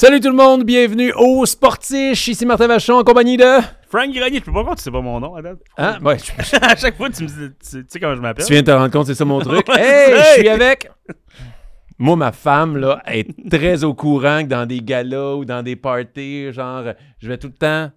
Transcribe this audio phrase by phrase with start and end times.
[0.00, 2.28] Salut tout le monde, bienvenue au Sportiche.
[2.28, 3.44] Ici Martin Vachon en compagnie de.
[3.86, 5.58] Frank Grenier, je peux pas croire que tu sais pas mon nom, date.
[5.76, 5.98] Hein?
[6.02, 6.16] Ouais,
[6.62, 8.46] à chaque fois, tu me dis, tu, tu sais comment je m'appelle.
[8.46, 9.68] tu viens de te rendre compte, c'est ça mon truc.
[9.76, 10.90] Hey, je suis avec.
[11.98, 15.76] Moi, ma femme, là, est très au courant que dans des galas ou dans des
[15.76, 16.84] parties, genre,
[17.18, 17.90] je vais tout le temps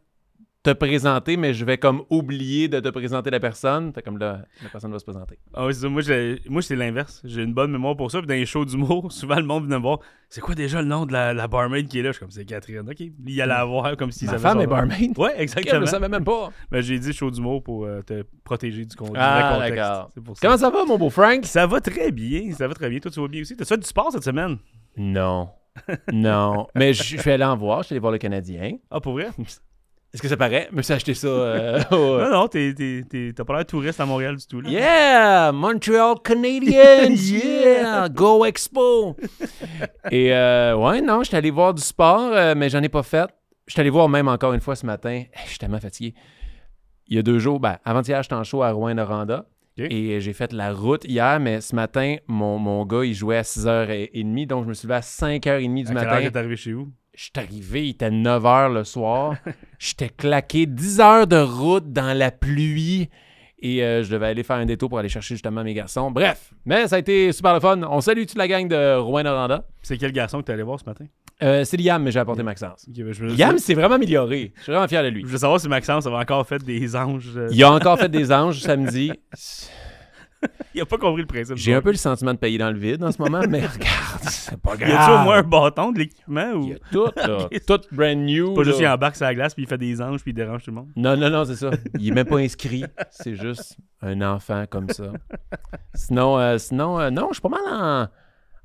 [0.64, 3.92] te présenter, mais je vais comme oublier de te présenter la personne.
[3.94, 5.38] Fait comme là, la personne va se présenter.
[5.54, 5.90] Ah oui, c'est ça.
[5.90, 7.22] Moi, j'ai- moi c'est l'inverse.
[7.26, 8.20] J'ai une bonne mémoire pour ça.
[8.20, 10.00] Puis dans les shows d'humour, souvent le monde vient me voir.
[10.30, 12.10] C'est quoi déjà le nom de la, la barmaid qui est là?
[12.10, 12.90] Je suis comme, c'est Catherine.
[12.90, 13.00] OK.
[13.00, 15.18] Il allait la voir comme s'il Ma savait femme est barmaid.
[15.20, 15.82] Ouais, Je exactement.
[15.82, 16.50] ne savais même pas.
[16.72, 20.24] Ben, j'ai dit show d'humour pour euh, te protéger du, con- du Ah, contexte.
[20.26, 20.42] pour ça.
[20.48, 21.46] Comment ça va, mon beau Frank?
[21.46, 22.52] Ça va très bien.
[22.54, 23.00] Ça va très bien.
[23.00, 23.56] Toi, tu vas bien aussi.
[23.58, 24.58] T'as fait du sport cette semaine?
[24.98, 25.50] Non.
[26.12, 26.68] Non.
[26.76, 28.78] Mais je je suis allé en voir, je suis allé voir le Canadien.
[28.90, 29.28] Ah, pour vrai?
[30.14, 30.70] Est-ce que ça paraît?
[30.72, 31.28] Me suis acheté ça.
[31.28, 34.62] euh, au- Non, non, t'as pas l'air touriste à Montréal du tout.
[34.62, 34.70] Là.
[34.70, 35.52] Yeah!
[35.52, 37.10] Montreal Canadiens!
[37.10, 38.10] yeah!
[38.10, 39.16] Go Expo!
[40.12, 43.28] Et euh, ouais, non, j'étais allé voir du sport, euh, mais j'en ai pas fait.
[43.68, 45.24] J'étais allé voir même encore une fois ce matin.
[45.46, 46.14] Je suis tellement fatigué.
[47.08, 49.46] Il y a deux jours, ben, avant-hier, j'étais en show à Rouen-Noranda.
[49.78, 53.42] Et j'ai fait la route hier, mais ce matin, mon, mon gars, il jouait à
[53.42, 56.30] 6h30, donc je me suis levé à 5h30 du À quelle heure matin.
[56.30, 56.92] t'es arrivé chez vous?
[57.16, 59.36] Je suis arrivé, il était 9 h le soir.
[59.80, 63.10] J'étais claqué 10 heures de route dans la pluie.
[63.60, 66.12] Et euh, je devais aller faire un détour pour aller chercher justement mes garçons.
[66.12, 67.80] Bref, mais ça a été super le fun.
[67.84, 69.66] On salue toute la gang de Rouen-Noranda.
[69.84, 71.06] C'est quel garçon que t'es allé voir ce matin?
[71.42, 72.86] Euh, c'est Liam, mais j'ai apporté Maxence.
[72.90, 74.52] Ben, Liam s'est vraiment amélioré.
[74.58, 75.22] Je suis vraiment fier de lui.
[75.22, 77.32] Je voulais savoir si Maxence avait encore fait des anges.
[77.38, 79.12] euh, Il a encore fait des anges samedi.
[80.76, 81.56] Il a pas compris le principe.
[81.58, 84.22] J'ai un peu le sentiment de payer dans le vide en ce moment, mais regarde,
[84.24, 84.90] c'est pas grave.
[84.90, 86.64] Y a-tu au moins un bâton de l'équipement ou?
[86.64, 87.48] Il y a tout, là.
[87.68, 88.54] Tout brand new.
[88.56, 88.90] pas juste là.
[88.90, 90.76] il embarque sur la glace puis il fait des anges puis il dérange tout le
[90.78, 90.90] monde?
[90.96, 91.70] Non, non, non, c'est ça.
[92.00, 92.86] Il est même pas inscrit.
[93.12, 95.12] C'est juste un enfant comme ça.
[95.94, 97.62] Sinon, euh, sinon euh, non, je suis pas mal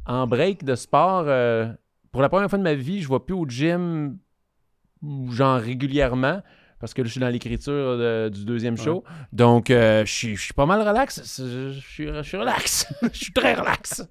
[0.07, 1.25] en, en break de sport.
[1.27, 1.71] euh,
[2.11, 4.19] pour la première fois de ma vie, je vais plus au gym,
[5.31, 6.41] genre régulièrement,
[6.81, 9.05] parce que là, je suis dans l'écriture de- du deuxième show.
[9.33, 11.21] Donc, euh, je suis- je suis pas mal relax.
[11.39, 12.87] Je suis je suis relax.
[13.13, 14.03] Je suis très relax.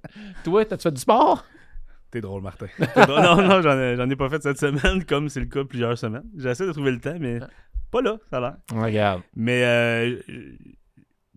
[0.43, 1.45] Toi, t'as-tu fait du sport?
[2.11, 2.67] T'es drôle, Martin.
[2.77, 3.21] T'es drôle.
[3.21, 5.97] non, non, j'en ai, j'en ai pas fait cette semaine comme c'est le cas plusieurs
[5.97, 6.23] semaines.
[6.37, 7.39] J'essaie de trouver le temps, mais
[7.91, 8.55] pas là, ça a l'air.
[8.73, 9.21] Regarde.
[9.35, 10.19] Mais euh,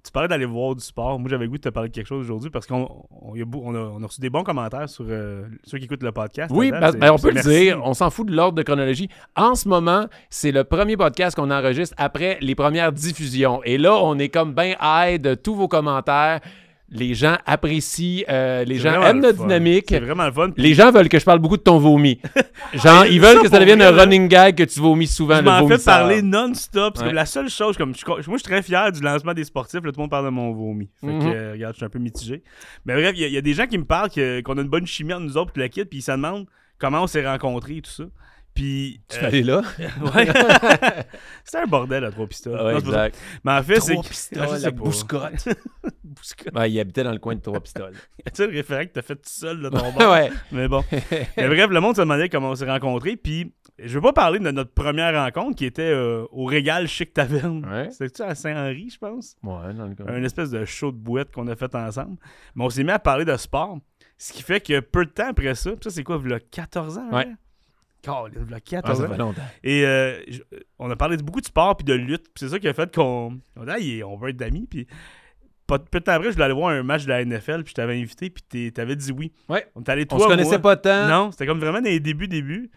[0.04, 1.18] tu parlais d'aller voir du sport.
[1.18, 3.44] Moi, j'avais le goût de te parler de quelque chose aujourd'hui parce qu'on on, a
[3.44, 6.12] beau- on a, on a reçu des bons commentaires sur euh, ceux qui écoutent le
[6.12, 6.50] podcast.
[6.54, 9.08] Oui, ben, ben, on peut le dire, on s'en fout de l'ordre de chronologie.
[9.36, 13.62] En ce moment, c'est le premier podcast qu'on enregistre après les premières diffusions.
[13.64, 16.40] Et là, on est comme ben high de tous vos commentaires.
[16.92, 19.86] Les gens apprécient, euh, les gens aiment notre dynamique.
[19.88, 20.50] C'est vraiment le fun.
[20.56, 22.20] Les gens veulent que je parle beaucoup de ton vomi.
[22.74, 25.36] Genre, ils veulent que ça devienne un running gag que tu vomis souvent.
[25.36, 26.94] Je m'en fais parler non-stop.
[26.96, 27.12] C'est Ouais.
[27.12, 27.76] la seule chose.
[27.76, 29.84] Comme, je- moi, je suis très fier du lancement des sportifs.
[29.84, 30.88] Là, tout le monde parle de mon vomi.
[31.00, 31.20] Fait Mhm.
[31.20, 32.42] que, euh, regarde, je suis un peu mitigé.
[32.84, 34.60] Mais bref, il y, a- il y a des gens qui me parlent qu'on a
[34.60, 36.46] une bonne chimie entre nous autres, puis la kit, puis ils se demandent
[36.78, 38.04] comment on s'est rencontrés et tout ça.
[38.54, 39.00] Puis.
[39.08, 39.62] Tu euh, là?
[39.78, 40.26] ouais.
[41.44, 42.54] C'était un bordel à trois pistoles.
[42.60, 43.18] Ouais, Non, exact.
[43.44, 43.92] Mais en fait, c'est.
[43.92, 45.48] Trois pistoles, sais la bouscotte.
[46.04, 46.54] Bouscotte.
[46.54, 47.92] Ouais, il habitait dans le coin de trois pistoles.
[47.92, 50.10] Tu sais, le référent que t'as fait tout seul de ton bord.
[50.12, 50.30] ouais.
[50.50, 50.82] Mais bon.
[50.90, 53.16] Mais bref, le monde se demandait comment on s'est rencontrés.
[53.16, 57.14] Puis, je veux pas parler de notre première rencontre qui était euh, au Régal Chic
[57.14, 57.64] Taverne.
[57.64, 57.90] Ouais.
[57.90, 59.36] C'était-tu à Saint-Henri, je pense?
[59.44, 60.06] Ouais, dans le coin.
[60.08, 62.16] Un espèce de show de boîte qu'on a fait ensemble.
[62.56, 63.78] Mais on s'est mis à parler de sport.
[64.18, 66.40] Ce qui fait que peu de temps après ça, ça c'est quoi, il y a
[66.40, 67.08] 14 ans?
[67.10, 67.26] Ouais.
[67.26, 67.36] hein?
[68.02, 69.08] Calme, il y a Ah, 14 ça ans.
[69.10, 69.42] fait longtemps.
[69.62, 70.40] Et euh, je-
[70.78, 72.24] on a parlé de beaucoup de sport puis de lutte.
[72.34, 74.66] Puis c'est ça qui a fait qu'on on, a dit, Hey, on veut être d'amis.
[74.70, 74.86] Puis
[75.66, 77.62] peu de temps après, je voulais aller voir un match de la NFL.
[77.62, 78.30] Puis je t'avais invité.
[78.30, 79.32] Puis t'avais dit oui.
[79.48, 79.66] Ouais.
[79.76, 80.58] On est allé On toi, se connaissait moi.
[80.60, 81.08] pas tant.
[81.08, 82.70] Non, c'était comme vraiment dans les débuts, débuts.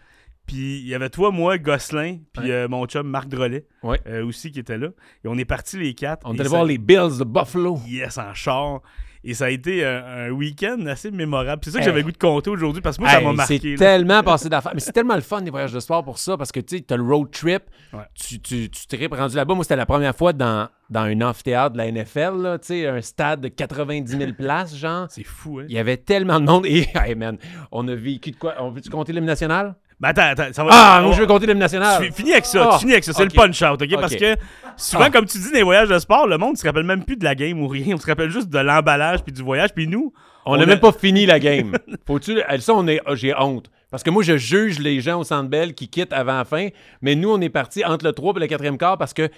[0.46, 2.52] Puis il y avait toi, moi, Gosselin, puis Ouais.
[2.52, 3.98] euh, mon chum Marc Drolet Ouais.
[4.06, 4.88] euh, aussi qui était là.
[5.24, 6.20] Et on est partis les quatre.
[6.26, 7.78] On est allé ça- voir les Bills de Buffalo.
[7.88, 8.82] Yes, en char.
[9.26, 11.62] Et ça a été un, un week-end assez mémorable.
[11.64, 11.88] C'est ça que Hey.
[11.88, 13.58] j'avais goût de compter aujourd'hui parce que moi, ça m'a marqué.
[13.62, 14.72] C'est tellement passé d'affaires.
[14.74, 16.82] Mais c'est tellement le fun des voyages de sport pour ça parce que tu sais,
[16.82, 17.62] t'as le road trip.
[17.92, 18.00] Ouais.
[18.14, 19.54] Tu, tu, tu tripes rendu là-bas.
[19.54, 22.86] Moi, c'était la première fois dans, dans un amphithéâtre de la NFL, là, tu sais,
[22.86, 25.06] un stade de 90 000 places, genre.
[25.08, 25.64] C'est fou, hein?
[25.68, 26.66] Il y avait tellement de monde.
[26.66, 27.38] Et, hey man,
[27.72, 28.54] on a vécu de quoi?
[28.60, 29.74] On veut-tu compter l'hymne national?
[30.00, 30.70] Mais attends, attends, ça va.
[30.72, 32.02] Ah, on- moi, je veux compter l'hymne national.
[32.04, 34.00] Tu finis avec ça, Ah, tu finis avec ça, c'est le punch-out, ok?
[34.00, 34.34] Parce que
[34.76, 35.10] souvent, Ah.
[35.10, 37.16] comme tu dis, dans les voyages de sport, le monde ne se rappelle même plus
[37.16, 37.94] de la game ou rien.
[37.94, 39.70] On se rappelle juste de l'emballage puis du voyage.
[39.74, 40.12] Puis nous,
[40.46, 41.72] On n'a a- même pas fini la game.
[42.06, 42.38] Faut-tu.
[42.58, 43.00] Ça, on est.
[43.06, 43.70] ah, J'ai honte.
[43.90, 46.68] Parce que moi, je juge les gens au Centre Bell qui quittent avant la fin.
[47.00, 49.28] Mais nous, on est parti entre le 3 et le 4e quart parce que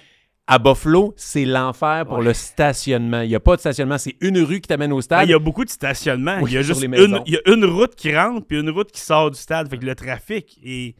[0.48, 2.24] à Buffalo, c'est l'enfer pour Ouais.
[2.26, 3.20] le stationnement.
[3.22, 3.98] Il n'y a pas de stationnement.
[3.98, 5.28] C'est une rue qui t'amène au ah, stade.
[5.28, 6.38] il y a beaucoup de stationnements.
[6.40, 7.22] Oui, il y a juste une, maisons.
[7.26, 9.68] il y a une route qui rentre puis une route qui sort du stade.
[9.68, 10.94] Fait que le trafic est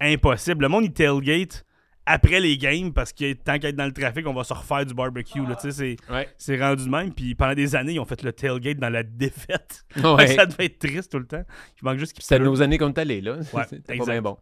[0.00, 0.62] impossible.
[0.62, 1.64] Le monde, il tailgate
[2.06, 4.94] après les games parce que tant qu'être dans le trafic, on va se refaire du
[4.94, 5.40] barbecue.
[5.40, 6.28] Là, c'est, Ouais.
[6.36, 7.12] c'est rendu de même.
[7.12, 9.84] Puis pendant des années, ils ont fait le tailgate dans la défaite.
[9.96, 10.26] Ouais.
[10.36, 11.42] ça devait être triste tout le temps.
[11.80, 13.38] Il manque juste C'était nos années qu'on est allés, là.
[13.52, 14.10] Ouais, C'était pas exact.
[14.12, 14.36] bien bon.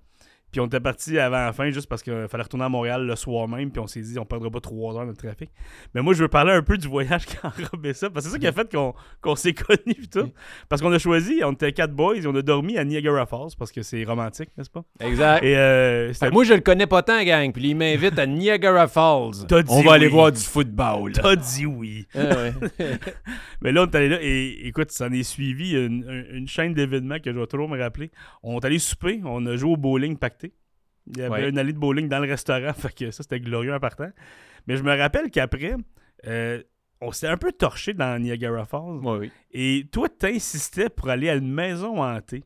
[0.53, 3.17] Puis on était parti avant la fin juste parce qu'il fallait retourner à Montréal le
[3.17, 3.71] soir même.
[3.71, 5.51] Puis on s'est dit, on perdra pas trois heures de trafic.
[5.95, 8.11] Mais moi, je veux parler un peu du voyage qui a enrobé ça.
[8.11, 8.71] Parce que c'est ça qui a fait
[9.23, 10.09] qu'on, s'est connus.
[10.13, 10.31] tout.
[10.69, 13.53] Parce qu'on a choisi, on était quatre boys et on a dormi à Niagara Falls
[13.59, 14.85] parce que c'est romantique, n'est-ce pas?
[15.01, 15.43] Exact.
[15.43, 17.51] Et euh, moi, je le connais pas tant, gang.
[17.53, 19.47] Puis il m'invite à Niagara Falls.
[19.49, 21.13] Dit On va aller voir du football.
[21.13, 22.07] T'as dit oui.
[22.15, 22.53] Ah ouais.
[23.63, 26.49] Mais là, on est allé là et écoute, ça en est suivi une, une- une
[26.49, 28.11] chaîne d'événements que je vais toujours me rappeler.
[28.43, 30.42] On est allé souper, on a joué au bowling pacté.
[31.09, 31.49] Il y avait Ouais.
[31.49, 34.09] une allée de bowling dans le restaurant, fait que ça c'était glorieux en partant.
[34.67, 35.75] Mais je me rappelle qu'après,
[36.27, 36.63] euh,
[37.01, 39.01] on s'est un peu torché dans Niagara Falls.
[39.03, 39.33] Ouais, oui.
[39.51, 42.45] Et toi, t'insistais pour aller à une maison hantée.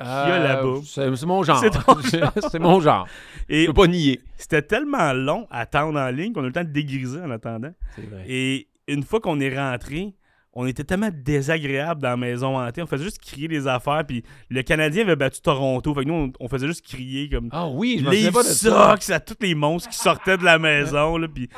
[0.00, 0.04] Euh,
[0.38, 0.80] là-bas.
[0.84, 1.58] C'est mon genre.
[1.58, 2.32] C'est ton genre.
[2.50, 3.08] C'est mon genre.
[3.48, 4.20] Je Et peux pas nier.
[4.36, 7.30] c'était tellement long à attendre en ligne qu'on a eu le temps de dégriser en
[7.30, 7.72] attendant.
[7.96, 8.24] C'est vrai.
[8.28, 10.14] Et une fois qu'on est rentré,
[10.60, 12.82] on était tellement désagréable dans la maison hantée.
[12.82, 14.02] On faisait juste crier des affaires.
[14.04, 15.94] Puis le Canadien avait battu Toronto.
[15.94, 18.32] Fait que nous, on, on faisait juste crier comme Ah oui, je me les souviens
[18.32, 18.96] pas de ça.
[18.96, 21.16] Sox à tous les monstres qui sortaient de la maison.
[21.16, 21.48] Là, puis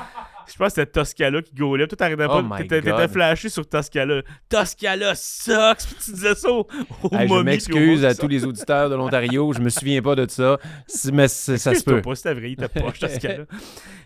[0.47, 1.87] je pense que c'était Toscala qui gaulait.
[1.87, 2.59] Toi, t'arrêtais Oh pas.
[2.59, 4.21] T'étais flashé sur Toscala.
[4.51, 5.87] Toscala Sox.
[5.87, 6.67] Puis tu disais ça au,
[7.03, 9.55] au Hey, je m'excuse à tous les auditeurs de l'Ontario.
[9.55, 10.59] Je me souviens pas de ça.
[11.11, 12.03] Mais ça se peut.
[12.03, 13.45] pas, c'était vrai, il était poche, Toscala.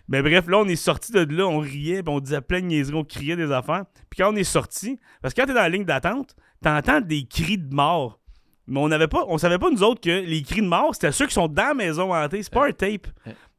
[0.09, 2.67] Mais bref, là, on est sorti de là, on riait, puis on disait plein de
[2.67, 3.85] niaiseries, on criait des affaires.
[4.11, 7.25] Puis quand on est sorti, parce que quand t'es dans la ligne d'attente, t'entends des
[7.25, 8.19] cris de mort.
[8.67, 11.13] Mais on n'avait pas, on savait pas, nous autres, que les cris de mort, c'était
[11.13, 12.43] ceux qui sont dans la maison hantée.
[12.43, 13.07] C'est pas un tape.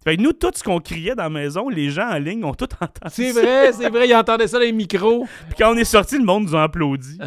[0.04, 2.54] Fait que nous, tout ce qu'on criait dans la maison, les gens en ligne ont
[2.54, 3.10] tout entendu.
[3.12, 4.08] C'est vrai, c'est vrai.
[4.08, 5.26] Ils entendaient ça dans les micros.
[5.50, 7.18] Puis quand on est sorti, le monde nous a applaudi.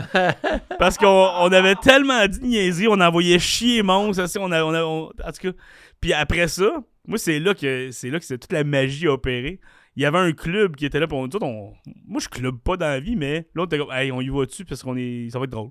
[0.79, 1.06] Parce qu'on
[1.41, 4.26] on avait tellement dit de niaiseries, on envoyait chier monstre.
[4.26, 5.59] ça, On a, on a- on- en tout cas.
[6.00, 9.60] Puis après ça, moi, c'est là que c'est là que toute la magie a opéré.
[9.96, 11.74] Il y avait un club qui était là pour nous on-
[12.06, 14.46] Moi, je clube pas dans la vie, mais on était comme, hey, on y va
[14.46, 15.28] dessus parce qu'on est.
[15.30, 15.70] Ça va être drôle.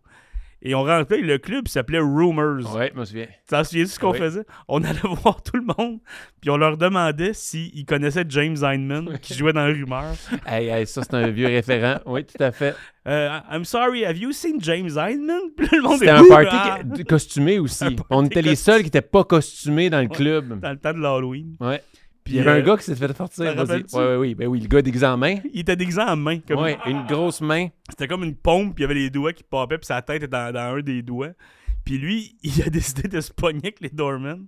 [0.62, 2.76] Et on rentrait, le club s'appelait Rumors.
[2.76, 3.26] Ouais, je me souviens.
[3.26, 4.44] Tu t'en souviens de ce qu'on faisait?
[4.68, 6.00] On allait voir tout le monde,
[6.42, 10.16] puis on leur demandait s'ils connaissaient James Heineman, qui jouait dans Rumors.
[10.48, 12.00] Hey, hey, ça, c'est un vieux référent.
[12.06, 12.76] Oui, tout à fait.
[13.08, 15.42] Euh, I'm sorry, have you seen James Heineman?
[15.58, 16.80] Puis le monde C'était un party ah!
[17.08, 17.86] costumé aussi.
[18.10, 20.16] On était les seuls qui n'étaient pas costumés dans le Ouais.
[20.16, 20.60] club.
[20.60, 21.56] dans le temps de l'Halloween.
[21.60, 21.82] Ouais.
[22.28, 23.56] Puis il y avait euh, un gars qui s'est fait sortir.
[23.56, 24.36] Ouais, ouais, oui.
[24.36, 25.38] Ben oui, le gars déguisé en main.
[25.54, 26.40] Il était déguisé en main.
[26.46, 27.70] Comme Ouais, une grosse main.
[27.90, 30.18] C'était comme une pompe, puis il y avait les doigts qui popaient, puis sa tête
[30.18, 31.32] était dans, dans un des doigts.
[31.86, 34.46] Puis lui, il a décidé de se pogner avec les doormen.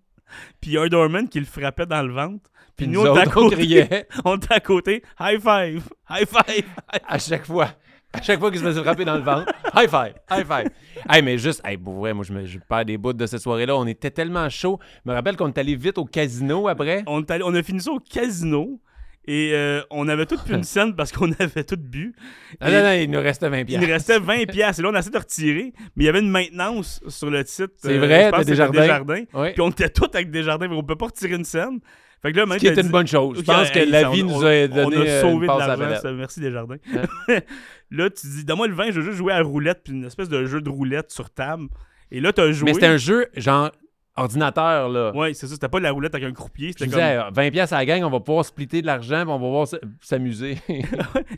[0.60, 2.50] Puis il y a un doorman qui le frappait dans le ventre.
[2.76, 3.94] Puis Puis nous, nous on était à côté.
[4.26, 5.04] On était à côté.
[5.18, 5.84] High five!
[6.10, 6.66] High five!
[7.08, 7.70] à chaque fois.
[8.14, 9.52] À chaque fois qu'il se faisait frapper dans le ventre.
[9.76, 10.14] High five!
[10.32, 10.70] High five!
[11.10, 13.42] Hey, mais juste, hey, pour vrai, moi, je, me, je perds des bouts de cette
[13.42, 13.76] soirée-là.
[13.78, 14.80] On était tellement chaud.
[15.06, 17.04] Je me rappelle qu'on est allé vite au casino après.
[17.08, 18.80] on, est allé- on a fini ça au casino.
[19.28, 22.16] Et euh, on avait tout pris une scène parce qu'on avait tout bu.
[22.62, 23.86] Et- non, non, il nous restait 20 Il piastres.
[23.88, 26.22] nous restait 20 pièces et là on a essayé de retirer, mais il y avait
[26.22, 27.74] une maintenance sur le site.
[27.78, 28.82] C'est euh, vrai, de Desjardins.
[28.82, 29.24] Desjardins.
[29.36, 29.54] Ouais.
[29.54, 31.80] Puis on était tous avec Desjardins, mais on peut pas retirer une scène.
[32.22, 33.38] Fait que là, Ce qui était une bonne chose.
[33.38, 36.14] Je pense que la vie nous a donné on a sauvé une de passe l'argent.
[36.14, 36.78] Merci Desjardins.
[37.92, 40.06] là, tu dis, donne-moi le vin, je veux juste jouer à la roulette, puis une
[40.06, 41.68] espèce de jeu de roulette sur table.
[42.12, 42.66] Et là, t'as joué.
[42.66, 43.72] Mais c'était un jeu, genre,
[44.18, 45.16] ordinateur, là.
[45.16, 45.54] Ouais, c'est ça.
[45.54, 46.74] C'était pas de la roulette avec un croupier.
[46.74, 47.28] C'était disais, comme.
[47.28, 49.46] euh, 20 piastres à la gang, on va pouvoir splitter de l'argent, puis on va
[49.46, 49.68] pouvoir
[50.02, 50.58] s'amuser.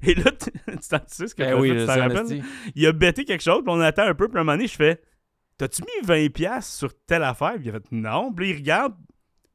[0.04, 2.44] Et là, tu tu t'en sais ce que ben oui, fait, tu t'en rappelles?
[2.74, 4.68] il a bêté quelque chose, puis on attend un peu, puis à un moment donné,
[4.68, 5.00] je fais
[5.62, 8.95] T'as-tu mis 20$ sur telle affaire Puis il a fait Non, puis il regarde,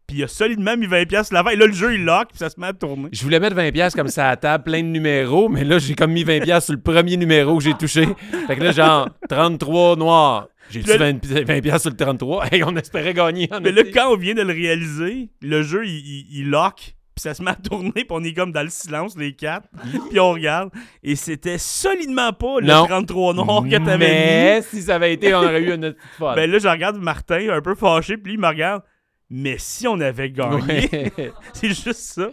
[0.07, 2.39] puis il a solidement mis 20$ sur l'affaire, et là, le jeu, il lock, puis
[2.39, 3.09] ça se met à tourner.
[3.13, 5.79] Je voulais mettre 20 piastres comme ça à la table, plein de numéros, mais là,
[5.79, 8.07] j'ai comme mis 20 piastres sur le premier numéro que j'ai touché.
[8.47, 10.49] Fait que là, genre, 33 noirs.
[10.71, 12.47] J'ai là- 20, pi- 20 piastres sur le 33.
[12.53, 13.49] Hey, on espérait gagner.
[13.53, 16.75] en Mais là, quand on vient de le réaliser, le jeu, il, il, il lock,
[17.15, 19.69] puis ça se met à tourner, puis on est comme dans le silence, les quatre,
[20.11, 20.71] puis on regarde,
[21.03, 22.85] et c'était solidement pas le Non.
[22.87, 23.99] 33 noir que t'avais mis.
[23.99, 26.35] Mais si ça avait été, on aurait eu une petite folle.
[26.35, 28.83] Ben là, je regarde Martin, un peu fâché, puis il me regarde.
[29.31, 31.33] Mais si on avait gagné, Ouais.
[31.53, 32.31] c'est juste ça.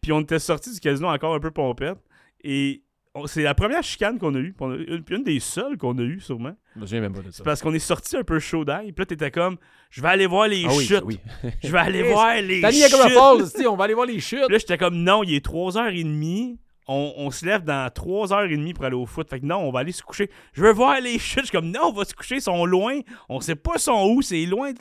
[0.00, 1.98] Puis on était sorti du casino encore un peu pompette.
[2.42, 2.82] Et
[3.26, 4.52] c'est la première chicane qu'on a eue.
[4.52, 6.54] puis a- Une, puis une des seules qu'on a eues, sûrement.
[6.74, 7.38] Je me souviens même pas de ça.
[7.38, 8.92] C'est parce qu'on est sorti un peu chaud d'ail.
[8.92, 9.56] Puis là, t'étais comme,
[9.88, 11.02] je vais aller voir les Ah oui, chutes.
[11.04, 11.18] oui.
[11.62, 12.80] Je vais aller voir les T'as chutes.
[12.80, 14.40] Niagara Falls, esti, on va aller voir les chutes.
[14.46, 16.58] Puis là, j'étais comme, non, il est 3h30.
[16.86, 19.30] On, on se lève dans 3h30 pour aller au foot.
[19.30, 20.28] Fait que non, on va aller se coucher.
[20.52, 21.40] Je veux voir les chutes.
[21.44, 22.34] Je suis comme, non, on va se coucher.
[22.36, 23.00] Ils sont loin.
[23.30, 24.20] On sait pas sont où.
[24.20, 24.72] C'est loin.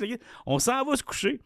[0.45, 1.39] On s'en va se coucher.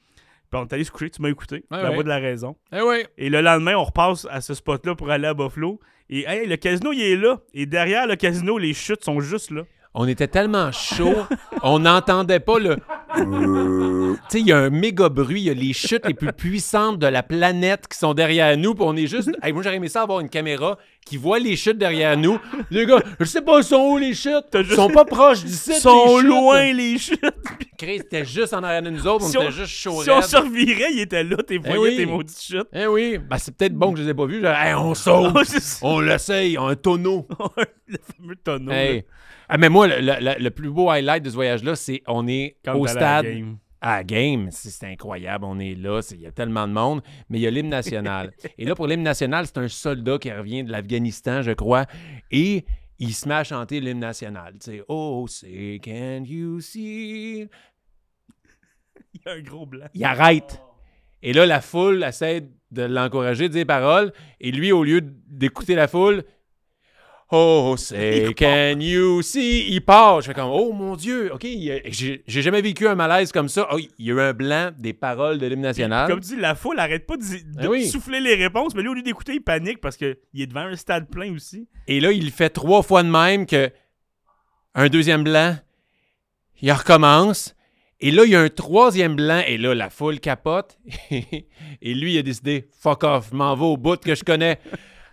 [0.49, 1.09] Puis on est allé se coucher.
[1.09, 1.65] Tu m'as écouté.
[1.71, 2.55] Ouais, la voix de la raison.
[2.71, 3.05] Eh oui.
[3.17, 5.79] Et le lendemain, on repasse à ce spot-là pour aller à Buffalo.
[6.09, 7.39] Et hey, le casino, il est là.
[7.53, 9.63] Et derrière le casino, les chutes sont juste là.
[9.99, 11.15] On était tellement chaud,
[11.63, 12.75] on n'entendait pas le.
[12.75, 16.31] tu sais, il y a un méga bruit, il y a les chutes les plus
[16.33, 19.29] puissantes de la planète qui sont derrière nous, puis on est juste.
[19.41, 22.37] Hey, moi, j'aurais aimé ça avoir une caméra qui voit les chutes derrière nous.
[22.69, 24.45] Les gars, je sais pas, ils sont où les chutes?
[24.53, 25.77] Ils sont pas proches du site.
[25.77, 27.19] Ils sont les loin, les chutes.
[27.79, 30.11] Chris, c'était juste en arrière de nous autres, on Si était on- juste chaud Si
[30.11, 30.35] on raide.
[30.35, 31.95] revirait, il était là, t'es voyais oui.
[31.97, 32.67] tes maudites chutes.
[32.71, 34.41] Eh oui, ben, c'est peut-être bon que je les ai pas vus.
[34.41, 35.33] Genre, Hey, on saute,
[35.81, 37.27] on l'essaye, un tonneau.
[37.87, 38.71] le fameux tonneau.
[38.71, 39.03] Hey.
[39.49, 42.77] Ah, mais moi, le, le- plus beau highlight de ce voyage-là, c'est on est comme
[42.77, 43.25] au à la stade.
[43.25, 43.57] game.
[43.79, 47.37] à la game, c'est incroyable, on est là, il y a tellement de monde, mais
[47.39, 48.33] il y a l'hymne national.
[48.57, 51.85] et là, pour l'hymne national, c'est un soldat qui revient de l'Afghanistan, je crois,
[52.31, 52.65] et
[52.99, 54.53] il se met à chanter l'hymne national.
[54.53, 57.47] Tu sais, oh, say, can you see?
[59.13, 59.85] Il y a un gros blanc.
[59.93, 60.61] Il arrête.
[61.23, 65.01] Et là, la foule essaie de l'encourager, de dire les paroles, et lui, au lieu
[65.01, 66.23] d'écouter la foule,
[67.29, 69.67] Oh, say, can you see?
[69.69, 70.21] Il part.
[70.21, 73.67] Je fais comme, oh mon Dieu, OK, j'ai jamais vécu un malaise comme ça.
[73.71, 76.09] Oh, il y a eu un blanc des paroles de l'hymne national.
[76.09, 77.23] Comme tu dis, la foule arrête pas de,
[77.61, 77.85] de oui.
[77.85, 80.77] souffler les réponses, mais lui, au lieu d'écouter, il panique parce qu'il est devant un
[80.77, 81.67] stade plein aussi.
[81.87, 83.71] Et là, il fait trois fois de même que
[84.73, 85.57] un deuxième blanc.
[86.61, 87.55] Il recommence.
[87.99, 89.41] Et là, il y a un troisième blanc.
[89.45, 90.77] Et là, la foule capote.
[91.11, 94.59] et lui, il a décidé, fuck off, m'en vais au bout que je connais.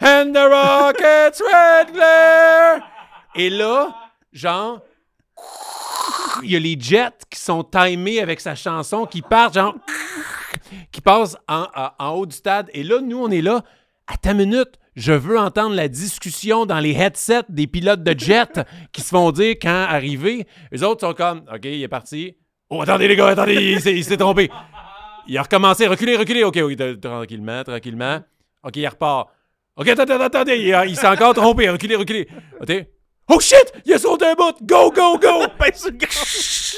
[0.00, 2.80] And the rockets red glare.
[3.34, 3.94] Et là,
[4.32, 4.80] genre,
[6.42, 9.74] il y a les jets qui sont timés avec sa chanson qui partent, genre,
[10.92, 11.66] qui passent en,
[11.98, 12.70] en- haut du stade.
[12.72, 13.62] Et là, nous, on est là.
[14.06, 18.60] À ta minute, je veux entendre la discussion dans les headsets des pilotes de jet
[18.92, 20.46] qui se font dire quand arriver.
[20.70, 22.36] Les autres sont comme, OK, il est parti.
[22.68, 24.50] Oh, attendez, les gars, attendez, il s'est- trompé.
[25.26, 26.44] Il a recommencé, reculez, reculez.
[26.44, 28.20] OK, OK, tranquillement, tranquillement.
[28.62, 29.30] OK, il repart.
[29.76, 31.68] OK, attendez, attendez, attendez, il, a- il s'est encore trompé.
[31.68, 32.28] Reculez, reculez.
[32.60, 32.86] OK.
[33.28, 34.54] Oh shit, il a sauté un bout.
[34.62, 35.46] Go, go, go.
[35.92, 36.76] Gaz.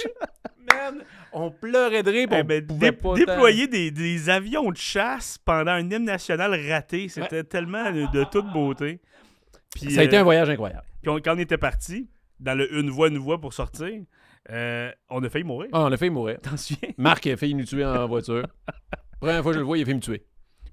[0.73, 2.29] Man, on pleurait de rire.
[2.29, 6.05] puis Eh ben, pouvait dé- pas déployer des, des avions de chasse pendant un hymne
[6.05, 9.01] national raté, c'était tellement de, de toute beauté.
[9.75, 9.91] Puis.
[9.93, 10.85] Ça a été euh, un voyage incroyable.
[11.03, 12.09] puis on- quand on était parti,
[12.41, 13.91] dans le une voix, une voix pour sortir,
[14.51, 15.69] euh, on a failli mourir.
[15.73, 16.39] Ah, on a failli mourir.
[16.41, 16.91] T'en souviens?
[16.97, 18.47] Marc a failli nous tuer en voiture.
[19.21, 20.25] Première fois que je le vois, il a failli me tuer.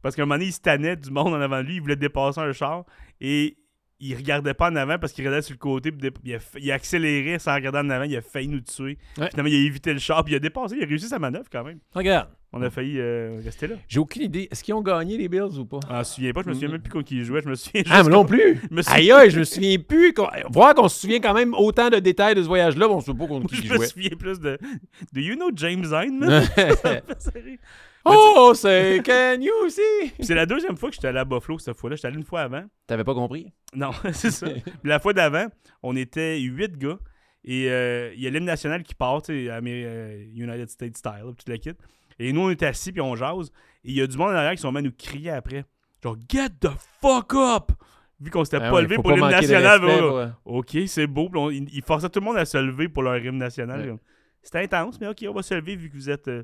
[0.04, 1.82] Parce qu'à un moment donné, il se tannait du monde en avant de lui, il
[1.82, 2.84] voulait dépasser un char
[3.20, 3.58] et
[4.00, 6.72] il regardait pas en avant parce qu'il regardait sur le côté, puis il a, il
[6.72, 8.98] a accéléré sans regarder en avant, il a failli nous tuer.
[9.18, 9.30] Ouais.
[9.32, 11.46] Finalement, il a évité le char, puis il a dépassé, il a réussi sa manœuvre
[11.50, 11.80] quand même.
[11.96, 13.76] Regarde, On a failli euh, rester là.
[13.88, 14.50] j'ai aucune idée.
[14.52, 15.80] Est-ce qu'ils ont gagné les Bills ou pas?
[15.88, 17.56] Je m'en souviens pas, je me souviens même plus contre qui il jouait, je me
[17.56, 18.60] souviens Ah, mais non plus!
[18.70, 20.14] je me souviens- Aïe, aïe, je me souviens plus.
[20.52, 23.06] Voir qu'on se souvient quand même autant de détails de ce voyage-là, mais on se
[23.06, 24.58] souvient pas contre qui Je me souviens plus de.
[25.14, 26.20] Do you know James Hyde?
[27.34, 27.60] Puis
[28.06, 30.12] oh, c'est Can you see?
[30.20, 31.96] c'est la deuxième fois que j'étais allé à Buffalo cette fois-là.
[31.96, 32.66] J'étais allé une fois avant.
[32.88, 33.52] T'avais pas compris?
[33.76, 34.48] Non, c'est ça.
[34.84, 35.48] La fois d'avant,
[35.82, 37.00] on était huit gars.
[37.46, 40.96] Et euh, il y a l'hymne national qui part, tu sais, Amé- euh, United States
[40.98, 41.72] style, puis toute la kit.
[42.20, 43.52] Et nous, on est assis, puis on jase.
[43.84, 45.66] Et il y a du monde en arrière qui sont à nous crier après.
[46.02, 46.70] Genre, get the
[47.02, 47.72] fuck up!
[48.22, 49.82] Vu qu'on s'était Ah pas ouais, levé pour l'hymne national.
[49.82, 51.30] respect pour, euh, Ok, c'est beau.
[51.34, 53.98] On- ils, ils forçaient tout le monde à se lever pour leur hymne national.
[54.42, 56.44] C'était intense, mais ok, on va se lever vu que vous êtes euh,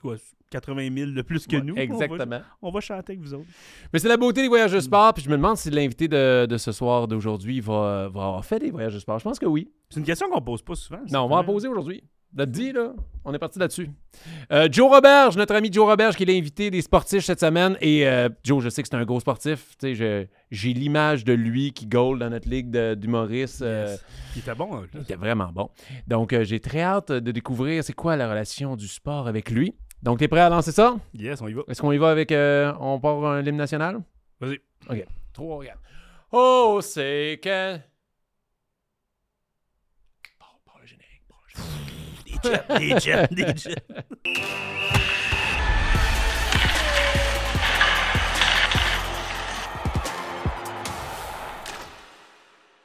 [0.00, 0.16] quoi,
[0.50, 1.72] 80 000 de plus que ouais, nous.
[1.74, 2.40] On va- Exactement.
[2.62, 3.46] On va, chanter avec vous autres.
[3.92, 6.46] Mais c'est la beauté des voyages de sport, puis je me demande si l'invité de,
[6.46, 9.18] de ce soir, d'aujourd'hui, va, va avoir fait des voyages de sport.
[9.18, 9.70] Je pense que oui.
[9.88, 11.00] C'est une question qu'on pose pas souvent.
[11.10, 12.02] Non, on va en poser aujourd'hui.
[12.36, 12.92] T'as dit, là?
[13.24, 13.90] On est parti là-dessus.
[14.52, 17.76] Euh, Joe Roberge, notre ami Joe Roberge, qui est l'invité des sportifs cette semaine.
[17.80, 19.74] Et euh, Joe, je sais que c'est un gros sportif.
[19.82, 20.28] J'ai
[20.72, 23.62] l'image de lui qui goal dans notre ligue d'humoristes.
[23.62, 24.04] euh, Yes.
[24.36, 24.68] Il était bon.
[24.76, 25.70] hein, il était vraiment bon.
[26.06, 29.74] Donc, euh, j'ai très hâte de découvrir c'est quoi la relation du sport avec lui.
[30.02, 30.96] Donc, t'es prêt à lancer ça?
[31.14, 31.62] Yes, on y va.
[31.68, 32.32] Est-ce qu'on y va avec...
[32.32, 34.00] euh, on part un hymne national?
[34.40, 34.60] Vas-y.
[35.32, 35.78] Trois, regarde.
[36.32, 37.76] Oh, c'est que...
[40.38, 42.42] Part- part le générique, part le générique.
[42.42, 43.84] Des jets, des jets, des jets.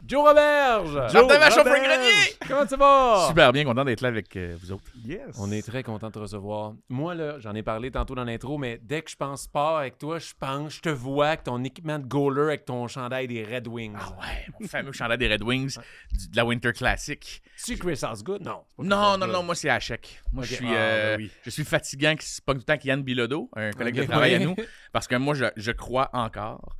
[0.08, 1.12] Joe Roberge!
[1.12, 1.82] Joe Martin Roberge.
[1.82, 2.36] Grenier!
[2.48, 3.26] Comment tu vas?
[3.28, 4.84] Super bien, content d'être là avec euh, vous autres.
[5.04, 5.36] Yes.
[5.40, 6.74] On est très content de te recevoir.
[6.90, 9.98] Moi, là, j'en ai parlé tantôt dans l'intro, mais dès que je pense sport avec
[9.98, 13.44] toi, je pense, je te vois avec ton équipement de goaler, avec ton chandail des
[13.44, 13.96] Red Wings.
[14.00, 15.78] Ah ouais, mon fameux chandail des Red Wings
[16.12, 17.42] du- de la Winter Classic.
[17.66, 18.42] Tu Chris Osgood?
[18.44, 18.62] Non.
[18.70, 19.30] c'est pas Chris Non, non, Osgood.
[19.32, 20.22] non, moi c'est Hachek.
[20.32, 20.50] Moi Ok.
[20.50, 21.32] je suis Ah, euh, ben oui.
[21.44, 24.02] je suis fatigant qui se pogne tout le temps avec Yann Bilodeau, un collègue Ok,
[24.06, 24.56] de travail à nous,
[24.94, 26.76] parce que moi je, je crois encore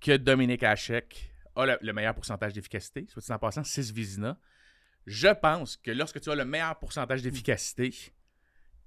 [0.00, 4.38] que Dominique Hachek a le, le meilleur pourcentage d'efficacité, soit dit en passant 6 Vizina.
[5.06, 7.94] Je pense que lorsque tu as le meilleur pourcentage d'efficacité,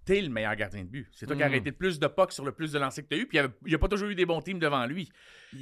[0.07, 1.07] t'es le meilleur gardien de but.
[1.11, 3.09] C'est toi qui as arrêté le plus de pucks sur le plus de lancers que
[3.09, 5.09] tu as eu, puis il n'y a, pas toujours eu des bons teams devant lui.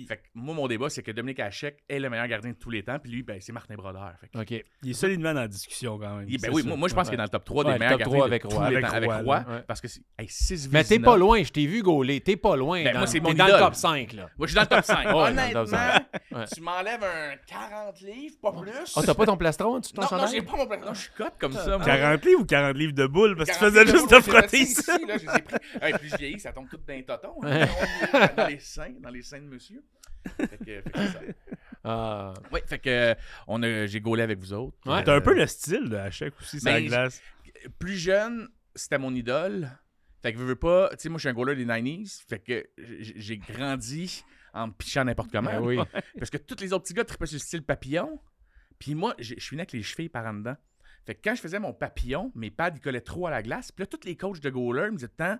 [0.05, 2.69] Fait que moi, mon débat, c'est que Dominique Hachek est le meilleur gardien de tous
[2.69, 4.13] les temps, puis lui, ben, c'est Martin Brodeur.
[4.19, 4.65] Fait que- OK.
[4.83, 6.25] Il est solidement dans la discussion quand même.
[6.27, 7.11] il- ben oui, moi, moi, je pense Ouais.
[7.11, 8.49] qu'il est dans le top 3 Ouais, des meilleurs top gardiens 3 de avec tous
[8.55, 8.69] Roy.
[8.69, 9.55] les Avec temps, avec Roy, Roy, là.
[9.55, 9.63] Ouais.
[9.67, 12.19] parce que c'est hey, 6 Mais t'es pas loin, je t'ai vu gauler.
[12.21, 12.83] T'es pas loin.
[12.83, 14.29] Ben, dans, moi, c'est mon dans le top 5, là.
[14.37, 15.05] Moi, je suis dans le top 5.
[15.15, 18.93] Ouais, dans le top Honnêtement, tu m'enlèves un 40 livres, pas plus.
[18.95, 20.93] Oh, t'as pas ton plastron, tu Non, non, j'ai pas mon plastron.
[20.93, 21.77] Je suis cote comme ça.
[21.77, 21.85] moi.
[21.85, 23.35] 40 livres ou 40 livres de boules?
[23.37, 24.81] Parce que tu 40 faisais juste de te frotter ici,
[25.99, 27.35] plus je vieillis, ça tombe tout dans les totons.
[27.43, 27.65] hein.
[28.37, 29.81] Dans les seins, dans les seins de monsieur.
[30.37, 31.19] Fait que, fait que ça.
[31.87, 32.33] Ah.
[32.51, 33.15] Oui, fait que
[33.47, 34.75] on a, j'ai gaulé avec vous autres.
[34.87, 35.03] Ouais.
[35.03, 37.21] T'as un peu le style de Hachek aussi, sur la Ben, glace.
[37.77, 39.69] Plus jeune, c'était mon idole.
[40.23, 42.25] Fait que veux, veux pas, tu sais, moi je suis un goaler des 90s.
[42.27, 44.23] Fait que j'ai grandi
[44.55, 45.51] en me pichant n'importe comment.
[45.51, 45.77] Ben oui.
[46.17, 48.19] Parce que tous les autres petits gars tripaient sur le style papillon.
[48.79, 50.57] Puis moi, je suis né avec les chevilles par en dedans.
[51.05, 53.71] Fait que quand je faisais mon papillon, mes pads, ils collaient trop à la glace.
[53.71, 55.37] Puis là, tous les coachs de goaler me disaient temps,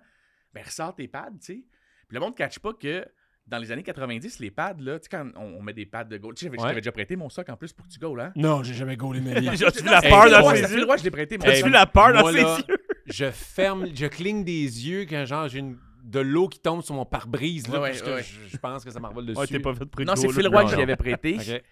[0.54, 1.66] ben, ressort tes pads, tu sais.
[2.08, 3.04] Puis le monde ne catch pas que
[3.48, 6.06] dans les années 90, les pads, là, tu sais, quand on, on met des pads
[6.06, 6.70] de goal, tu sais, j'avais- je Ouais.
[6.70, 8.32] t'avais déjà prêté mon soc en plus pour que tu goal, hein.
[8.36, 9.50] Non, j'ai jamais gaulé ma vie.
[9.56, 10.86] J'ai vu la peur dans ses yeux?
[10.98, 11.38] je l'ai prêté.
[11.40, 11.66] soc.
[11.66, 12.76] vu la peur dans Moi, ses là, yeux?
[13.06, 16.94] je ferme, je cligne des yeux quand genre j'ai une- de l'eau qui tombe sur
[16.94, 17.68] mon pare-brise.
[17.68, 18.24] là, Ouais, parce que ouais.
[18.24, 19.40] je, je pense que ça m'envole dessus.
[19.40, 20.30] Ouais, t'es pas fait pour être Non, c'est.
[20.32, 20.78] Phil Roy que je non.
[20.78, 21.38] lui avais prêté.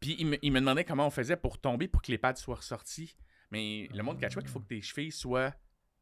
[0.00, 2.36] Puis il me, il me demandait comment on faisait pour tomber pour que les pads
[2.36, 3.16] soient ressortis.
[3.50, 5.52] Mais le monde pas qu'il faut que tes chevilles soient.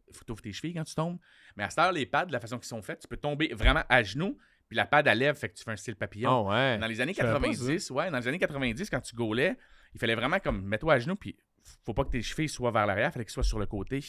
[0.06, 1.18] Il faut que tu ouvres tes chevilles quand tu tombes.
[1.56, 3.52] Mais à cette heure, les pads, de la façon qu'ils sont faits, tu peux tomber
[3.52, 4.38] vraiment à genoux,
[4.68, 6.30] puis la pad à lèvres fait que tu fais un style papillon.
[6.46, 6.78] Oh, ouais.
[6.78, 9.56] Dans les années Je savais pas 90, ouais, dans les années 90, quand tu gaulais,
[9.94, 11.36] il fallait vraiment comme mets-toi à genoux, puis
[11.84, 14.00] faut pas que tes chevilles soient vers l'arrière, il fallait qu'elles soient sur le côté.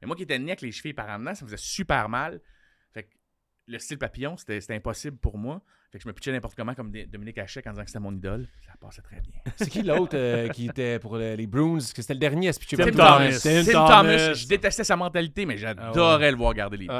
[0.00, 2.08] Mais moi qui étais né avec les chevilles par en dedans, ça me faisait super
[2.08, 2.40] mal.
[2.92, 3.08] Fait que
[3.66, 5.62] le style papillon, c'était c'était impossible pour moi.
[5.92, 8.12] Fait que je me pitchais n'importe comment comme Dominique Hachek en disant que c'était mon
[8.12, 8.48] idole.
[8.66, 9.32] Ça passait très bien.
[9.56, 11.78] C'est qui l'autre euh, qui était pour le- les Bruins?
[11.78, 13.38] Que c'était le dernier à se pitcher Tim Thomas.
[13.40, 13.86] Tim, Thomas.
[14.02, 16.92] Thomas, je détestais sa mentalité, mais j'adorais le voir garder les buts.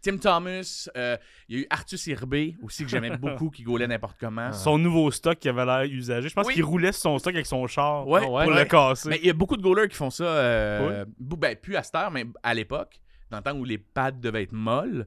[0.00, 1.16] Tim Thomas, euh,
[1.48, 4.52] il y a eu Arthur Irbé aussi que j'aimais beaucoup, qui gaulait n'importe comment.
[4.52, 6.28] Son nouveau stock qui avait l'air usagé.
[6.28, 6.54] Je pense Oui.
[6.54, 8.46] qu'il roulait sur son stock avec son char Ouais, Ah pour ouais.
[8.58, 9.08] le casser.
[9.08, 10.24] Mais il y a beaucoup de goalers qui font ça.
[10.24, 13.00] Euh, bou- ben, plus à cette heure, mais à l'époque,
[13.30, 15.06] dans le temps où les pads devaient être molles,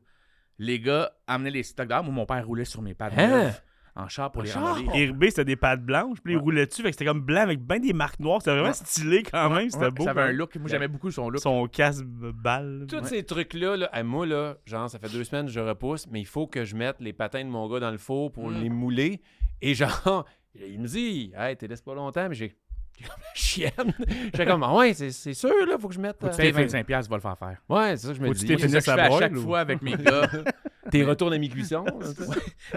[0.60, 2.08] les gars amenaient les stocks d'armes.
[2.08, 3.52] Moi, mon père roulait sur mes pads Hein?
[3.96, 4.64] En char pour En les char?
[4.76, 5.00] ramoller.
[5.00, 6.42] Herbé, c'était des pattes blanches, puis il Ouais.
[6.44, 8.40] roulait dessus, fait que c'était comme blanc avec bien des marques noires.
[8.42, 8.74] C'était vraiment Ouais.
[8.74, 10.04] stylé quand même, c'était Ouais, beau.
[10.04, 10.56] Ça avait un look.
[10.56, 11.42] Moi, j'aimais beaucoup son look.
[11.42, 12.86] Son casque balle.
[12.88, 13.04] Tous Ouais.
[13.06, 16.22] ces trucs-là, là, à moi, là, genre, ça fait deux semaines que je repousse, mais
[16.22, 18.62] il faut que je mette les patins de mon gars dans le four pour Mm.
[18.62, 19.22] les mouler.
[19.62, 22.56] Et genre, il me dit, hey, t'es laisse pas longtemps, mais j'ai
[23.34, 23.72] chienne.
[24.26, 26.18] J'étais comme, ah ouais, c'est c'est sûr, là, faut que je mette.
[26.20, 27.58] Faut que euh, tu payes 25$, piastres, va le faire faire.
[27.70, 28.46] Ouais, c'est ça que je me dis.
[28.46, 30.30] tu ça je à fais à broil, chaque ou- fois avec mes gars.
[30.92, 31.86] Tes retours à mi-cuisson.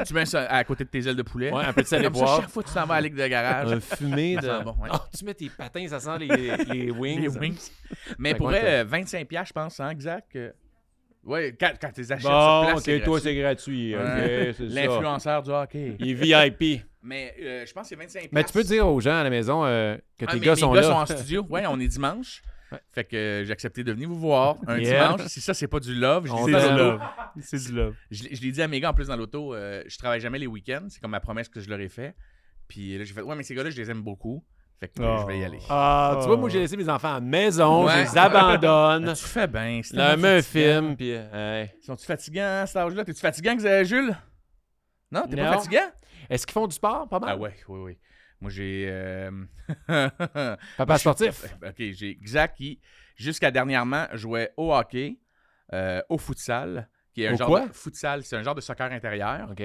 [0.06, 1.50] tu mets ça à côté de tes ailes de poulet.
[1.52, 3.26] Ouais, un peu de sel chaque fois que tu t'en vas à la ligue de
[3.26, 3.72] garage.
[3.72, 4.62] Un fumé de.
[4.62, 4.90] Bon, ouais.
[4.92, 6.28] Oh, tu mets tes patins, ça sent les,
[6.70, 7.20] les wings.
[7.22, 7.70] Les wings.
[8.18, 10.36] Mais pour vrai, euh, 25$, piastres, je pense, hein, Exact.
[10.36, 10.50] euh,
[11.24, 13.94] Ouais, quand, quand tu les achètes Bon, sur place, ok, c'est toi, gratuit.
[13.96, 14.68] c'est gratuit.
[14.68, 15.96] L'influenceur du hockey.
[15.98, 16.14] Il est
[16.50, 16.82] VIP.
[17.04, 18.28] Mais euh, je pense que c'est 25$.
[18.32, 20.60] Mais tu peux dire aux gens à la maison euh, que Ah, tes gars mes
[20.60, 20.86] sont gars là.
[20.88, 21.46] sont en studio.
[21.50, 22.42] Ouais, on est dimanche.
[22.72, 22.78] Ouais.
[22.92, 25.12] Fait que euh, j'ai accepté de venir vous voir un Yeah.
[25.12, 25.26] dimanche.
[25.28, 26.90] Si ça, c'est pas du love, je On l'ai C'est dit du l'auto.
[26.92, 27.00] love.
[27.42, 27.94] C'est du love.
[28.10, 29.54] Je l'ai je l'ai dit à mes gars en plus dans l'auto.
[29.54, 30.86] euh, je travaille jamais les week-ends.
[30.88, 32.14] C'est comme ma promesse que je leur ai fait.
[32.68, 34.42] Puis là, j'ai fait Ouais, mais ces gars-là, je les aime beaucoup.
[34.80, 35.18] Fait que euh, Oh.
[35.20, 35.58] je vais y aller.
[35.68, 38.06] Ah, tu vois, moi, j'ai laissé mes enfants à la maison, Ouais.
[38.06, 39.12] je les abandonne.
[39.14, 39.80] Tu fais bien.
[39.84, 40.72] c'est leur tellement mets un fatigant.
[40.82, 41.12] film, puis.
[41.12, 41.70] euh, hey.
[41.84, 43.04] Sont-tu fatigants à cet âge-là?
[43.04, 44.16] T'es-tu fatigant, que Jules?
[45.12, 45.44] Non, t'es Non.
[45.44, 45.90] pas fatigant?
[46.30, 47.08] Est-ce qu'ils font du sport?
[47.08, 47.30] Pas mal?
[47.32, 47.98] Ah ouais, oui, oui.
[48.40, 48.86] Moi, j'ai...
[48.88, 49.30] euh,
[50.76, 51.44] Papa sportif.
[51.66, 52.80] OK, j'ai Zach qui,
[53.16, 55.18] jusqu'à dernièrement, jouait au hockey,
[55.72, 57.68] euh, au futsal, qui est un Au genre quoi?
[57.68, 59.48] de futsal, c'est un genre de soccer intérieur.
[59.50, 59.62] OK.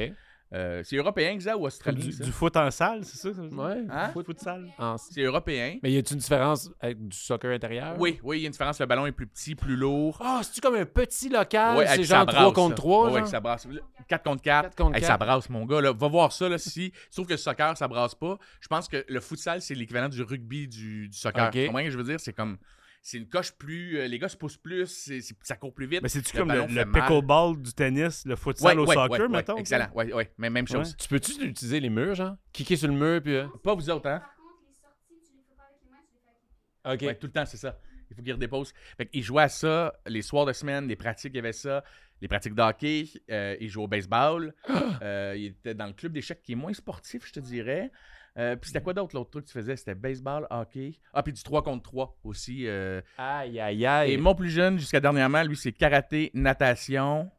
[0.52, 2.00] Euh, c'est européen, Zach, ou australien?
[2.04, 2.24] du, ça?
[2.24, 3.34] du foot en salle, c'est ça?
[3.36, 3.42] ça?
[3.44, 3.84] Ouais.
[3.88, 4.10] Hein?
[4.14, 4.68] Foot, futsal.
[4.80, 5.78] En- C'est européen.
[5.84, 7.96] Mais y a-tu une différence avec du soccer intérieur?
[8.00, 8.80] Oui, oui, il y a une différence.
[8.80, 10.18] Le ballon est plus petit, plus lourd.
[10.24, 11.78] Ah, c'est-tu comme un petit local?
[11.78, 12.76] Ouais, c'est avec genre ça 3 brasse, contre ça.
[12.76, 13.04] 3?
[13.06, 13.22] Ouais, genre?
[13.22, 13.68] ouais, ça brasse.
[14.08, 14.64] 4 contre 4.
[14.70, 15.08] 4 contre Hey, 4.
[15.08, 15.82] ça brasse, mon gars.
[15.82, 15.94] Là.
[15.94, 16.50] Va voir ça.
[16.50, 19.62] Là, si tu trouves que le soccer, ça brasse pas, je pense que le futsal,
[19.62, 21.46] c'est l'équivalent du rugby du, du soccer.
[21.48, 21.52] Ok.
[21.54, 22.20] Tu comprends ce que je veux dire?
[22.20, 22.58] C'est comme.
[23.02, 23.98] C'est une coche plus.
[23.98, 25.10] euh, les gars se poussent plus,
[25.44, 26.02] ça court plus vite.
[26.04, 26.92] Mais c'est-tu comme le, mal.
[26.92, 29.58] pickleball du tennis, le futsal Ouais, au ouais, soccer, ouais, ouais, mettons?
[29.58, 29.90] Excellent.
[29.96, 30.32] Ouais, ouais.
[30.38, 30.96] Mais même chose.
[30.98, 32.36] Tu peux-tu utiliser les murs, genre?
[32.52, 33.36] Kicker sur le mur, puis...
[33.36, 34.20] euh, Pas vous autres, hein?
[34.20, 37.02] Par contre, les sorties, tu les fais pas avec les mains, tu les fais avec
[37.02, 37.08] les pieds.
[37.08, 37.12] OK.
[37.14, 37.80] Ouais, tout le temps, c'est ça.
[38.12, 38.74] Il faut qu'il redépose.
[38.98, 41.84] Fait qu'il jouait à ça les soirs de semaine, les pratiques, il y avait ça.
[42.22, 44.54] Les pratiques de hockey, euh, il jouait au baseball.
[45.02, 47.90] Euh, il était dans le club d'échecs qui est moins sportif, je te dirais.
[48.40, 49.76] Euh, puis c'était quoi d'autre l'autre truc que tu faisais?
[49.76, 50.94] C'était baseball, hockey.
[51.14, 52.66] Ah, puis du 3 contre 3 aussi.
[52.68, 53.02] euh.
[53.18, 54.14] Aïe, aïe, aïe.
[54.14, 57.30] Et mon plus jeune, jusqu'à dernièrement, lui, c'est karaté, natation.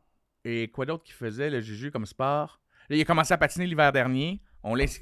[0.44, 2.60] Et quoi d'autre qu'il faisait, le Juju, comme sport?
[2.90, 4.42] Là, il a commencé à patiner l'hiver dernier.
[4.62, 5.00] On laisse.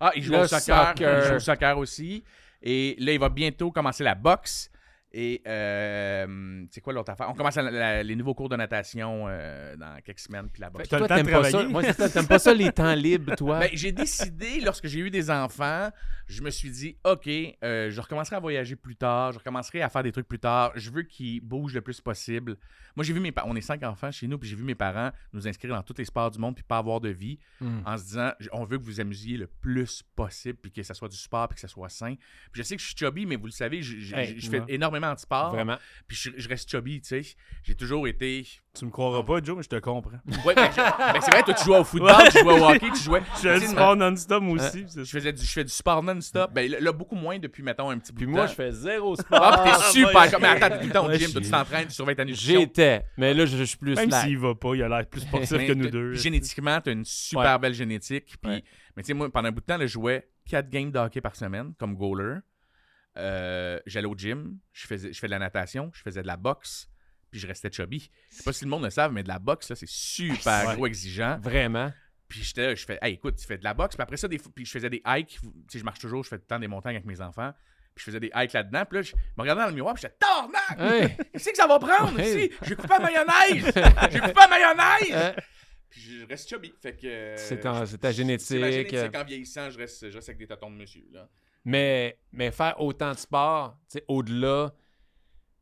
[0.00, 0.88] Ah, il joue Le au soccer.
[0.88, 1.22] soccer.
[1.24, 2.24] Il joue au soccer aussi.
[2.62, 4.70] Et là, il va bientôt commencer la boxe.
[5.14, 7.28] Et euh, c'est quoi l'autre affaire?
[7.28, 10.88] On commence la- les nouveaux cours de natation euh, dans quelques semaines, puis la boxe.
[10.88, 11.62] T'as le Toi, t'aimes pas ça.
[11.64, 13.60] Moi, t'aimes pas ça les temps libres, toi?
[13.60, 15.90] Ben, j'ai décidé, lorsque j'ai eu des enfants,
[16.26, 19.88] je me suis dit, OK, euh, je recommencerai à voyager plus tard, je recommencerai à
[19.88, 20.72] faire des trucs plus tard.
[20.76, 22.56] Je veux qu'ils bougent le plus possible.
[22.96, 24.74] Moi, j'ai vu mes parents, on est cinq enfants chez nous, puis j'ai vu mes
[24.74, 27.80] parents nous inscrire dans tous les sports du monde, puis pas avoir de vie, Hmm.
[27.86, 31.08] en se disant, on veut que vous amusiez le plus possible, puis que ça soit
[31.08, 32.14] du sport, puis que ça soit sain.
[32.52, 34.50] Puis je sais que je suis chubby, mais vous le savez, je, je- Hey, je
[34.50, 34.74] fais ouais.
[35.02, 35.76] Énormément de sport, Vraiment.
[36.06, 37.34] puis je, je reste chubby, tu sais.
[37.62, 38.46] J'ai toujours été.
[38.74, 40.12] Tu me croiras pas, Joe, mais je te comprends.
[40.46, 42.90] Ouais, ben, je- ben, c'est vrai, toi, tu jouais au football, tu jouais au hockey,
[42.94, 43.22] tu jouais.
[43.36, 44.86] Je fais tu du sport non-stop aussi.
[44.96, 46.52] je faisais du, je fais du sport non-stop.
[46.52, 48.50] Ben là, beaucoup moins depuis, mettons, un petit bout Puis de moi, temps.
[48.50, 49.38] je fais zéro sport.
[49.42, 50.30] Ah, t'es Ah, super.
[50.30, 52.24] comme, mais attends, t'es tout le temps au gym, toi, tu t'entraînes, tu surveilles ta
[52.24, 52.60] nutrition.
[52.60, 53.04] J'étais.
[53.18, 55.52] Mais là, je, je suis plus Même s'il va pas, il a l'air plus sportif
[55.52, 56.14] Mais que nous deux.
[56.14, 58.36] Génétiquement, t'as une super belle génétique.
[58.40, 58.64] Puis.
[58.96, 61.20] Mais tu sais, moi, pendant un bout de temps, je jouais 4 games de hockey
[61.20, 62.36] par semaine comme goaler.
[63.18, 66.36] Euh, J'allais au gym, je faisais, je fais de la natation, je faisais de la
[66.36, 66.88] boxe,
[67.30, 68.10] puis je restais chubby.
[68.30, 70.66] Je sais pas si le monde le savent, mais de la boxe, là, c'est super
[70.68, 70.74] Ouais.
[70.76, 71.38] gros exigeant.
[71.42, 71.92] Vraiment.
[72.28, 73.94] Puis j'étais là, je fais, hey, écoute, tu fais de la boxe.
[73.94, 75.38] Puis après ça, des puis je faisais des hikes.
[75.42, 77.52] Tu sais, je marche toujours, je fais tout le temps des montagnes avec mes enfants.
[77.94, 78.84] Puis je faisais des hikes là-dedans.
[78.86, 80.78] Puis là, je me regardais dans le miroir, puis j'étais, Tarnac!
[81.10, 81.16] Hey.
[81.32, 82.46] Qu'est-ce que ça va prendre Ouais.
[82.46, 82.52] ici?
[82.62, 83.72] J'ai coupé la mayonnaise!
[84.10, 85.12] J'ai coupé la mayonnaise!
[85.12, 85.34] Hein?
[85.90, 86.72] Puis je reste chubby.
[86.80, 87.06] Fait que.
[87.06, 88.48] euh, C'est ta- c'est ta C'est génétique.
[88.64, 89.14] génétique.
[89.14, 91.04] En vieillissant, je reste, je reste avec des tâtons de monsieur.
[91.12, 91.28] Là.
[91.64, 94.72] Mais, mais faire autant de sport, au-delà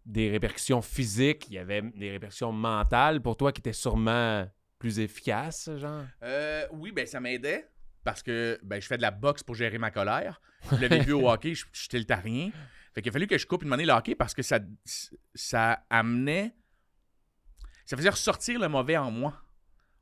[0.07, 4.47] des répercussions physiques, il y avait des répercussions mentales pour toi qui étaient sûrement
[4.79, 6.05] plus efficaces, genre?
[6.23, 7.69] Euh, oui, ben ça m'aidait.
[8.03, 10.41] Parce que ben, je fais de la boxe pour gérer ma colère.
[10.65, 12.51] Vous l'avez vu au hockey, je je le tarien.
[12.95, 14.59] Fait qu'il a fallu que je coupe une année le hockey parce que ça,
[15.35, 16.55] ça amenait.
[17.85, 19.35] Ça faisait ressortir le mauvais en moi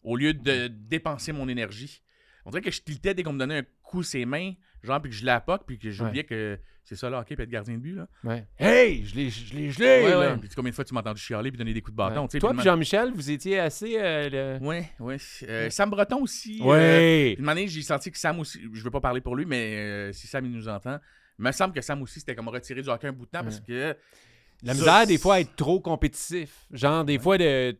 [0.02, 2.02] au lieu de dépenser mon énergie.
[2.44, 4.54] On dirait que je tiltais dès qu'on me donnait un coup ses mains,
[4.88, 7.44] genre, puis que je la poque, puis que j'oubliais que c'est ça le hockey, puis
[7.44, 7.94] être gardien de but.
[7.96, 8.08] Là.
[8.24, 8.46] Ouais.
[8.58, 9.68] Hey, je l'ai je l'ai
[10.04, 10.18] Ouais, là.
[10.32, 10.36] ouais.
[10.38, 12.26] Puis combien de fois tu m'as entendu chialer puis donner des coups de bâton?
[12.32, 12.38] Ouais.
[12.40, 13.96] Toi puis Jean-Michel, vous étiez assez...
[13.98, 15.16] euh, le- Ouais, ouais.
[15.46, 16.60] Euh, Sam Breton aussi.
[16.62, 17.36] euh, Ouais.
[17.38, 20.12] Une année, j'ai senti que Sam aussi, je veux pas parler pour lui, mais euh,
[20.12, 20.98] si Sam il nous entend,
[21.38, 23.42] il me semble que Sam aussi c'était comme retiré du hockey un bout de temps
[23.44, 23.94] parce que
[24.64, 26.66] La misère, des fois, à être trop compétitif.
[26.72, 27.76] Genre, des fois, de...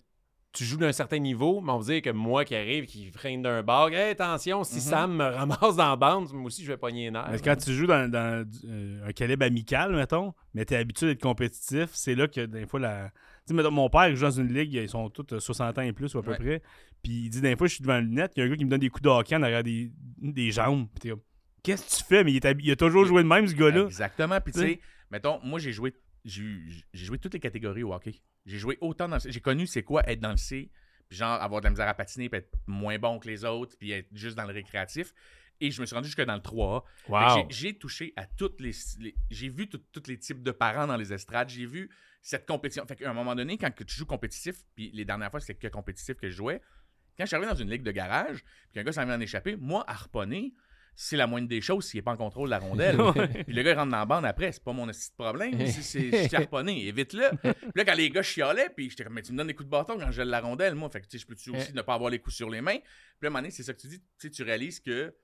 [0.53, 3.43] tu joues d'un certain niveau, mais on veut dire que moi qui arrive, qui freine
[3.43, 4.81] d'un bar, hey, attention, si Mhm.
[4.81, 7.31] Sam me ramasse dans la bande, moi aussi, je vais pogner les nerfs.
[7.33, 11.91] Que quand tu joues dans, euh, un calibre amical, mettons, mais t'es habitué d'être compétitif,
[11.93, 13.11] c'est là que des fois la.
[13.47, 15.83] Tu sais, mon père il joue dans une ligue, ils sont tous euh, 60 ans
[15.83, 16.37] et plus ou à peu Ouais.
[16.39, 16.63] près.
[17.03, 18.57] Puis il dit des fois, je suis devant le net, il y a un gars
[18.57, 20.87] qui me donne des coups de hockey en arrière des, des jambes.
[20.91, 21.21] Puis t'es comme,
[21.63, 22.25] qu'est-ce que tu fais?
[22.25, 23.85] Mais il, il a toujours joué de même, ce gars-là.
[23.85, 24.41] exactement.
[24.41, 24.81] Puis tu sais,
[25.11, 25.95] mettons, moi j'ai joué,
[26.29, 28.14] j'ai joué toutes les catégories au hockey.
[28.47, 29.33] J'ai joué autant dans le C.
[29.33, 30.71] J'ai connu c'est quoi être dans le C,
[31.09, 33.77] puis genre avoir de la misère à patiner, puis être moins bon que les autres,
[33.79, 35.12] puis être juste dans le récréatif.
[35.61, 36.85] Et je me suis rendu jusque dans le 3A.
[37.05, 37.47] Fait que Wow.
[37.51, 38.71] j'ai- touché à toutes les.
[39.01, 41.49] les- j'ai vu tous les types de parents dans les estrades.
[41.49, 41.91] J'ai vu
[42.23, 42.87] cette compétition.
[42.87, 45.67] Fait qu'à un moment donné, quand tu joues compétitif, puis les dernières fois, c'était que
[45.69, 46.61] compétitif que je jouais,
[47.17, 49.21] quand je suis arrivé dans une ligue de garage, puis qu'un gars s'en vient en
[49.21, 50.55] échapper, moi, à harponner,
[51.01, 52.97] c'est la moindre des choses s'il n'est pas en contrôle de la rondelle.
[53.47, 55.55] Puis le gars, il rentre dans la bande après, c'est pas mon de problème.
[55.69, 57.31] C'est, c'est, harponné, évite-le.
[57.41, 59.67] Puis là, quand les gars chialaient, puis j'étais comme, mais tu me donnes des coups
[59.67, 60.91] de bâton quand je gèle la rondelle, moi.
[60.91, 62.79] Fait que, tu sais, je peux-tu aussi ne pas avoir les coups sur les mains?
[62.79, 62.83] Puis
[63.23, 65.15] là, à un moment donné, c'est ça que tu dis, tu sais, tu réalises que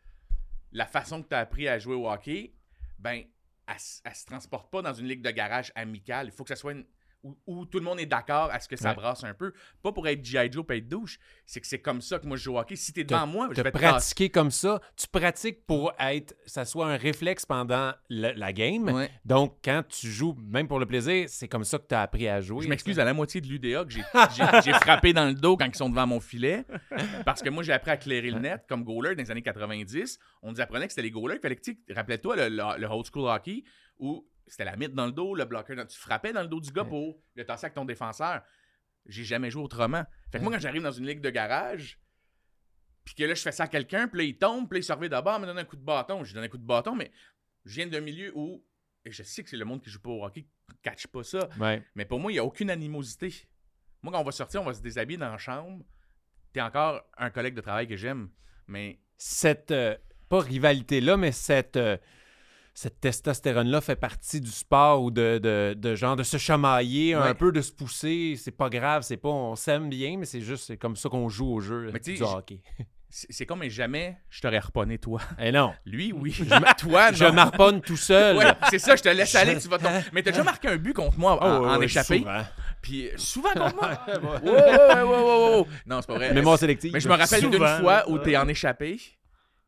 [0.71, 2.55] la façon que tu as appris à jouer au hockey,
[3.01, 3.25] ben,
[3.67, 6.29] elle, elle se transporte pas dans une ligue de garage amicale.
[6.29, 6.85] Il faut que ça soit une.
[7.25, 8.95] Où, où tout le monde est d'accord à ce que ça Ouais.
[8.97, 9.53] brasse un peu.
[9.83, 10.53] Pas pour être G.I.
[10.53, 11.19] Joe et être douche.
[11.47, 12.77] C'est que c'est comme ça que moi je joue au hockey.
[12.77, 16.67] Si t'es devant moi, je vais te pratiquer comme ça, tu pratiques pour être, ça
[16.67, 18.85] soit un réflexe pendant le- la game.
[18.91, 19.11] Ouais.
[19.25, 22.29] Donc, quand tu joues, même pour le plaisir, c'est comme ça que tu as appris
[22.29, 22.63] à jouer.
[22.65, 23.93] Je m'excuse à la moitié de l'UDA que
[24.63, 26.67] j'ai- frappé dans le dos quand ils sont devant mon filet.
[27.25, 30.19] Parce que moi, j'ai appris à clairer le net comme goaler dans les années 90.
[30.43, 31.37] On nous apprenait que c'était les goalers.
[31.37, 33.65] Il fallait que, le, le- le old school hockey
[33.99, 35.77] où c'était la mythe dans le dos, le bloqueur.
[35.77, 38.43] dans- Tu frappais dans le dos du gars pour le tasser avec ton défenseur.
[39.07, 40.05] J'ai jamais joué autrement.
[40.33, 41.99] Fait que moi, quand j'arrive dans une ligue de garage,
[43.05, 44.85] puis que là, je fais ça à quelqu'un, puis là, il tombe, puis là, il
[45.05, 46.25] se d'abord, me donne un coup de bâton.
[46.25, 47.13] Je lui donne un coup de bâton, mais
[47.65, 48.65] je viens d'un milieu où,
[49.05, 51.07] et je sais que c'est le monde qui joue pas au hockey, qui ne catch
[51.09, 51.49] pas ça.
[51.61, 51.83] Ouais.
[51.95, 53.47] Mais pour moi, il n'y a aucune animosité.
[54.03, 55.85] Moi, quand on va sortir, on va se déshabiller dans la chambre.
[56.55, 58.31] T'es encore un collègue de travail que j'aime,
[58.67, 59.97] mais Cette, euh,
[60.29, 61.97] pas rivalité-là, mais cette, euh,
[62.77, 67.35] cette testostérone-là fait partie du sport ou de, de, de genre de se chamailler, un
[67.35, 68.35] peu de se pousser.
[68.37, 71.29] C'est pas grave, c'est pas, on s'aime bien, mais c'est juste c'est comme ça qu'on
[71.29, 72.61] joue au jeu Mais du je- hockey.
[73.09, 75.21] c'est comme mais jamais je t'aurais reponné, toi.
[75.39, 76.35] Eh non, Lui, oui.
[76.79, 77.17] toi, non.
[77.17, 78.37] je m'arponne tout seul.
[78.39, 80.77] Ouais, c'est ça, je te laisse aller, tu vas ton- Mais t'as déjà marqué un
[80.77, 82.19] but contre moi en, Oh, ouais, échappé.
[82.19, 82.43] souvent.
[82.83, 83.91] Puis euh, souvent contre moi?
[84.43, 85.65] Ouais, ouais, ouais, ouais.
[85.87, 86.35] Non, c'est pas vrai.
[86.35, 86.93] Mémoire sélective.
[86.93, 89.01] Mais je me rappelle d'une fois où t'es en échappé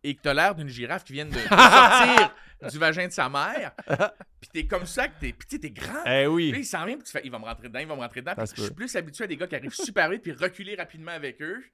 [0.03, 2.35] et que t'as l'air d'une girafe qui vient de, de sortir
[2.71, 3.73] du vagin de sa mère.
[4.41, 6.03] Puis t'es comme ça, que t'es, puis tu t'es grand.
[6.07, 6.53] Eh Puis oui.
[6.53, 8.01] là, il s'en vient, puis tu fais, il va me rentrer dedans, il va me
[8.01, 8.35] rentrer dedans.
[8.37, 11.13] Puis je suis plus habitué à des gars qui arrivent super vite, puis reculer rapidement
[11.13, 11.65] avec eux,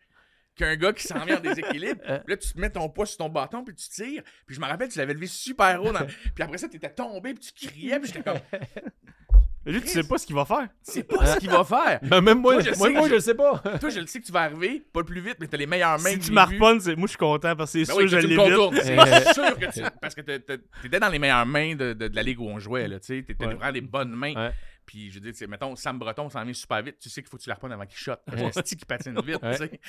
[0.56, 2.00] qu'un gars qui s'en vient en déséquilibre.
[2.02, 4.22] Puis là, tu te mets ton poids sur ton bâton, puis tu tires.
[4.46, 5.92] Puis je me rappelle, tu l'avais levé super haut.
[5.92, 8.40] dans- Puis après ça, t'étais tombé, puis tu criais, puis j'étais comme,
[9.66, 10.68] lui, tu sais pas ce qu'il va faire.
[10.82, 12.00] c'est pas ce qu'il va faire.
[12.02, 13.58] Ben, même moi, Toi, je moi, sais, moi, je- sais pas.
[13.80, 15.66] Toi, je le sais que tu vas arriver, pas le plus vite, mais t'as les
[15.66, 16.34] meilleures mains Si que tu j'ai vues.
[16.34, 18.22] m'arponnes, c'est- moi, je suis content parce que c'est Ben sûr oui, que je tu
[18.26, 18.44] me l'évite.
[18.56, 18.76] contournes.
[18.82, 19.80] C'est sûr que tu...
[20.00, 22.48] Parce que t'es- t'es- t'étais dans les meilleures mains de, de- de la ligue où
[22.48, 23.22] on jouait, là, tu sais.
[23.22, 23.54] T'étais Ouais.
[23.54, 24.34] vraiment des bonnes mains.
[24.34, 24.50] Ouais.
[24.84, 26.96] Puis, je veux dire, tu sais, mettons, Sam Breton s'en vient super vite.
[27.00, 28.14] Tu sais qu'il faut que tu la reprennes avant qu'il shot.
[28.26, 29.52] Parce que c'est qui patine vite, Ouais.
[29.52, 29.80] tu sais?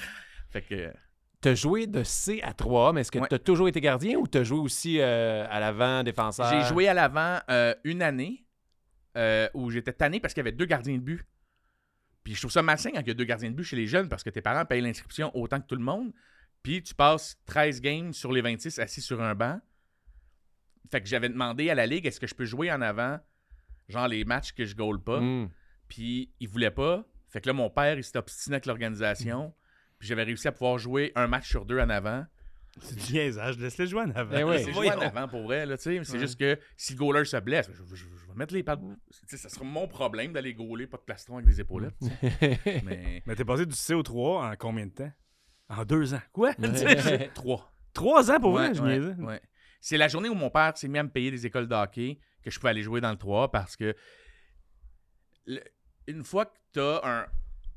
[0.51, 0.93] Fait que...
[1.41, 3.27] T'as joué de C à 3, mais est-ce que Ouais.
[3.29, 6.47] t'as toujours été gardien ou t'as joué aussi euh, à l'avant, défenseur?
[6.49, 8.42] J'ai joué à l'avant euh, une année
[9.17, 11.25] euh, où j'étais tanné parce qu'il y avait deux gardiens de but.
[12.23, 13.87] Puis je trouve ça malsain quand il y a deux gardiens de but chez les
[13.87, 16.13] jeunes parce que tes parents payent l'inscription autant que tout le monde.
[16.61, 19.59] Puis tu passes 13 games sur les 26 assis sur un banc.
[20.89, 23.19] Fait que j'avais demandé à la ligue est-ce que je peux jouer en avant,
[23.89, 25.19] genre les matchs que je goal pas?
[25.19, 25.49] Hmm.
[25.87, 27.05] Puis il voulait pas.
[27.29, 29.53] Fait que là, mon père, il s'était obstiné avec l'organisation.
[29.99, 32.25] Puis j'avais réussi à pouvoir jouer un match sur deux en avant.
[32.81, 33.57] C'est du niaisage.
[33.59, 34.49] Laisse-le jouer en avant.
[34.49, 34.55] Oui.
[34.63, 35.01] C'est joué en Voyons.
[35.01, 36.03] avant pour vrai, là, tu sais.
[36.03, 36.19] C'est Ouais.
[36.19, 38.79] juste que si le goaler se blesse, je, je- je- je vais mettre les pattes.
[38.81, 41.93] Tu sais, ça sera mon problème d'aller goaler, pas de plastron avec des épaulettes.
[42.01, 42.81] sais.
[42.83, 43.21] Mais.
[43.27, 45.11] Mais t'es passé du C au 3 en combien de temps?
[45.69, 46.21] En deux ans.
[46.31, 46.53] Quoi?
[47.35, 47.71] Trois.
[47.93, 49.21] Trois ans pour vrai, Ouais, je ouais, niaisais.
[49.21, 49.41] ouais.
[49.79, 52.19] C'est la journée où mon père s'est mis à me payer des écoles de hockey
[52.41, 53.95] que je pouvais aller jouer dans le 3 parce que
[55.45, 55.61] le-
[56.07, 57.25] une fois que tu as un.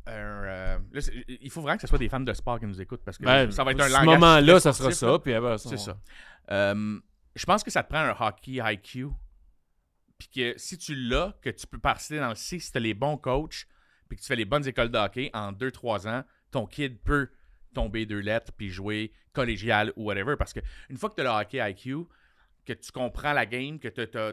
[0.08, 3.02] Euh, là, il faut vraiment que ce soit des fans de sport qui nous écoutent
[3.04, 4.06] parce que Ben, ça va être un ce langage.
[4.20, 5.18] moment-là, très ça sera ça.
[5.18, 5.98] Puis C'est ça.
[6.50, 7.00] Euh,
[7.34, 9.08] je pense que ça te prend un hockey IQ.
[10.18, 12.80] Puis que si tu l'as, que tu peux passer dans le C, si tu as
[12.80, 13.66] les bons coachs,
[14.08, 17.28] puis que tu fais les bonnes écoles de hockey, en 2-3 ans, ton kid peut
[17.74, 20.36] tomber deux lettres puis jouer collégial ou whatever.
[20.36, 22.06] Parce que une fois que tu as le hockey IQ,
[22.64, 24.32] que tu comprends la game, que tu as.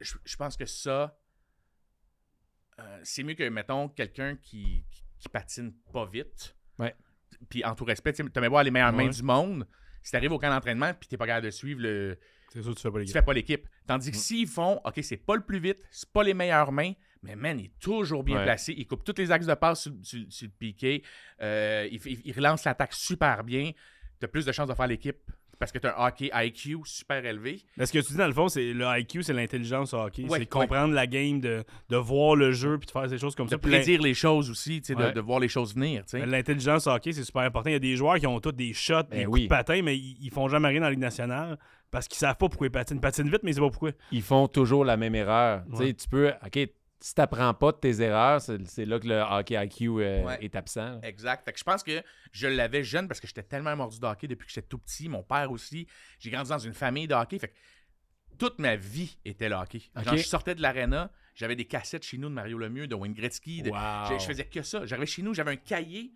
[0.00, 1.18] Je pense que ça,
[2.80, 6.56] euh, c'est mieux que, mettons, quelqu'un qui, qui, qui patine pas vite.
[6.78, 6.94] Ouais.
[7.48, 9.66] Puis en tout respect, tu as voir les meilleures mains du monde.
[10.02, 12.18] Si tu arrives au camp d'entraînement puis tu pas capable de suivre le.
[12.52, 13.12] C'est sûr que tu fais pas Tu gars.
[13.20, 13.68] fais pas l'équipe.
[13.86, 16.92] Tandis que s'ils font, OK, c'est pas le plus vite, c'est pas les meilleures mains,
[17.22, 18.44] mais man, il est toujours bien Ouais.
[18.44, 18.72] placé.
[18.76, 21.02] Il coupe tous les axes de passe sur, sur- sur le piqué.
[21.42, 23.72] Euh, il, il relance l'attaque super bien.
[24.18, 26.78] Tu as plus de chances de faire l'équipe parce que tu as un hockey IQ
[26.84, 27.60] super élevé.
[27.76, 30.24] Mais ce que tu dis dans le fond, c'est le IQ, c'est l'intelligence au hockey.
[30.28, 33.34] Ouais, c'est comprendre la game, de, de voir le jeu puis de faire ces choses
[33.34, 33.56] comme De ça.
[33.56, 36.04] L'in- prédire les choses aussi, tu sais, de- de, voir les choses venir.
[36.12, 37.70] L'intelligence au hockey, c'est super important.
[37.70, 39.42] Il y a des joueurs qui ont tous des shots, Ben des coups oui.
[39.44, 41.58] de patin, mais ils, ils font jamais rien dans la Ligue nationale
[41.90, 42.98] parce qu'ils savent pas pourquoi ils patinent.
[42.98, 43.90] Ils patinent vite, mais ils savent pas pourquoi.
[44.12, 45.62] Ils font toujours la même erreur.
[45.70, 45.92] Tu sais, Ouais.
[45.94, 46.28] Tu peux.
[46.44, 46.68] OK,
[47.00, 50.38] si t'apprends pas de tes erreurs, c'est là que le hockey IQ euh, Ouais.
[50.44, 51.00] est absent.
[51.02, 51.44] Exact.
[51.44, 54.26] Fait que je pense que je l'avais jeune parce que j'étais tellement mordu de hockey
[54.26, 55.08] depuis que j'étais tout petit.
[55.08, 55.86] Mon père aussi.
[56.18, 57.38] J'ai grandi dans une famille de hockey.
[57.38, 57.54] Fait que
[58.38, 59.82] toute ma vie était le hockey.
[59.96, 60.18] Genre, Ok.
[60.18, 63.62] je sortais de l'aréna, j'avais des cassettes chez nous de Mario Lemieux, de Wayne Gretzky.
[63.62, 64.12] de- Wow.
[64.14, 64.84] je, je faisais que ça.
[64.86, 66.12] J'arrivais chez nous, j'avais un cahier,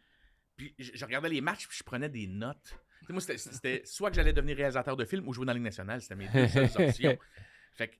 [0.56, 2.76] puis je, je regardais les matchs, puis je prenais des notes.
[3.06, 5.64] Tu moi, c'était- soit que j'allais devenir réalisateur de film ou jouer dans la Ligue
[5.64, 6.00] nationale.
[6.00, 7.18] C'était mes deux seules options.
[7.74, 7.96] Fait que,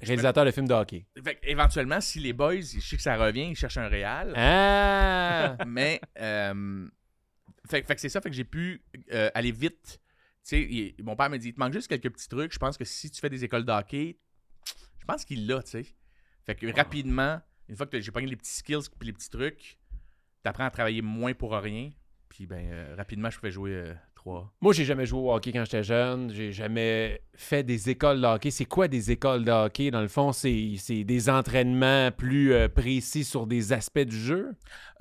[0.00, 1.06] Réalisateur de films de hockey.
[1.24, 4.32] fait éventuellement, si les boys, je sais que ça revient, ils cherchent un réal.
[4.36, 5.56] Ah!
[5.66, 6.86] Mais, euh,
[7.68, 10.00] fait, fait que c'est ça, fait que j'ai pu euh, aller vite.
[10.42, 12.52] Tu sais, il- mon père m'a dit, il te manque juste quelques petits trucs.
[12.52, 14.18] Je pense que si tu fais des écoles de hockey,
[14.98, 15.86] je pense qu'il l'a, tu sais.
[16.44, 19.78] Fait que rapidement, une fois que j'ai pogné les petits skills puis les petits trucs,
[20.42, 21.90] t'apprends à travailler moins pour rien.
[22.28, 23.94] Puis ben, euh, rapidement, je pouvais jouer euh,
[24.26, 26.30] Moi, j'ai jamais joué au hockey quand j'étais jeune.
[26.32, 28.50] J'ai jamais fait des écoles de hockey.
[28.50, 29.90] C'est quoi des écoles de hockey?
[29.90, 34.52] Dans le fond, c'est c'est des entraînements plus euh, précis sur des aspects du jeu?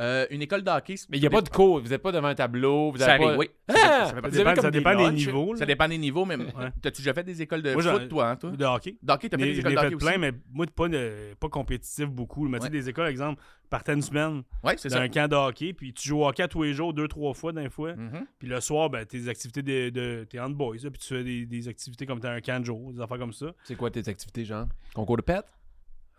[0.01, 1.79] Euh, une école de hockey, c'est- Mais il n'y a pas de cours.
[1.79, 2.91] Vous n'êtes pas devant un tableau.
[2.91, 3.27] Vous Ça avez pas...
[3.29, 3.49] arrive, oui.
[3.69, 4.05] Ah!
[4.07, 5.55] Ça dépend- comme ça dépend des niveaux.
[5.55, 6.45] Ça dépend des niveaux, mais Ouais.
[6.81, 8.51] t'as-tu déjà fait des écoles de Moi, j'en- foot, toi, hein, toi?
[8.51, 8.95] De hockey.
[9.01, 10.19] D'hockey, t'as fait des écoles de hockey plein, aussi?
[10.19, 12.47] mais moi, pas, de- pas compétitif beaucoup.
[12.49, 15.01] Mais tu sais, des écoles, exemple, partais une semaine Ouais, c'est dans ça.
[15.01, 17.33] un camp de hockey, puis tu joues au hockey à tous les jours, deux, trois
[17.33, 17.93] fois d'un fois.
[17.95, 18.25] Mhm.
[18.39, 19.89] Puis le soir, ben, tes activités de.
[19.89, 23.17] de t'es là, puis tu fais des, des activités comme t'as un jour, des affaires
[23.19, 23.53] comme ça.
[23.63, 24.67] C'est quoi tes activités, genre?
[24.93, 25.45] Concours de pète?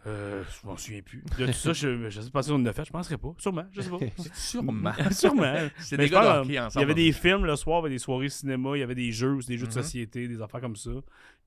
[0.07, 1.23] Euh, je m'en souviens plus.
[1.39, 3.33] De tout ça, je, je sais pas si on en a fait, je penserais pas.
[3.39, 3.99] Sûrement, je sais pas.
[4.35, 4.93] Sûrement.
[5.11, 5.69] Sûrement.
[5.79, 8.29] C'est des gars Il y avait des films le soir, il y avait des soirées
[8.29, 9.83] cinéma, il y avait des jeux, des jeux de Mhm.
[9.83, 10.91] société, des affaires comme ça.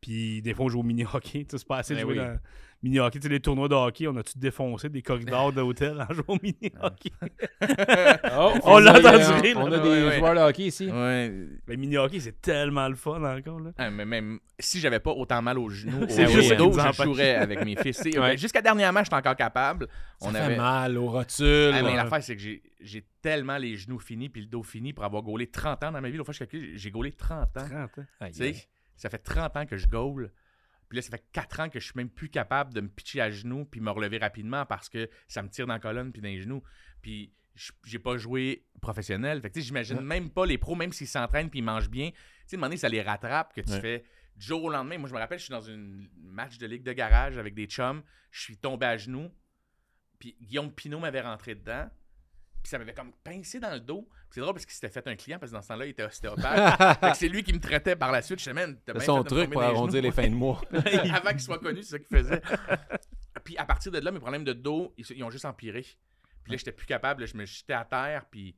[0.01, 1.45] Puis des fois, on joue au mini-hockey.
[1.47, 2.17] Tu sais, C'est pas assez de jouer oui.
[2.17, 2.39] dans
[2.84, 3.20] mini-hockey.
[3.20, 6.38] Tu sais, les tournois de hockey, on a-tu défoncé des corridors d'hôtel en jouant au
[6.42, 7.12] mini-hockey?
[8.40, 10.18] Oh, On l'a entendu rire, On a des Ouais, ouais.
[10.20, 10.90] joueurs de hockey ici.
[10.92, 11.30] Ouais.
[11.66, 13.60] Le mini-hockey, c'est tellement le fun encore.
[13.60, 13.72] Là.
[13.78, 17.04] Ah, mais même si j'avais pas autant mal aux genoux, C'est au juste dos, je
[17.04, 18.02] jouerais avec mes fils.
[18.18, 18.38] Ouais.
[18.38, 19.88] Jusqu'à dernièrement, j'étais encore capable.
[20.20, 20.58] Ça On fait avait...
[20.58, 21.72] mal aux rotules.
[21.74, 24.94] Ah, mais l'affaire, c'est que j'ai- j'ai tellement les genoux finis puis le dos fini
[24.94, 26.18] pour avoir gaulé 30 ans dans ma vie.
[26.18, 27.66] L'autre fois, je calcule, j'ai gaulé 30 ans.
[27.68, 28.52] 30 ans.
[28.96, 30.32] Ça fait 30 ans que je gaule.
[30.89, 33.21] Puis là, ça fait 4 ans que je suis même plus capable de me pitcher
[33.21, 36.21] à genoux puis me relever rapidement parce que ça me tire dans la colonne puis
[36.21, 36.63] dans les genoux.
[37.02, 37.34] Puis
[37.86, 39.41] j'ai pas joué professionnel.
[39.41, 40.04] Fait que j'imagine Ouais.
[40.04, 42.12] même pas les pros, même s'ils s'entraînent puis ils mangent bien.
[42.12, 43.82] Tu sais, à un moment donné, ça les rattrape que tu Ouais.
[43.82, 44.97] fais du jour au lendemain.
[45.00, 47.65] Moi, je me rappelle, je suis dans une match de ligue de garage avec des
[47.65, 48.04] chums.
[48.32, 49.32] Je suis tombé à genoux.
[50.19, 51.89] Puis Guillaume Pinot m'avait rentré dedans.
[52.63, 54.08] Puis ça m'avait comme pincé dans le dos.
[54.38, 56.04] C'est drôle parce qu'il s'était fait un client parce que dans ce temps-là, il était
[56.04, 57.00] ostéopathe.
[57.00, 58.38] fait que c'est lui qui me traitait par la suite.
[58.38, 60.62] Je sais, man, t'as C'est son truc pour arrondir les fins de mois.
[61.12, 62.39] Avant qu'il soit connu, c'est ça qu'il faisait.
[63.43, 65.82] puis à partir de là, mes problèmes de dos, ils, ils ont juste empiré.
[66.43, 67.21] Puis là, j'étais plus capable.
[67.21, 68.56] là, je me jetais à terre, puis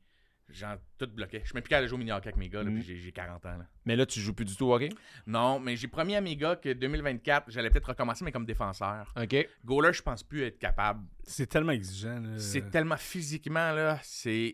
[0.50, 1.40] genre, tout bloqué.
[1.40, 2.74] Je suis même plus capable de jouer au mini-hockey avec mes gars, là, Mm.
[2.74, 3.56] puis j'ai- j'ai 40 ans.
[3.56, 3.66] là.
[3.86, 4.90] Mais là, tu joues plus du tout au hockey?
[5.26, 9.14] Non, mais j'ai promis à mes gars que 2024, j'allais peut-être recommencer, mais comme défenseur.
[9.16, 9.48] OK.
[9.64, 11.06] Goaler, je pense plus être capable.
[11.24, 12.20] C'est tellement exigeant.
[12.20, 12.38] là.
[12.38, 14.52] C'est tellement physiquement, là, c'est.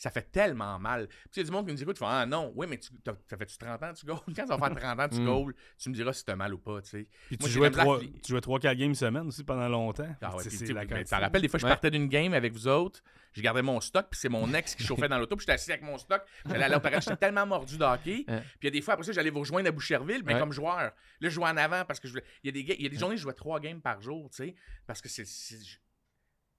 [0.00, 1.08] Ça fait tellement mal.
[1.08, 2.68] Puis il y a du monde qui me dit écoute, tu fais Ah non, oui,
[2.68, 2.88] mais tu,
[3.28, 5.20] ça fait-tu 30 ans que tu goals Quand ça va faire 30 ans que tu
[5.20, 5.24] Mm.
[5.26, 7.08] goals, tu me diras si t'as mal ou pas, tu sais.
[7.26, 9.26] Puis Moi, tu jouais, de la misère trois, avec les- tu jouais 3-4 games semaine
[9.26, 10.06] aussi pendant longtemps.
[10.22, 13.02] Ah ouais, puis la mais rappelles, des fois, je partais d'une game avec vous autres,
[13.32, 15.72] je gardais mon stock, puis c'est mon ex qui chauffait dans l'auto, puis j'étais assis
[15.72, 18.24] avec mon stock, j'allais à l'opéra, j'étais tellement mordu de hockey.
[18.28, 18.40] Ouais.
[18.40, 20.38] Puis il y a des fois, après ça, j'allais vous rejoindre à Boucherville, mais Ouais.
[20.40, 20.76] comme joueur.
[20.78, 22.86] Là, je jouais en avant parce que je voulais- Il y a des, il y
[22.86, 24.54] a des journées je jouais trois games par jour, tu sais,
[24.86, 25.26] parce que c'est.
[25.26, 25.80] c'est-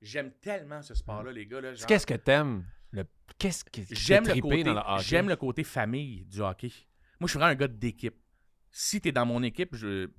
[0.02, 1.60] J'aime tellement ce sport-là, les gars.
[1.60, 2.65] Là, genre- Qu'est-ce que t'aimes?
[2.91, 3.06] Le...
[3.38, 5.04] Qu'est-ce que J'aime fait le, côté, dans le hockey?
[5.04, 6.71] j'aime le côté famille du hockey.
[7.19, 8.15] Moi, je suis vraiment un gars d'équipe.
[8.71, 10.10] Si tu es dans mon équipe, je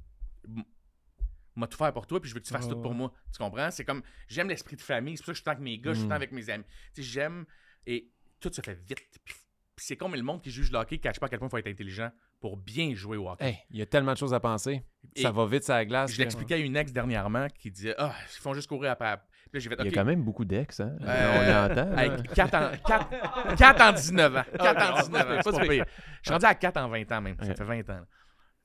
[1.56, 2.96] m'a tout faire pour toi, puis je veux que tu fasses tout pour ouais.
[2.96, 3.12] moi.
[3.32, 3.70] Tu comprends?
[3.70, 5.16] C'est comme, j'aime l'esprit de famille.
[5.16, 6.16] C'est pour ça que je suis avec mes gars, je suis tout le temps Mm.
[6.16, 6.64] avec mes amis.
[6.94, 7.44] Tu sais, j'aime,
[7.86, 8.98] et tout se fait vite.
[9.24, 9.34] Puis,
[9.76, 11.48] puis c'est comme le monde qui juge le hockey, qui cache pas à quel point
[11.48, 13.44] il faut être intelligent pour bien jouer au hockey.
[13.46, 14.82] Hey, il y a tellement de choses à penser.
[15.16, 16.12] Et Ça va vite sur la glace.
[16.12, 19.20] je l'expliquais à une ex dernièrement qui disait, ah, ils font juste courir après.
[19.52, 20.92] Là, fait, Il y a quand même beaucoup d'ex, hein?
[21.02, 21.90] Euh, On l'entend.
[21.90, 21.98] là.
[21.98, 24.42] Avec 4 en, 4, 4 en 19 ans.
[24.58, 25.42] 4 en Ah, 19 ans.
[25.42, 25.50] Pas.
[25.64, 25.82] Je
[26.22, 27.36] suis rendu à 4 en 20 ans même.
[27.42, 27.94] Ça fait 20 ans.
[27.94, 28.04] là.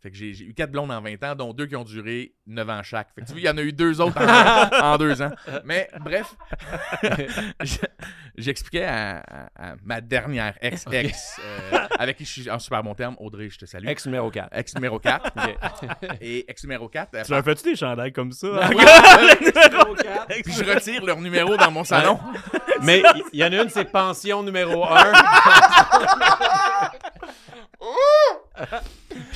[0.05, 2.69] Fait que j'ai eu 4 blondes en 20 ans, dont deux qui ont duré 9
[2.69, 3.07] ans chaque.
[3.15, 5.31] Fait que tu vois, il y en a eu deux autres en, en deux ans.
[5.63, 6.35] Mais bref,
[7.63, 7.77] je-
[8.37, 9.17] j'expliquais à,
[9.55, 11.39] à- à ma dernière ex-ex,
[11.73, 13.87] euh, avec qui je suis en super bon terme, Audrey, je te salue.
[13.87, 14.49] Ex numéro 4.
[14.55, 15.31] Ex numéro 4.
[16.21, 17.23] Et ex numéro 4.
[17.25, 18.47] Tu leur fais-tu des chandails comme ça?
[20.43, 22.19] Puis je retire leur numéro dans mon salon.
[22.83, 25.11] Mais il il y, en a une, c'est pension numéro 1.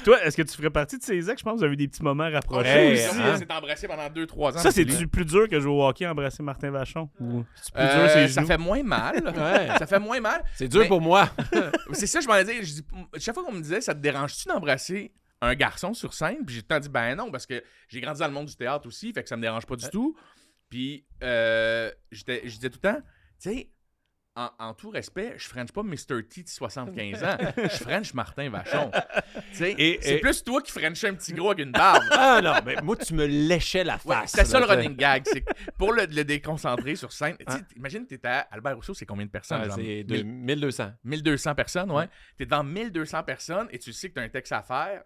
[0.09, 1.39] Toi, est-ce que tu ferais partie de ces ex?
[1.39, 3.15] Je pense que vous avez eu des petits moments rapprochés Hey, aussi.
[3.15, 3.37] on hein?
[3.37, 4.59] s'est embrassé pendant 2-3 ans.
[4.59, 7.09] Ça, c'est-tu plus dur que jouer au hockey, embrasser Martin Vachon?
[7.19, 9.15] Ou c'est plus Euh, dur, c'est ça fait moins mal.
[9.39, 9.67] Ouais.
[9.77, 10.43] Ça fait moins mal.
[10.55, 11.29] C'est dur Mais- pour moi.
[11.93, 12.53] C'est ça, je m'en ai dit.
[12.63, 12.85] Je dis,
[13.19, 16.43] chaque fois qu'on me disait, ça te dérange-tu d'embrasser un garçon sur scène?
[16.45, 18.47] Puis j'ai tout le temps dit, ben non, parce que j'ai grandi dans le monde
[18.47, 20.15] du théâtre aussi, fait que ça me dérange pas du tout.
[20.69, 22.99] Puis euh, j'étais- je disais tout le temps,
[23.41, 23.69] tu sais,
[24.35, 26.23] en, en tout respect, je French pas Mr.
[26.29, 27.37] T de 75 ans.
[27.57, 28.89] Je French Martin Vachon.
[28.91, 32.03] Tu c'est et- plus toi qui Frenchais un petit gros avec une barbe.
[32.11, 34.31] Ah non, mais moi, tu me léchais la Ouais, face.
[34.31, 35.23] c'est ça le running gag.
[35.25, 35.43] C'est
[35.77, 37.35] pour le, le déconcentrer sur scène.
[37.37, 39.61] tu sais, Imagine, t'es à Albert Rousseau, c'est combien de personnes?
[39.65, 40.91] Ah, c'est mille- de 1200.
[41.03, 42.07] 1200 personnes, ouais.
[42.37, 45.03] T'es devant 1200 personnes et tu sais que t'as un texte à faire.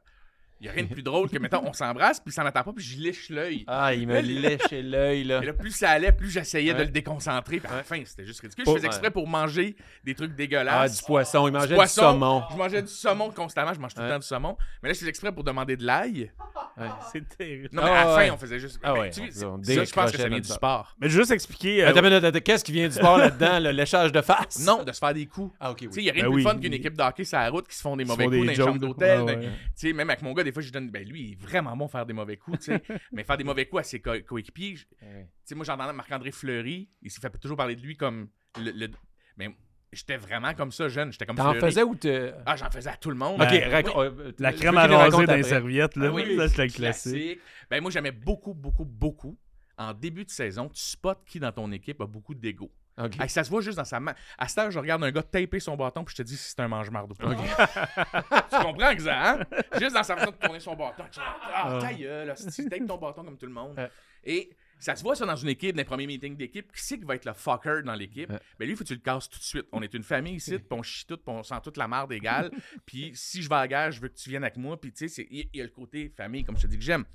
[0.63, 2.71] Il y a rien de plus drôle que, mettons, on s'embrasse, puis ça n'attend pas,
[2.71, 3.65] puis je liche l'œil.
[3.67, 5.41] Ah, il me léchait l'œil, là.
[5.43, 6.86] Et là, plus ça allait, plus j'essayais de Ouais.
[6.86, 7.60] le déconcentrer.
[7.60, 8.63] Puis à la fin, c'était juste ridicule.
[8.63, 10.99] Pour- je faisais exprès pour manger des trucs Ah, dégueulasses.
[10.99, 11.45] du poisson.
[11.49, 12.02] Il mangeait du, poisson.
[12.13, 12.43] saumon.
[12.49, 13.73] Je mangeais du saumon constamment.
[13.73, 14.13] Je mange tout le Ouais.
[14.13, 14.56] temps du saumon.
[14.82, 16.32] Mais là, je faisais exprès pour demander de l'ail.
[17.12, 17.67] C'est terrible.
[17.73, 18.28] Non, mais Ah, à la ouais.
[18.30, 18.80] fin, on faisait juste.
[18.84, 20.47] Ah Mais ouais, tu sais, on- on c'est- ça, je pense que ça vient du
[20.47, 20.95] sport.
[21.02, 21.84] Mais juste expliquer.
[21.86, 23.60] euh, qu'est-ce qui vient du sport là-dedans?
[23.60, 24.65] Le léchage de face?
[24.65, 25.54] Non, de se faire des coups.
[25.60, 26.49] Ah, ok, il y a rien Ben de plus oui.
[26.52, 28.43] fun qu'une équipe de hockey sur la route qui se font des mauvais coups dans
[28.43, 29.21] les chambres d'hôtel.
[29.21, 29.41] Ouais, ouais.
[29.78, 30.89] Tu sais, même avec mon gars, fois, je donne.
[30.92, 32.82] Ben lui, il est vraiment bon à faire des mauvais coups, tu sais.
[33.12, 34.76] mais faire des mauvais coups à ses co- coéquipiers.
[34.76, 34.86] Tu
[35.46, 36.89] sais, moi, j'entendais Marc-André Fleury.
[37.02, 38.30] Il s'est fait toujours parler de lui comme.
[38.60, 38.92] Le, le-
[39.38, 39.50] Mais
[39.92, 41.12] j'étais vraiment comme ça, jeune.
[41.12, 41.60] J'étais comme T'en Fleury.
[41.72, 42.34] faisais ou te.
[42.46, 43.42] Ah, j'en faisais à tout le monde.
[43.42, 45.50] Ok, Ben, euh, La je crème veux à qu'il raser raconte dans les après?
[45.50, 46.06] serviettes, là.
[46.08, 46.76] Ah oui, ça, c'est le classique.
[46.76, 47.39] classique.
[47.70, 49.38] Ben moi, j'aimais beaucoup, beaucoup, beaucoup.
[49.78, 52.72] En début de saison, tu spots qui dans ton équipe a beaucoup d'ego?
[52.98, 53.20] Ok.
[53.20, 54.14] Hey, ça se voit juste dans sa main.
[54.38, 56.52] À cette heure, je regarde un gars taper son bâton, puis je te dis si
[56.52, 57.34] c'est un mange-marde ou pas.
[57.36, 59.40] tu comprends, Xa, hein?
[59.80, 61.04] Juste dans sa façon de tourner son bâton.
[61.12, 63.90] Tu dis, Ah, ta gueule, hostie, tape ton bâton comme tout le monde.
[64.24, 66.72] Et ça se voit ça dans une équipe, dans les premiers meetings d'équipe.
[66.72, 68.30] Qui c'est qui va être le fucker dans l'équipe?
[68.30, 68.40] Ouais.
[68.60, 69.66] Ben lui, il faut que tu le casses tout de suite.
[69.72, 72.12] On est une famille ici, puis on chie tout, puis on sent toute la marde
[72.12, 72.52] égale.
[72.86, 74.80] puis si je vais à la guerre, je veux que tu viennes avec moi.
[74.80, 77.06] Puis tu sais, il y a le côté famille, comme je te dis, que j'aime.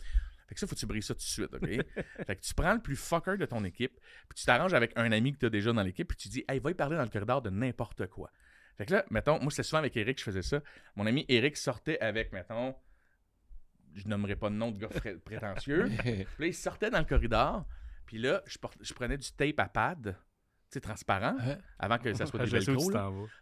[0.48, 1.60] Fait que ça, faut que tu brises ça tout de suite, OK?
[2.26, 3.92] fait que tu prends le plus fucker de ton équipe,
[4.28, 6.44] puis tu t'arranges avec un ami que tu as déjà dans l'équipe, puis tu dis,
[6.48, 8.30] hey, va y parler dans le corridor de n'importe quoi.
[8.78, 10.60] Fait que là, mettons, moi, c'était souvent avec Eric que je faisais ça.
[10.96, 12.74] Mon ami Eric sortait avec, mettons,
[13.94, 14.88] je nommerai pas de nom de gars
[15.24, 15.88] prétentieux.
[16.02, 17.66] Puis là, il sortait dans le corridor,
[18.06, 20.16] puis là, je, je prenais du tape à pad,
[20.70, 21.58] tu sais, transparent, Ouais.
[21.78, 22.90] avant que ça soit des velcro.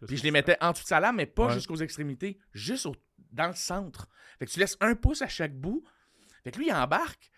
[0.07, 1.53] Puis je les mettais en dessous de sa lame, mais pas Ouais.
[1.53, 2.95] jusqu'aux extrémités, juste au-
[3.31, 4.09] dans le centre.
[4.39, 5.83] Fait que tu laisses un pouce à chaque bout.
[6.47, 7.29] Fait que lui, il embarque.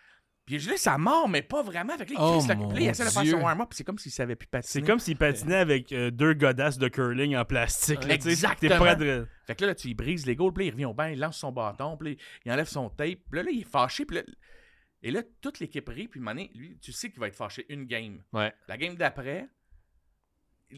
[0.45, 1.97] Puis je laisse ça mort, mais pas vraiment.
[1.97, 3.69] Fait que là, il, Oh mon là, il essaie de faire son warm-up.
[3.69, 4.71] puis C'est comme s'il savait plus patiner.
[4.71, 8.03] C'est comme s'il patinait avec euh, deux godasses de curling en plastique.
[8.03, 8.69] là, Exactement.
[8.69, 9.27] T'es prêt de...
[9.47, 11.05] Fait que là, là, tu lui brises les goals, puis là, il revient au banc,
[11.05, 13.67] il lance son bâton, puis là, il enlève son tape, puis là, là, il est
[13.67, 14.23] fâché, puis là,
[15.01, 17.85] et là, toute l'équipe rit, puis donné, lui, tu sais qu'il va être fâché une
[17.85, 18.21] game.
[18.33, 18.53] Ouais.
[18.67, 19.47] La game d'après,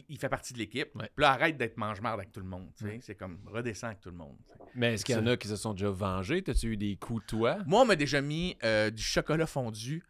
[0.08, 1.10] il- fait partie de l'équipe, Ouais.
[1.14, 2.70] puis là, arrête d'être mange-marde avec tout le monde,
[3.00, 4.36] c'est comme redescend avec tout le monde.
[4.74, 6.42] Mais est-ce qu'il y en a qui se sont déjà vengés?
[6.42, 7.58] T'as-tu eu des coups, toi?
[7.66, 10.02] Moi, on m'a déjà mis euh, du chocolat fondu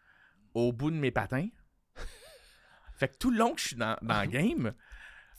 [0.55, 1.49] au bout de mes patins.
[2.95, 4.75] fait que tout le long que je suis dans, dans le game,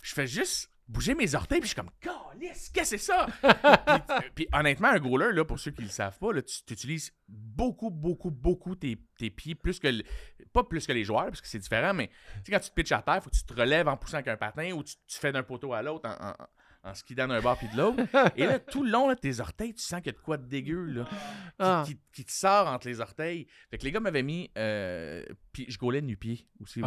[0.02, 3.26] je fais juste bouger mes orteils, puis je suis comme, qu'est-ce que c'est ça?
[3.42, 6.74] puis, puis honnêtement, un goaler, là, pour ceux qui ne le savent pas, là, tu
[6.74, 10.04] utilises beaucoup, beaucoup, beaucoup tes, tes pieds, plus que le-
[10.52, 12.14] pas plus que les joueurs, parce que c'est différent, mais tu
[12.46, 14.28] sais, quand tu te pitches à terre, faut que tu te relèves en poussant avec
[14.28, 17.40] un patin ou tu, tu fais d'un poteau à l'autre en, en, en skidant d'un
[17.40, 18.04] bord puis de l'autre.
[18.36, 20.36] Et là, tout le long, là, tes orteils, tu sens qu'il y a de quoi
[20.38, 21.16] de dégueu, là, qui,
[21.60, 21.84] Ah.
[21.88, 23.48] qui- qui te sort entre les orteils.
[23.72, 24.52] Fait que les gars m'avaient mis.
[24.58, 25.24] euh,
[25.54, 26.82] puis je gaulais nu-pied aussi.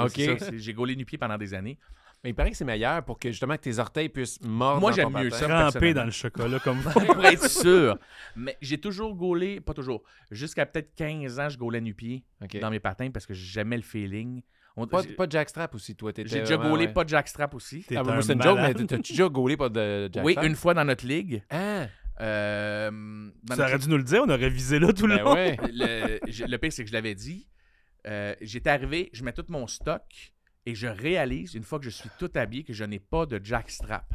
[0.58, 1.78] J'ai gaulé nu-pied pendant des années.
[2.26, 4.80] Mais il paraît que c'est meilleur pour que justement que tes orteils puissent mordre.
[4.80, 5.46] Moi, dans j'aime mieux ça.
[5.46, 5.94] Personnellement.
[6.00, 7.96] dans le chocolat comme pour être sûr.
[8.34, 10.02] Mais j'ai toujours gaulé, pas toujours,
[10.32, 12.24] jusqu'à peut-être 15 ans, je gaulais nu-pied
[12.60, 14.42] dans mes patins parce que j'aimais le feeling.
[14.76, 16.12] On- Pas, pas de jackstrap aussi, toi.
[16.12, 16.92] t'étais J'ai déjà gaulé ouais.
[16.92, 17.84] pas de jackstrap aussi.
[17.84, 18.86] T'es Ah, c'est une joke, mais malade.
[18.88, 20.24] t'as-tu déjà gaulé pas de jackstrap?
[20.26, 21.44] Oui, une fois dans notre ligue.
[21.48, 21.86] Ah!
[22.20, 22.90] euh,
[23.48, 25.34] notre aurais dû nous le dire, on aurait visé là tout le Ben long.
[25.34, 25.56] ouais.
[25.72, 27.46] le, je- le pire, c'est que je l'avais dit.
[28.06, 30.02] Euh, J'étais arrivé, je mets tout mon stock
[30.66, 33.40] et je réalise, une fois que je suis tout habillé, que je n'ai pas de
[33.42, 34.12] jackstrap.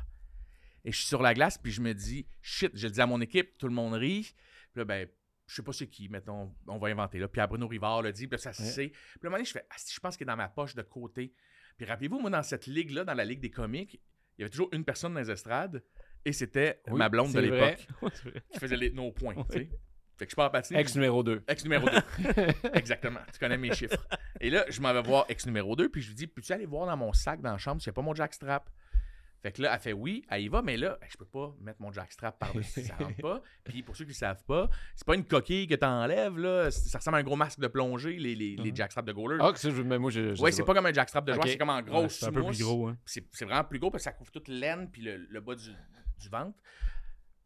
[0.83, 3.05] Et je suis sur la glace, puis je me dis, shit, je le dis à
[3.07, 4.33] mon équipe, tout le monde rit.
[4.73, 5.07] Puis là, ben,
[5.47, 7.27] je sais pas c'est qui, mettons, on va inventer là.
[7.27, 8.69] Pierre Bruno Rivard l'a dit, puis là, ça se Ouais.
[8.69, 8.87] sait.
[8.89, 10.75] Puis à un moment donné, je fais, ah, je pense qu'il est dans ma poche
[10.75, 11.33] de côté.
[11.77, 14.01] Puis rappelez-vous, moi, dans cette ligue-là, dans la ligue des comiques,
[14.37, 15.83] il y avait toujours une personne dans les estrades,
[16.25, 17.87] et c'était Oui, ma blonde de l'époque
[18.53, 19.69] qui faisait les, nos points, tu sais.
[20.21, 20.79] Fait que je pars patiner.
[20.79, 21.41] Ex numéro 2.
[21.47, 21.97] Ex numéro 2.
[22.75, 23.21] Exactement.
[23.33, 24.05] Tu connais mes chiffres.
[24.39, 26.67] Et là, je m'en vais voir ex numéro 2, puis je lui dis Peux-tu aller
[26.67, 28.69] voir dans mon sac dans la chambre s'il n'y a pas mon jackstrap?
[29.41, 31.81] Fait que là, elle fait oui, elle y va, mais là, je peux pas mettre
[31.81, 33.41] mon jackstrap par-dessus, ça rentre pas.
[33.63, 36.69] Puis pour ceux qui ne savent pas, c'est pas une coquille que tu enlèves, là.
[36.69, 38.75] Ça ressemble à un gros masque de plongée, les, les, les Mhm.
[38.77, 39.39] jackstraps de goaler.
[39.41, 40.35] Ah, que ça, je, mais moi, je.
[40.35, 42.27] je ouais, c'est pas comme un jackstrap de joueur, c'est comme en Ouais, grosse c'est
[42.27, 42.89] un peu plus gros.
[42.89, 42.97] Hein.
[43.03, 45.71] C'est vraiment plus gros parce que ça couvre toute l'aine puis le, le bas du,
[46.19, 46.59] du ventre.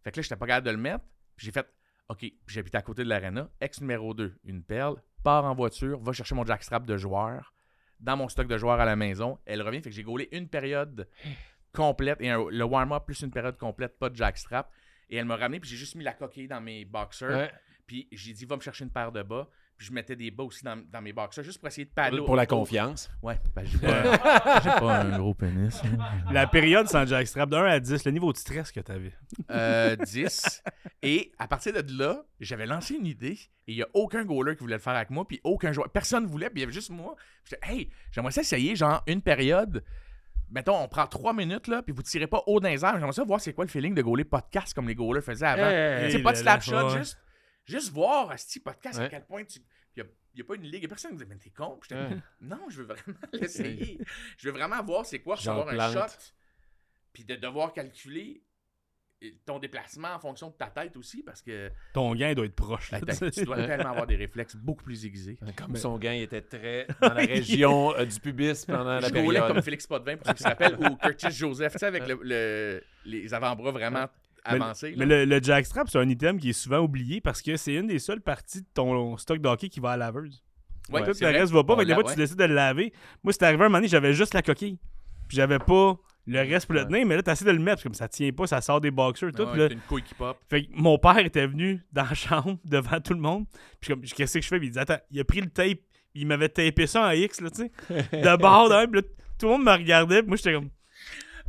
[0.04, 1.06] Fait que là, j'étais pas capable de le mettre.
[1.38, 1.66] Puis j'ai fait,
[2.10, 3.50] OK, j'habite à côté de l'arena.
[3.60, 7.54] Ex numéro 2, une perle, part en voiture, va chercher mon jackstrap de joueur
[8.00, 9.40] dans mon stock de joueurs à la maison.
[9.46, 11.08] Elle revient, fait que j'ai gaulé une période
[11.74, 14.72] complète et un- le warm-up plus une période complète, pas de jackstrap.
[15.10, 17.30] Et elle m'a ramené, puis j'ai juste mis la coquille dans mes boxers.
[17.36, 17.52] Ouais.
[17.88, 19.48] Puis j'ai dit, va me chercher une paire de bas.
[19.78, 22.24] Puis je mettais des bas aussi dans, dans mes boxers, juste pour essayer de paddler.
[22.24, 22.60] Pour la autour.
[22.60, 23.12] confiance.
[23.22, 24.04] Ouais, ben j'ai pas,
[24.64, 25.82] j'ai pas un gros pénis.
[26.32, 29.12] La période sans jackstrap, de 1 à 10, le niveau de stress que t'avais.
[29.52, 30.64] Euh, 10.
[31.04, 34.56] Et à partir de là, j'avais lancé une idée et il n'y a aucun goaler
[34.56, 35.90] qui voulait le faire avec moi, puis aucun joueur.
[35.90, 37.16] Personne ne voulait, puis il y avait juste moi.
[37.44, 39.84] J'étais, hey, j'aimerais ça essayer, genre, une période.
[40.50, 42.94] Mettons, on prend trois minutes, là, puis vous tirez pas haut dans les airs.
[42.94, 45.66] J'aimerais ça voir c'est quoi le feeling de goaler podcast comme les goalers faisaient avant.
[45.66, 47.18] Hey, c'est pas de slap shot, juste,
[47.66, 49.60] juste voir, ce podcast, à quel point tu.
[49.98, 50.04] Il
[50.36, 51.78] n'y a, pas une ligue, il n'y a personne qui me dit, mais t'es con.
[51.80, 52.22] Puis j'étais, Ouais.
[52.42, 53.98] non, je veux vraiment l'essayer.
[54.38, 56.14] je veux vraiment voir c'est quoi recevoir un shot,
[57.14, 58.44] puis de devoir calculer
[59.46, 62.92] ton déplacement en fonction de ta tête aussi, parce que Ton gain doit être proche.
[62.92, 65.40] là, la tête, tu dois tellement avoir des réflexes beaucoup plus aiguisés.
[65.56, 69.40] Comme son gain était très dans la région euh, du pubis pendant la Je roulais
[69.40, 69.48] période.
[69.54, 72.20] comme Félix Potvin, pour ceux qui se rappellent, ou Curtis Joseph, tu sais, avec le,
[72.22, 74.08] le- les avant-bras vraiment
[74.98, 77.88] Mais- le, le jackstrap, c'est un item qui est souvent oublié parce que c'est une
[77.88, 80.44] des seules parties de ton stock de hockey qui va à la laveuse.
[80.92, 81.76] Ouais, Tout c'est le reste va pas.
[81.78, 82.94] Fait des fois, tu décides de le laver.
[83.24, 84.78] Moi, c'était arrivé un moment donné, j'avais juste la coquille.
[85.28, 87.84] Puis j'avais pas le reste pour le tenir, mais là, t'essaies de le mettre, parce
[87.84, 89.44] que comme ça tient pas, ça sort des boxers, tout.
[89.44, 90.38] Ouais, là, une couille qui pop.
[90.50, 93.46] Fait que mon père était venu dans la chambre devant tout le monde.
[93.80, 94.60] Puis comme, qu'est-ce que je fais?
[94.60, 95.80] Puis il dit, attends, il a pris le tape.
[96.14, 97.72] Il m'avait tapé ça en X, là, tu sais.
[97.90, 98.88] De bord, d'un.
[98.88, 99.08] Puis là,
[99.40, 100.22] tout le monde me regardait.
[100.22, 100.70] Puis moi, j'étais comme,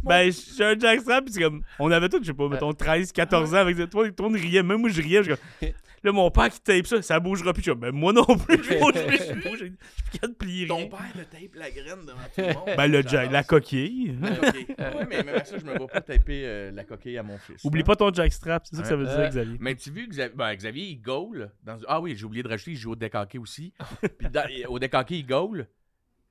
[0.03, 1.25] ben, j'ai un jackstrap.
[1.25, 3.87] Puis c'est comme, on avait tous, je sais pas, mettons 13, 14 ans avec ça.
[3.87, 4.63] Tout le monde riait.
[4.63, 5.23] Même moi, je riais.
[5.23, 5.69] Je suis comme,
[6.05, 7.63] là, mon père qui tape ça, ça bougera plus.
[7.63, 9.19] Je suis comme, ben, moi non plus, je bouge plus.
[9.19, 9.59] Je bouge.
[9.59, 12.55] Je suis plus capable de plier Ton père te tape la graine devant tout le
[12.55, 12.77] monde.
[12.77, 14.17] Ben, le jack, la coquille.
[14.21, 14.67] La coquille.
[14.79, 17.65] Ouais, mais même ça, je me vois pas taper euh, la coquille à mon fils.
[17.65, 18.65] Oublie pas ton jackstrap.
[18.67, 19.57] C'est ça que ça veut dire, Xavier.
[19.61, 21.51] Mais tu vu, Xavier, ben, Xavier, il goal.
[21.65, 21.77] Dans...
[21.89, 23.73] Ah oui, j'ai oublié de rajouter, il joue au deck hockey aussi.
[24.19, 25.67] Puis dans- au deck hockey, il goal.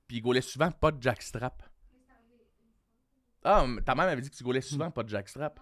[0.07, 1.61] Puis il goalait souvent pas de jackstrap.
[3.47, 5.59] Ah, ta mère m'avait dit que tu goalais souvent pas de jackstrap.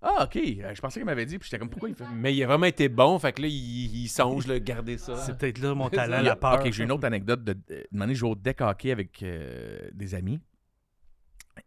[0.00, 0.36] Ah, ok.
[0.36, 2.04] Euh, Je pensais qu'elle m'avait dit, puis j'étais comme, pourquoi il fait.
[2.14, 5.16] Mais il a vraiment été bon, fait que là, il, il songe, là, garder ça.
[5.16, 6.60] C'est peut-être là mon talent, la peur.
[6.64, 7.44] Ok, j'ai une autre anecdote.
[7.44, 10.40] De, de, une année, je jouais au deck hockey avec euh, des amis.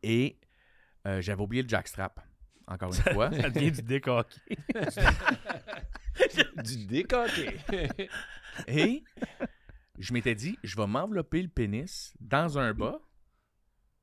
[0.01, 0.39] Et
[1.05, 2.19] euh, j'avais oublié le jackstrap.
[2.67, 3.31] Encore une fois.
[3.31, 4.39] Ça devient du décoqué.
[6.63, 7.57] Du décoté.
[8.67, 9.03] Et
[9.97, 12.99] je m'étais dit, je vais m'envelopper le pénis dans un bas.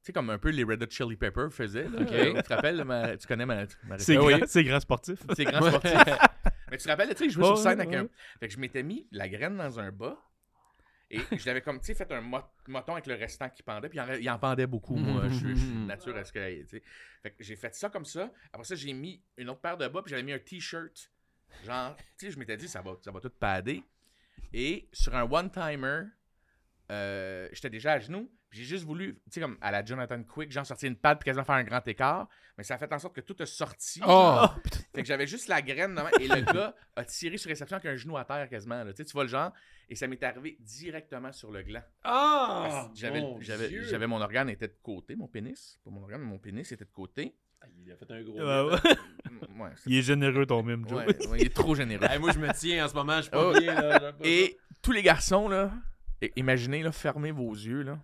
[0.07, 1.89] Tu sais, comme un peu les Red Hot Chili Peppers faisaient.
[1.89, 2.05] là.
[2.05, 5.19] Tu te rappelles, ma- tu connais ma, ma C'est grand, c'est grand sportif.
[5.35, 5.91] C'est grand sportif.
[6.71, 8.09] Mais tu te rappelles, tu sais, je jouais Ouais, sur scène avec ouais, un.
[8.39, 10.17] Fait que je m'étais mis la graine dans un bas.
[11.11, 12.39] Et je l'avais comme, tu sais, fait un mot-
[12.69, 13.89] moton avec le restant qui pendait.
[13.89, 15.23] Puis il en, il en pendait beaucoup, moi.
[15.29, 16.41] Je suis je suis de nature à ce que.
[17.25, 18.31] Fait que j'ai fait ça comme ça.
[18.53, 20.03] Après ça, j'ai mis une autre paire de bas.
[20.03, 21.11] Puis j'avais mis un t-shirt.
[21.65, 23.83] Genre, tu sais, je m'étais dit, ça va, ça va tout padder.
[24.53, 26.03] Et sur un one-timer,
[26.93, 28.31] euh, j'étais déjà à genoux.
[28.57, 31.27] J'ai juste voulu, tu sais, comme à la Jonathan Quick, genre sortir une patte puis
[31.27, 32.29] quasiment faire un grand écart.
[32.57, 34.01] Mais ça a fait en sorte que tout a sorti.
[34.07, 34.47] Oh!
[34.95, 37.91] Fait que j'avais juste la graine devant, et le gars a tiré sur réception avec
[37.93, 38.83] un genou à terre quasiment.
[38.83, 38.93] là.
[38.93, 39.53] Tu sais, tu vois le genre?
[39.91, 41.83] Et ça m'est arrivé directement sur le gland.
[42.03, 42.89] Ah!
[42.95, 45.79] J'avais, mon j'avais, j'avais mon organe était de côté, mon pénis.
[45.85, 47.35] Pas mon organe, mais mon pénis était de côté.
[47.85, 48.39] Il a fait un gros.
[48.39, 48.97] Ouais, ouais.
[49.59, 50.99] Ouais, c'est- Il est généreux, ton mime, Joe.
[51.05, 52.05] ouais, ouais, il est trop généreux.
[52.09, 53.59] Hey, moi, je me tiens en ce moment, je suis pas Oh.
[53.59, 53.75] bien.
[53.75, 55.73] Là, Et tous les garçons, là,
[56.37, 57.99] imaginez, là, fermez vos yeux, là.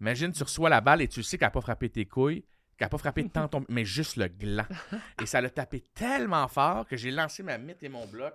[0.00, 2.42] Imagine, tu reçois la balle et tu sais qu'elle n'a pas frappé tes couilles,
[2.78, 3.64] qu'elle n'a pas frappé tant ton...
[3.68, 4.66] mais juste le gland.
[5.22, 8.34] Et ça l'a tapé tellement fort que j'ai lancé ma mythe et mon bloc.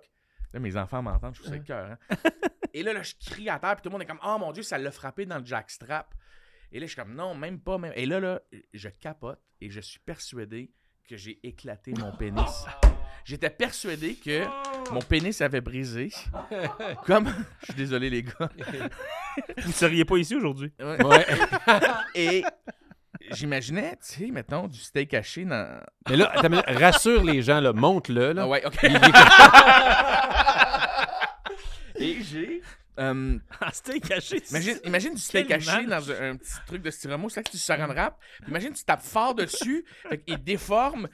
[0.53, 1.91] Là, mes enfants m'entendent, je trouve ça cœur.
[1.91, 2.15] hein.
[2.73, 4.51] Et là, là, je crie à terre, puis tout le monde est comme «Oh mon
[4.51, 6.13] Dieu, ça l'a frappé dans le jackstrap.»
[6.73, 7.77] Et là, je suis comme «Non, même pas.
[7.77, 8.41] Même...» Et là, là,
[8.73, 10.71] je capote et je suis persuadé
[11.07, 12.65] que j'ai éclaté mon pénis.
[13.25, 14.43] J'étais persuadé que
[14.91, 16.09] mon pénis avait brisé.
[17.05, 17.27] Comme...
[17.61, 18.31] Je suis désolé, les gars.
[19.57, 20.71] Vous ne seriez pas ici aujourd'hui.
[20.79, 21.03] Ouais.
[21.03, 21.25] Ouais.
[22.15, 22.43] Et
[23.31, 25.81] j'imaginais, tu sais, mettons, du steak haché dans.
[26.07, 28.33] Mais là, attends, mais rassure les gens, là, monte-le.
[28.33, 28.43] Là.
[28.43, 28.77] Ah ouais, ok.
[31.97, 32.61] Il Et j'ai.
[32.99, 34.43] euh, Ah, c'était caché.
[34.51, 37.57] imagine, imagine du steak haché dans un, un petit truc de styromousse, là, que tu
[37.57, 38.17] saran wrap.
[38.47, 41.07] Imagine, tu tapes fort dessus, fait qu'il déforme,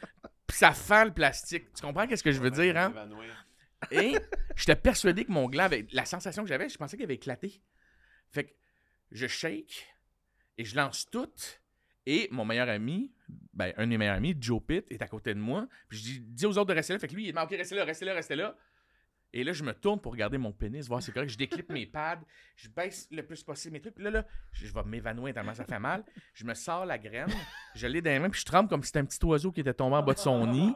[0.54, 1.74] ça fend le plastique.
[1.74, 2.94] Tu comprends qu'est-ce que je veux dire, hein?
[3.90, 4.16] Et
[4.56, 5.88] j'étais persuadé que mon gland avait.
[5.92, 7.62] La sensation que j'avais, je pensais qu'il avait éclaté.
[8.30, 8.54] Fait que
[9.12, 9.88] je shake
[10.58, 11.32] et je lance tout.
[12.06, 13.12] Et mon meilleur ami,
[13.54, 15.68] ben, un de mes meilleurs amis, Joe Pitt, est à côté de moi.
[15.88, 17.00] Puis je dis, aux autres de rester là.
[17.00, 18.56] Fait que lui, il dit, ok, restez là, restez là, restez là.
[19.34, 21.30] Et là, je me tourne pour regarder mon pénis, voir si c'est correct.
[21.30, 22.22] Je déclippe mes pads,
[22.58, 23.96] je baisse le plus possible mes trucs.
[23.96, 26.04] Puis là, là, je, vais m'évanouir tellement ça fait mal.
[26.34, 27.30] Je me sors la graine,
[27.76, 29.62] je l'ai dans les mains, puis je tremble comme si c'était un petit oiseau qui
[29.62, 30.74] était tombé en bas de son nid.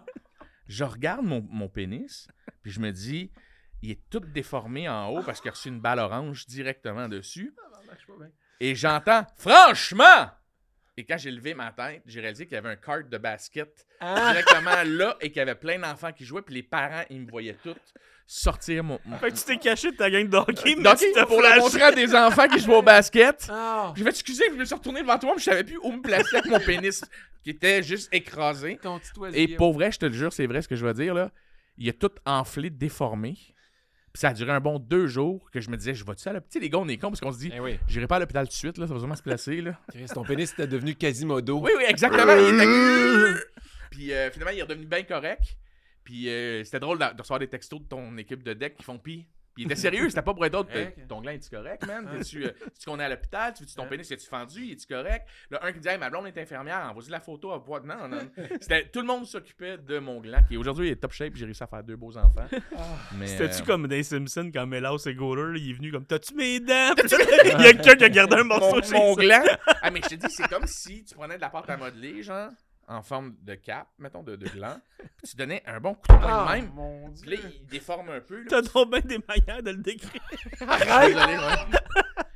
[0.67, 2.27] Je regarde mon, mon pénis,
[2.63, 3.29] puis je me dis,
[3.81, 7.53] il est tout déformé en haut parce qu'il a reçu une balle orange directement dessus.
[8.59, 10.31] Et j'entends, franchement!
[10.97, 13.85] Et quand j'ai levé ma tête, j'ai réalisé qu'il y avait un cart de basket
[13.99, 17.29] directement là et qu'il y avait plein d'enfants qui jouaient, puis les parents, ils me
[17.29, 17.75] voyaient tous
[18.27, 18.99] sortir mon.
[19.19, 21.59] Fait que tu t'es caché de ta gang de hockey, mais Donc, tu pour flashé.
[21.59, 23.93] montrer à des enfants qui jouent au basket, Ah!
[23.95, 26.01] je vais t'excuser, je me suis retourné devant toi, mais je savais plus où me
[26.01, 27.03] placer avec mon pénis
[27.43, 28.79] qui était juste écrasé.
[28.81, 28.99] Ton.
[29.33, 31.29] Et pour vrai, je te le jure, c'est vrai ce que je vais dire, là.
[31.77, 33.33] Il a tout enflé, déformé.
[34.13, 36.31] Puis ça a duré un bon deux jours que je me disais, je vais-tu à
[36.33, 36.49] l'hôpital?
[36.49, 37.77] Tu sais, les gars, on est cons parce qu'on se dit, Eh oui.
[37.87, 39.77] j'irai pas à l'hôpital tout de suite, là, ça va vraiment se placer, là.
[39.91, 41.59] Chris, ton pénis était devenu Quasimodo.
[41.59, 42.33] Oui, oui, exactement.
[42.33, 43.43] il était-
[43.91, 45.41] Puis euh, finalement, il est redevenu bien correct.
[46.05, 48.83] Puis euh, c'était drôle de, de recevoir des textos de ton équipe de deck qui
[48.83, 49.27] font pis.
[49.55, 50.69] Puis il était sérieux, c'était pas pour être autre.
[51.07, 52.05] Ton gland, est-tu correct, man?
[52.13, 52.43] Euh, tu
[52.85, 53.53] qu'on est à l'hôpital?
[53.53, 54.69] Tu veux-tu ton pénis, est-tu fendu?
[54.69, 55.25] Es-tu correct?
[55.49, 57.81] Là, un qui dit, hey, ma blonde est infirmière, envoie-y la photo à voir.
[57.85, 58.29] Non, non.
[58.59, 61.63] C'était, tout le monde s'occupait de mon gland, qui aujourd'hui est top shape, j'ai réussi
[61.63, 62.47] à faire deux beaux enfants.
[63.23, 66.05] C'était-tu euh, comme dans les Simpsons quand Melas et Goaler, là, il est venu comme
[66.05, 66.93] T'as-tu mes dents?
[66.97, 69.21] il y a quelqu'un qui a gardé un morceau mon, chez mon ça.
[69.21, 69.57] gland?
[69.81, 72.21] Ah, mais je te dis, c'est comme si tu prenais de la pâte à modeler,
[72.23, 72.49] genre,
[72.87, 74.79] en forme de cap, mettons, de, de gland.
[75.17, 76.71] Puis tu donnais un bon coup de poing de même.
[76.73, 78.37] mon Puis là, il déforme un peu.
[78.39, 78.45] là.
[78.49, 80.21] T'as trop bien des manières de le décrire.
[80.59, 81.79] Désolé, ouais.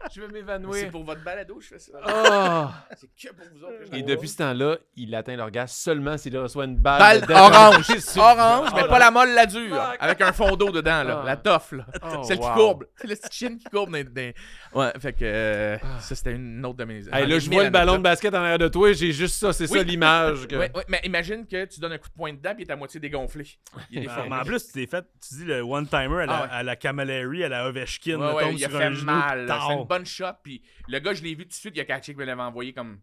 [0.16, 0.92] Je vais C'est m'évanouir.
[0.92, 1.92] pour votre balado, je fais ça.
[2.06, 2.86] Ah!
[2.98, 6.38] C'est que pour vous autres que Et depuis ce temps-là, il atteint l'orgasme seulement s'il
[6.38, 7.00] reçoit une balle.
[7.00, 7.88] Balle de dent orange.
[8.18, 9.76] Orange, mais pas la molle, la dure.
[9.76, 9.98] Fuck.
[10.00, 11.20] Avec un fond d'eau dedans, là.
[11.22, 11.26] Ah.
[11.26, 11.86] La toffe, là.
[12.04, 12.86] Oh, Celle qui courbe.
[12.96, 16.64] C'est la petite chienne qui courbe dans, dans- Ouais, fait que euh, ça, c'était une
[16.66, 17.08] autre de mes.
[17.12, 19.54] Hey, là, je vois le ballon de basket en arrière de toi, j'ai juste ça,
[19.54, 19.86] c'est ça Oui.
[19.86, 20.48] l'image.
[20.48, 22.72] que- ouais, mais imagine que tu donnes un coup de poing dedans puis il est
[22.74, 23.46] à moitié dégonflé.
[23.90, 24.36] Il est Mais déformé.
[24.36, 26.48] en plus, tu t'es fait, tu dis le one-timer à la, Ah ouais.
[26.52, 29.54] à la Camilleri, à la Ovechkin, Ouais, là, ouais, tombe il a fait un mal.
[29.68, 30.26] C'est une bonne shot.
[30.44, 31.74] Puis le gars, je l'ai vu tout de suite.
[31.76, 33.00] Il y a catché qui me l'avait envoyé comme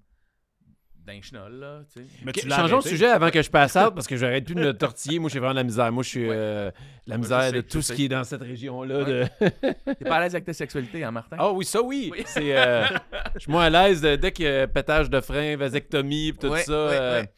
[1.07, 1.83] d'un chenol, là.
[1.95, 2.07] Tu sais.
[2.25, 4.61] Mais tu changeons de sujet avant que je passe out parce que j'arrête plus de
[4.61, 5.21] me tortiller.
[5.21, 5.93] Moi, j'ai vraiment de la misère.
[5.93, 6.73] Moi, je suis euh,
[7.07, 9.05] la misère je sais, de je tout ce qui est dans cette région-là.
[9.05, 11.37] de- T'es pas à l'aise avec ta sexualité, hein, Martin?
[11.39, 12.09] Ah oui, ça oui.
[12.13, 12.25] Oui.
[12.27, 12.85] C'est, euh,
[13.35, 16.39] je suis moins à l'aise de- dès qu'il y a pétage de frein, vasectomie, pis
[16.39, 16.73] tout Ouais, ça.
[16.87, 17.31] ouais, euh, ouais.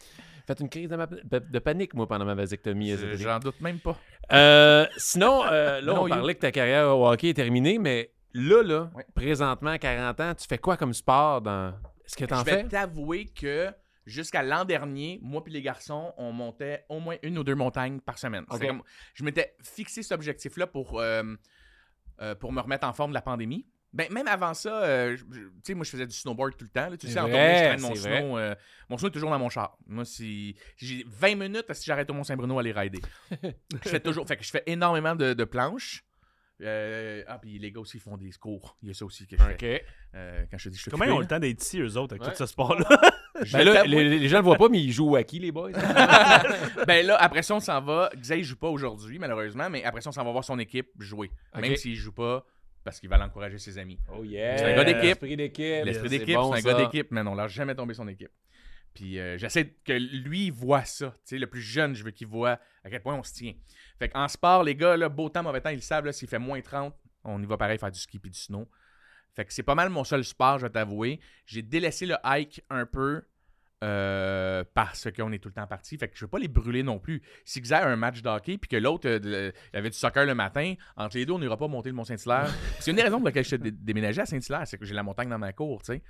[0.46, 2.96] Fait une crise de, ma- de panique, moi, pendant ma vasectomie.
[2.96, 3.16] Je-.
[3.18, 3.98] J'en doute même pas.
[4.32, 6.14] Euh, sinon, euh, là, Non, on you.
[6.14, 9.04] parlait que ta carrière au hockey est terminée, mais là, là, Ouais.
[9.14, 11.74] présentement, à 40 ans, tu fais quoi comme sport dans.
[12.04, 12.68] Est-ce que t'en je vais fais?
[12.68, 13.72] t'avouer que
[14.06, 18.00] Jusqu'à l'an dernier, moi puis les garçons, on montait au moins une ou deux montagnes
[18.00, 18.46] par semaine.
[18.46, 21.22] Comme- je m'étais fixé cet objectif-là pour, euh,
[22.22, 23.66] euh, pour me remettre en forme de la pandémie.
[23.92, 25.24] Ben, même avant ça, euh, tu
[25.62, 26.88] sais, moi, je faisais du snowboard tout le temps.
[26.88, 26.96] là.
[26.96, 28.38] Tu sais, en vrai, tournée, je traîne mon snow.
[28.38, 28.54] euh,
[28.88, 29.76] mon snow est toujours dans mon char.
[29.86, 33.02] Moi, si j'ai 20 minutes si j'arrête au Mont-Saint-Bruno à les rider.
[33.84, 36.02] je fais toujours, fait que je fais énormément de, de planches.
[36.60, 38.76] Euh, ah, puis les gars aussi font des cours.
[38.82, 39.84] Il y a ça aussi que je fais.
[40.14, 42.14] Euh, quand je te dis, je Comment ils ont le temps d'être ici, eux autres,
[42.14, 42.30] avec Ouais.
[42.32, 42.84] tout ce sport-là?
[43.34, 45.52] Ben vais là, les, les gens le voient pas, mais ils jouent à qui, les
[45.52, 45.70] boys?
[46.86, 48.10] ben là, après ça, on s'en va.
[48.16, 51.30] Xavier joue pas aujourd'hui, malheureusement, mais après ça, on s'en va voir son équipe jouer.
[51.54, 51.60] Ok.
[51.60, 52.44] Même s'il joue pas,
[52.82, 53.98] parce qu'il va l'encourager ses amis.
[54.12, 54.58] Oh yeah!
[54.58, 55.02] C'est un gars d'équipe.
[55.04, 55.84] L'esprit d'équipe.
[55.84, 58.30] L'esprit C'est d'équipe, bon, c'est un gars d'équipe, mais on l'a jamais tombé son équipe.
[58.94, 61.10] Puis euh, j'essaie que lui il voit ça.
[61.18, 63.52] Tu sais, le plus jeune, je veux qu'il voit à quel point on se tient.
[63.98, 66.38] Fait qu'en sport, les gars, là, beau temps, mauvais temps, ils le savent, s'il fait
[66.38, 66.94] moins 30,
[67.24, 68.68] on y va pareil faire du ski puis du snow.
[69.34, 71.20] Fait que c'est pas mal mon seul sport, je vais t'avouer.
[71.46, 73.22] J'ai délaissé le hike un peu
[73.84, 75.96] euh, parce qu'on est tout le temps parti.
[75.96, 77.22] Fait que je veux pas les brûler non plus.
[77.44, 80.26] Si Xavier a un match de hockey puis que l'autre euh, il avait du soccer
[80.26, 82.52] le matin, entre les deux, on n'ira pas monter le Mont-Saint-Hilaire.
[82.80, 84.94] c'est une des raisons pour lesquelles je suis dé- déménagé à Saint-Hilaire, c'est que j'ai
[84.94, 86.02] la montagne dans ma cour, tu sais.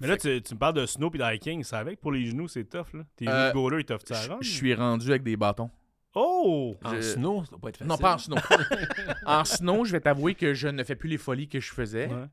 [0.00, 1.62] Mais là, tu, tu me parles de snow et de hiking.
[1.64, 3.04] C'est avec pour les genoux, c'est tough, là.
[3.16, 5.70] Tes Euh, genoux de goaler, ils t'offrent ça je suis rendu avec des bâtons.
[6.14, 6.76] Oh!
[6.84, 7.88] En Je- snow, ça doit pas être facile.
[7.88, 8.36] Non, pas en snow.
[9.26, 12.06] en snow, je vais t'avouer que je ne fais plus les folies que je faisais.
[12.08, 12.26] Ouais.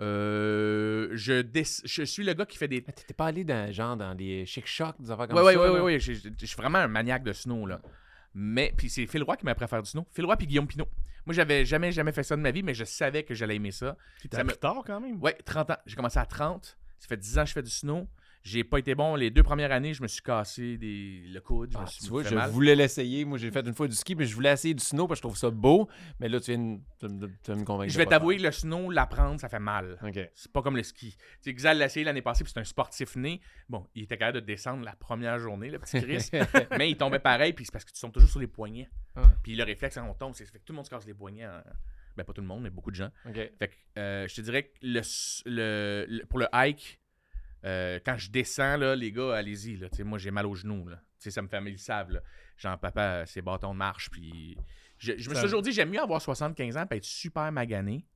[0.00, 2.82] Euh, je, suis le gars qui fait des.
[2.86, 5.60] Mais T'étais pas allé dans, genre, dans les chic-chocs, des affaires comme Ouais, ouais, ça?
[5.60, 5.72] ouais, là?
[5.74, 6.00] ouais, ouais.
[6.00, 7.80] Je, suis vraiment un maniaque de snow, là.
[8.34, 10.04] Mais, puis c'est Phil Roy qui m'a appris à faire du snow.
[10.12, 10.88] Phil Roy puis Guillaume Pinot.
[11.24, 13.70] Moi, j'avais jamais, jamais fait ça de ma vie, mais je savais que j'allais aimer
[13.70, 13.96] ça.
[14.28, 15.22] T'as Ça me- tard quand même.
[15.22, 15.76] Ouais, 30 ans.
[15.86, 16.76] J'ai commencé à 30.
[16.98, 18.08] Ça fait 10 ans que je fais du snow.
[18.44, 19.14] J'ai pas été bon.
[19.16, 21.22] Les deux premières années, je me suis cassé des...
[21.28, 21.72] le coude.
[21.72, 22.50] Je Ah, me suis tu vois, je mal.
[22.50, 23.24] voulais l'essayer.
[23.24, 25.22] Moi, j'ai fait une fois du ski, mais je voulais essayer du snow parce que
[25.22, 25.88] je trouve ça beau.
[26.20, 27.90] Mais là, tu viens de, tu me- tu viens de me convaincre.
[27.90, 29.98] Je vais t'avouer que le snow, l'apprendre, ça fait mal.
[30.34, 31.16] C'est pas comme le ski.
[31.16, 33.40] Tu sais, Xal l'a essayé l'année passée, puis c'est un sportif né.
[33.70, 36.28] Bon, il était capable de descendre la première journée, le petit Chris.
[36.78, 38.90] mais il tombait pareil, puis c'est parce que tu tombes toujours sur les poignets.
[39.16, 39.22] Ah.
[39.42, 41.14] Puis le réflexe, quand on tombe, c'est fait que tout le monde se casse les
[41.14, 41.46] poignets.
[41.46, 41.62] en-
[42.16, 43.10] Ben, pas tout le monde, mais beaucoup de gens.
[43.32, 45.00] Fait que euh, je te dirais que le,
[45.46, 47.00] le- le- pour le hike,
[47.64, 49.76] euh, quand je descends, là, les gars, allez-y.
[49.76, 49.88] là.
[50.04, 50.88] Moi, j'ai mal aux genoux.
[50.88, 51.00] Là.
[51.18, 52.10] Ça me fait mal, ils le savent.
[52.10, 52.20] là.
[52.56, 54.10] Genre, papa, ses bâtons de marche.
[54.10, 54.56] Puis
[54.98, 58.06] je, je me suis toujours dit, j'aime mieux avoir 75 ans et être super magané.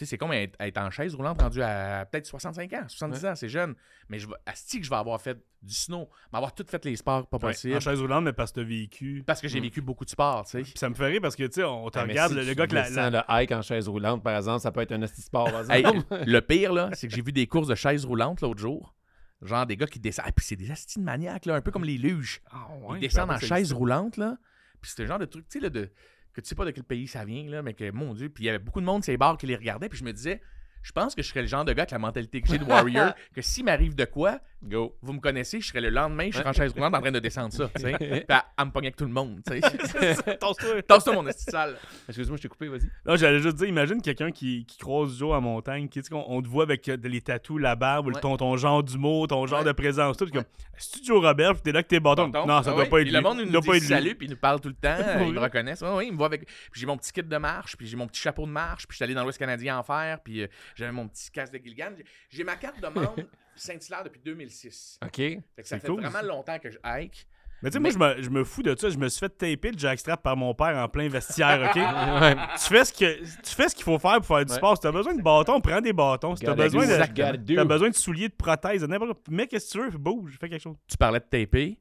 [0.00, 3.34] Sais, c'est comme être, être en chaise roulante rendu à peut-être 65 ans, 70 ans,
[3.34, 3.74] c'est jeune.
[4.08, 7.26] Mais je asti que je vais avoir fait du snow, m'avoir tout fait les sports
[7.28, 7.76] pas Ouais, possibles.
[7.76, 9.22] en chaise roulante, mais parce que t'as vécu.
[9.26, 9.64] Parce que j'ai Mm.
[9.64, 10.62] vécu beaucoup de sports, tu sais.
[10.62, 12.66] Puis ça me rire parce que, tu sais, on te Ah, regarde, si le, gars
[12.66, 15.20] que la, la- le hike en chaise roulante, par exemple, ça peut être un esti
[15.20, 15.84] sport, Hey,
[16.26, 18.94] le pire, là, c'est que j'ai vu des courses de chaises roulantes l'autre jour.
[19.42, 20.24] Genre des gars qui descendent.
[20.28, 22.40] Ah, puis c'est des astis de maniaques, là, un peu comme les luges.
[22.50, 24.38] Ah, Ils descendent je en chaise roulante, là.
[24.80, 25.90] Puis c'est le genre de truc, tu sais, là, de...
[26.32, 28.44] que tu sais pas de quel pays ça vient, là, mais que, mon Dieu, puis
[28.44, 30.40] il y avait beaucoup de monde, ces bars qui les regardaient, puis je me disais,
[30.82, 32.64] je pense que je serais le genre de gars avec la mentalité que j'ai de
[32.64, 34.94] Warrior, que s'il m'arrive de quoi, Go.
[35.02, 37.18] vous me connaissez, je serais le lendemain, je serais en chaise roulante en train de
[37.18, 37.92] descendre ça, tu sais.
[37.98, 40.14] Puis à, à me pogner avec tout le monde, tu sais.
[40.86, 41.14] Tasse-toi.
[41.14, 41.76] Mon esti sale.
[42.08, 42.88] Excuse-moi, je t'ai coupé, vas-y.
[43.06, 46.10] Non, j'allais juste dire, imagine quelqu'un qui, qui croise Joe en montagne, qui, tu sais,
[46.10, 48.20] qu'on- on te voit avec euh, les tatous, la barbe, ou le- Ouais.
[48.20, 49.64] ton, ton genre d'humour, ton genre Ouais.
[49.66, 50.24] de présence, tout.
[50.24, 50.44] Puis comme,
[50.76, 52.30] est-ce que Joe Robert, puis t'es là que t'es bâton?
[52.30, 52.46] Tonton.
[52.46, 52.88] Non, ça Ah doit oui.
[52.90, 53.12] pas être lui.
[53.12, 53.88] Le monde nous doit dit pas être lui.
[53.88, 54.88] salut, puis ils nous parlent tout le temps.
[54.98, 55.44] euh, ils me Oui.
[55.44, 55.82] reconnaissent.
[55.82, 56.46] Oui, oui, ils me voient avec.
[56.46, 58.92] Puis j'ai mon petit kit de marche, puis j'ai mon petit chapeau de marche, puis
[58.94, 61.58] je suis allé dans l'Ouest canadien en faire, puis euh, j'avais mon petit casque de
[61.58, 61.92] Gilligan.
[62.30, 63.16] J'ai- ma carte de membre
[63.56, 64.98] Saint-Hilaire depuis 2006.
[65.04, 65.16] OK.
[65.16, 66.24] Fait que ça C'est fait cool, vraiment ça.
[66.26, 67.26] longtemps que je hike.
[67.62, 68.88] Mais tu sais, moi, je me, je me fous de ça.
[68.88, 71.76] Je me suis fait taper le jackstrap par mon père en plein vestiaire, OK?
[72.22, 72.34] Ouais.
[72.54, 74.56] tu fais ce que tu fais ce qu'il faut faire pour faire du Ouais.
[74.56, 74.76] sport.
[74.76, 76.36] Si t'as besoin de bâton, prends des bâtons.
[76.36, 79.22] Si t'as besoin de, t'as besoin de souliers, de prothèses, de n'importe quoi.
[79.28, 79.98] Mais qu'est-ce que tu veux?
[79.98, 80.76] Bouge, fais quelque chose.
[80.88, 81.78] Tu parlais de taper.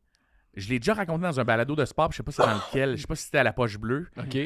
[0.56, 2.98] Je l'ai déjà raconté dans un balado de sport, je sais pas c'est dans lequel.
[2.98, 4.10] Je sais pas si c'était à la poche bleue.
[4.18, 4.38] OK.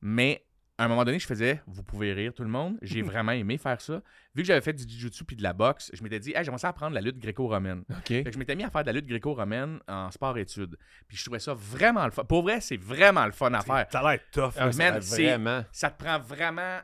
[0.00, 0.44] Mais
[0.80, 2.78] à un moment donné, je faisais, vous pouvez rire tout le monde.
[2.80, 4.00] J'ai vraiment aimé faire ça.
[4.34, 6.58] Vu que j'avais fait du jiu-jitsu puis de la boxe, je m'étais dit, hey, j'aimerais
[6.58, 7.84] ça apprendre la lutte gréco-romaine.
[7.90, 8.06] OK.
[8.08, 10.78] Fait que je m'étais mis à faire de la lutte gréco-romaine en sport-études.
[11.06, 12.24] Puis je trouvais ça vraiment le fun.
[12.24, 13.86] Pour vrai, c'est vraiment le fun à faire.
[13.92, 14.52] Ça a l'air tough.
[14.52, 15.64] Ça man, vraiment.
[15.70, 16.78] Ça te prend vraiment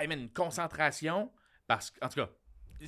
[0.00, 1.30] hey, man, une concentration
[1.66, 2.30] parce que, en tout cas,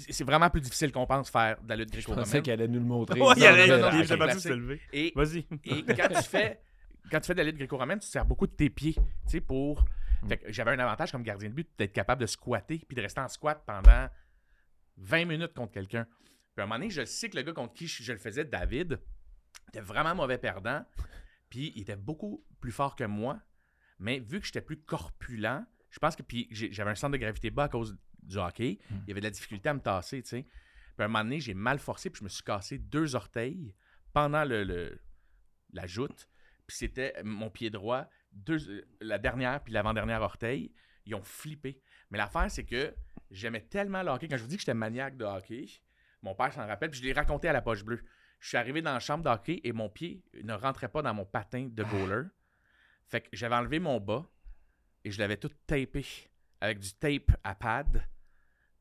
[0.08, 2.42] c'est vraiment plus difficile qu'on pense faire de la lutte Je pensais gréco-romaine.
[2.42, 3.20] qu'elle allait nous le montrer.
[3.20, 4.80] Ouais, il allait- lever.
[4.90, 5.46] Et, Vas-y.
[5.64, 6.60] et quand tu fais
[7.10, 9.02] quand tu fais de la lutte gréco-romaine, tu te sers beaucoup de tes pieds, tu
[9.26, 9.84] sais, pour...
[10.28, 13.02] Fait que j'avais un avantage comme gardien de but d'être capable de squatter puis de
[13.02, 14.08] rester en squat pendant
[14.96, 16.04] 20 minutes contre quelqu'un.
[16.54, 18.18] Puis à un moment donné, je sais que le gars contre qui je, je le
[18.18, 19.00] faisais, David,
[19.68, 20.84] était vraiment mauvais perdant.
[21.50, 23.40] Puis il était beaucoup plus fort que moi.
[23.98, 27.50] Mais vu que j'étais plus corpulent, je pense que puis j'avais un centre de gravité
[27.50, 28.78] bas à cause du hockey.
[28.90, 30.42] Il y avait de la difficulté à me tasser, tu sais.
[30.42, 33.74] Puis à un moment donné, j'ai mal forcé puis je me suis cassé deux orteils
[34.12, 35.00] pendant le, le-
[35.72, 36.28] la joute.
[36.66, 40.72] Puis c'était mon pied droit, deux, euh, la dernière puis l'avant-dernière orteil.
[41.06, 41.80] Ils ont flippé.
[42.10, 42.94] Mais l'affaire, c'est que
[43.30, 44.28] j'aimais tellement le hockey.
[44.28, 45.66] Quand je vous dis que j'étais maniaque de hockey,
[46.22, 48.02] Mon père s'en rappelle, puis je l'ai raconté à la poche bleue.
[48.40, 51.26] Je suis arrivé dans la chambre d'hockey et mon pied ne rentrait pas dans mon
[51.26, 52.28] patin de goaler.
[53.06, 54.26] Fait que j'avais enlevé mon bas
[55.04, 56.04] et je l'avais tout tapé
[56.60, 58.02] avec du tape à pad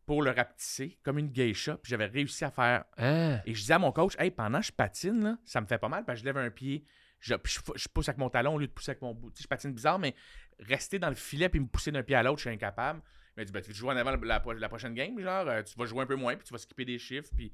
[0.06, 1.78] pour le rapetisser comme une geisha.
[1.78, 2.86] Puis j'avais réussi à faire.
[2.98, 3.42] Hein?
[3.46, 5.78] Et je disais à mon coach, hey, pendant que je patine, là, ça me fait
[5.78, 6.86] pas mal parce que je lève un pied,
[7.24, 9.32] je, pousse avec mon talon au lieu de pousser avec mon bout.
[9.40, 10.14] Je patine bizarre, mais
[10.60, 13.02] rester dans le filet puis me pousser d'un pied à l'autre, je suis incapable.
[13.36, 15.76] Il m'a dit, ben, tu veux jouer en avant la prochaine game, genre, euh, tu
[15.78, 17.30] vas jouer un peu moins, puis tu vas skipper des chiffres.
[17.36, 17.52] Puis...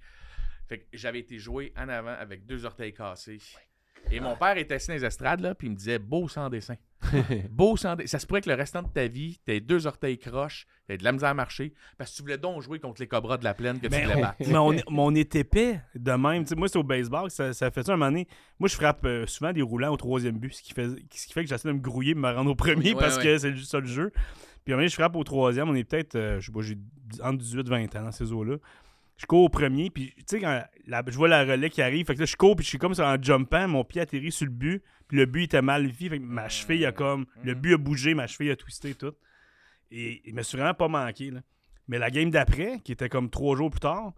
[0.69, 3.39] Fait que j'avais été joué en avant avec deux orteils cassés.
[4.11, 6.49] Et mon père était assis dans les estrades, là, puis il me disait, beau sans
[6.49, 6.75] dessin.
[7.51, 8.07] Beau sans dessin.
[8.07, 11.03] Ça se pourrait que le restant de ta vie, t'aies deux orteils croches, t'aies de
[11.03, 13.53] la misère à marcher, parce que tu voulais donc jouer contre les cobras de la
[13.53, 14.35] plaine que tu Mais voulais on, battre.
[14.47, 16.43] mais on, est- mais on est épais de même.
[16.43, 18.27] Tu moi, c'est au baseball, ça, ça fait ça un moment donné.
[18.59, 21.33] Moi, je frappe euh, souvent des roulants au troisième but, ce qui fait, ce qui
[21.33, 23.23] fait que j'essaie de me grouiller et me rendre au premier Ouais, parce ouais.
[23.23, 24.11] que c'est juste ça le jeu.
[24.65, 25.69] Puis à un moment donné, je frappe au troisième.
[25.69, 26.77] On est peut-être, euh, je sais pas, j'ai
[27.23, 28.57] entre 18 et 20 ans dans ces eaux-là.
[29.19, 32.05] Je cours au premier, puis tu sais, quand la- je vois la relais qui arrive,
[32.05, 34.31] fait que là, je cours, puis je suis comme ça en jumpant, mon pied atterrit
[34.31, 37.25] sur le but, puis le but était mal vu, fait que ma cheville a comme,
[37.43, 39.11] le but a bougé, ma cheville a twisté tout.
[39.91, 41.41] Et il me suis vraiment pas manqué, là.
[41.89, 44.13] Mais la game d'après, qui était comme trois jours plus tard,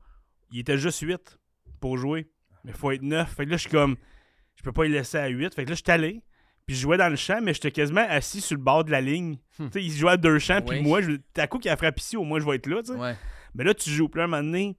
[0.51, 1.39] il était juste 8
[1.79, 2.27] pour jouer.
[2.63, 3.27] Mais il faut être 9.
[3.33, 3.95] Fait que là, je suis comme,
[4.55, 5.55] je peux pas y laisser à 8.
[5.55, 6.21] Fait que là, je suis allé,
[6.67, 9.01] puis je jouais dans le champ, mais j'étais quasiment assis sur le bord de la
[9.01, 9.37] ligne.
[9.57, 10.83] Tu sais, il jouait à deux champs, puis Oui.
[10.83, 12.91] moi, je, t'as coup qu'il a frappé ici, au moins je vais être là, tu
[12.91, 12.99] sais.
[12.99, 13.15] Ouais.
[13.55, 14.09] Mais là, tu joues.
[14.09, 14.77] Puis là, un moment donné,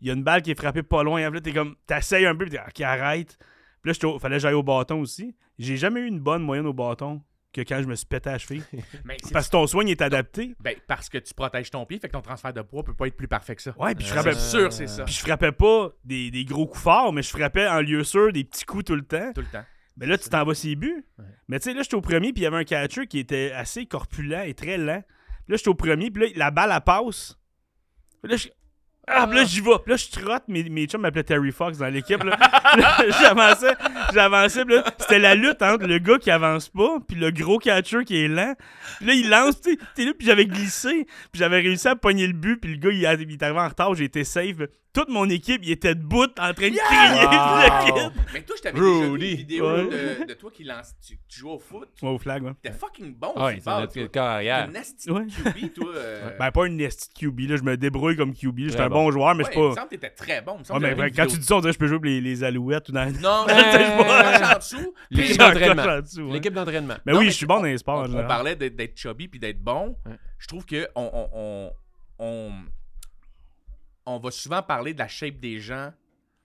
[0.00, 1.22] il y a une balle qui est frappée pas loin.
[1.26, 3.38] Puis là, t'es comme, t'essayes un peu, puis t'es, ok, arrête.
[3.82, 5.36] Puis là, au- fallait que j'aille au bâton aussi.
[5.58, 7.22] J'ai jamais eu une bonne moyenne au bâton
[7.52, 8.64] que quand je me suis pété à la cheville.
[9.04, 10.56] Mais Parce que ton soin il est adapté.
[10.58, 13.06] Ben, parce que tu protèges ton pied, fait que ton transfert de poids peut pas
[13.06, 13.72] être plus parfait que ça.
[13.78, 15.04] Ouais, puis je Euh, frappais, sûr, c'est ça.
[15.04, 18.32] puis je frappais pas des, des gros coups forts, mais je frappais en lieu sûr
[18.32, 19.32] des petits coups tout le temps.
[19.32, 19.64] Tout le temps.
[19.96, 21.06] Mais là, tu t'en vas ses buts.
[21.16, 21.24] Ouais.
[21.46, 23.52] Mais tu sais, là, j'étais au premier, puis il y avait un catcher qui était
[23.52, 25.04] assez corpulent et très lent.
[25.44, 27.38] Puis là, j'étais au premier, puis là, la balle, elle passe.
[28.24, 28.48] Là, je...
[29.06, 29.78] Ah, là, j'y vais.
[29.84, 30.44] Puis là, je trotte.
[30.48, 32.22] Mes, mes chums m'appelaient Terry Fox dans l'équipe.
[32.24, 32.38] Là,
[33.20, 33.74] j'avançais,
[34.14, 34.64] j'avançais.
[34.64, 38.24] Là, c'était la lutte entre le gars qui avance pas, puis le gros catcher qui
[38.24, 38.54] est lent.
[38.98, 41.06] Puis là, il lance, t'es là, puis j'avais glissé.
[41.32, 43.94] Puis j'avais réussi à pogner le but, puis le gars, il, est arrivé en retard,
[43.94, 44.56] j'ai été safe.
[44.94, 46.78] Toute mon équipe, il était debout en train de crier.
[46.80, 47.84] Wow.
[47.84, 49.84] kid- Mais toi, je t'avais déjà vu une vidéo Ouais.
[50.20, 50.94] de, de toi qui lance.
[51.06, 51.88] Tu, tu jouais au foot.
[52.00, 52.52] Ouais, au flag, ouais.
[52.62, 53.32] T'es fucking bon.
[53.36, 54.08] Ouais, tu c'est parles, notre toi.
[54.08, 54.60] corps arrière.
[54.62, 55.26] T'es une nasty Ouais.
[55.26, 55.92] QB, toi.
[55.96, 57.56] euh, Ben, pas une nestie de QB, là.
[57.56, 58.58] Je me débrouille comme QB.
[58.68, 59.04] J'étais un bon.
[59.06, 59.80] bon joueur, mais ouais, je Il me suis pas.
[59.80, 60.52] semble que t'étais très bon.
[60.52, 61.98] Il me Ouais, semble mais quand tu dis ça, on dirait que je peux jouer
[61.98, 63.12] pour les, les alouettes ou dans.
[63.20, 63.46] Non.
[65.10, 65.82] L'équipe d'entraînement.
[65.82, 66.32] en dessous, ouais.
[66.34, 66.94] L'équipe d'entraînement.
[67.04, 69.40] Mais oui, je suis bon on- dans les sports en on, parlait d'être chubby puis
[69.40, 69.96] d'être bon.
[70.38, 71.70] Je trouve que on,
[74.06, 75.92] on, va souvent parler de la shape des gens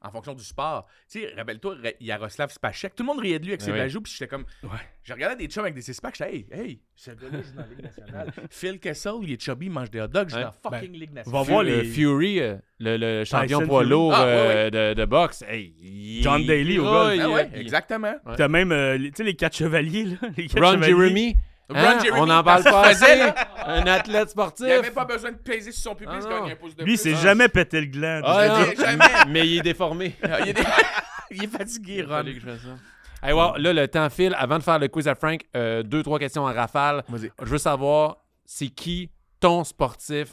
[0.01, 0.87] en fonction du sport.
[1.11, 3.79] Tu sais, rappelle-toi, Ra- Yaroslav Spachek, tout le monde riait de lui avec ses oui.
[3.79, 4.45] bajoux, puis j'étais comme...
[4.63, 4.69] Ouais.
[5.03, 7.67] Je regardais des chums avec des six-packs, j'étais hey, hey, ce gars-là joue dans la
[7.67, 8.31] Ligue nationale.
[8.49, 10.43] Phil Kessel, il est chubby, il mange des hot dogs, joue Ouais.
[10.43, 11.43] dans la fucking Ligue On nationale.
[11.45, 11.83] va voir les.
[11.83, 15.43] Fury, euh, le, le champion poids lourd Ah, ouais, euh, De, de boxe.
[15.45, 17.19] Hey, il- John Daly au golf.
[17.21, 18.13] Ah exactement.
[18.37, 20.17] T'as même, euh, les- tu sais, les quatre chevaliers, là.
[20.37, 20.95] Les quatre Ron chevaliers.
[20.95, 21.35] Jeremy.
[21.71, 21.99] Hein?
[22.01, 23.21] Jeremy, On n'en parle pas assez.
[23.65, 24.65] Un athlète sportif.
[24.67, 26.39] Il avait pas besoin de peser sur son pubis, Ah, il non.
[26.41, 27.21] gagnait un pouce de Lui, il s'est Ah.
[27.21, 28.21] jamais pété le gland.
[28.23, 28.65] Ah, non.
[28.83, 29.05] Jamais.
[29.27, 30.15] Mais il est déformé.
[30.23, 30.55] Ah, il, est...
[31.31, 32.09] il est fatigué, Ron.
[32.09, 33.27] Fallait que je fasse ça.
[33.27, 34.33] Hey, wow, là, le temps file.
[34.37, 37.03] Avant de faire le quiz à Frank, euh, deux, trois questions en rafale.
[37.11, 40.29] Je veux savoir, c'est qui ton sportif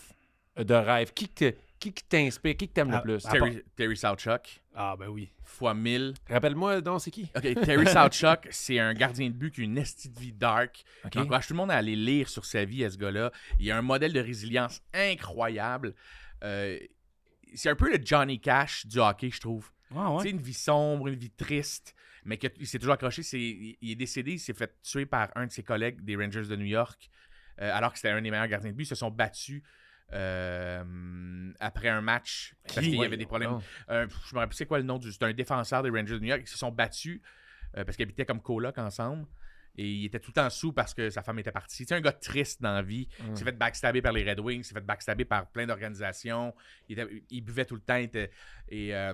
[0.56, 1.12] de rêve?
[1.12, 1.28] Qui
[1.92, 2.56] qui que t'inspire?
[2.56, 3.24] Qui que t'aimes le plus?
[3.26, 5.30] ah, Terry, Terry Southchuck, Ah, ben oui.
[5.42, 6.14] fois 1000.
[6.28, 7.30] Rappelle-moi donc, c'est qui?
[7.34, 10.84] OK, Terry Southchuck, c'est un gardien de but qui a une esti de vie dark.
[11.04, 11.12] OK.
[11.14, 13.32] J'encourage tout le monde à aller lire sur sa vie à ce gars-là.
[13.58, 15.94] Il a un modèle de résilience incroyable.
[16.44, 16.78] Euh,
[17.54, 19.70] c'est un peu le Johnny Cash du hockey, je trouve.
[19.94, 20.22] Ah, Tu ouais.
[20.24, 23.22] sais, une vie sombre, une vie triste, mais que- il s'est toujours accroché.
[23.22, 26.16] C'est, il, il est décédé, il s'est fait tuer par un de ses collègues des
[26.16, 27.08] Rangers de New York,
[27.62, 28.82] euh, alors que c'était un des meilleurs gardiens de but.
[28.82, 29.62] Ils se sont battus
[30.12, 33.50] euh, après un match parce qu'il y avait des problèmes.
[33.50, 33.62] Non.
[33.90, 35.12] Euh, je me rappelle plus c'est quoi le nom du.
[35.12, 36.42] C'est un défenseur des Rangers de New York.
[36.44, 37.20] Ils se sont battus
[37.76, 39.26] euh, parce qu'ils habitaient comme coloc ensemble.
[39.78, 41.84] Et il était tout le temps sous parce que sa femme était partie.
[41.84, 43.08] C'est un gars triste dans la vie.
[43.28, 46.54] Il s'est fait backstabber par les Red Wings, il s'est fait backstabber par plein d'organisations.
[46.88, 47.96] Il, était- il buvait tout le temps.
[47.96, 48.30] était-
[48.68, 49.12] et euh,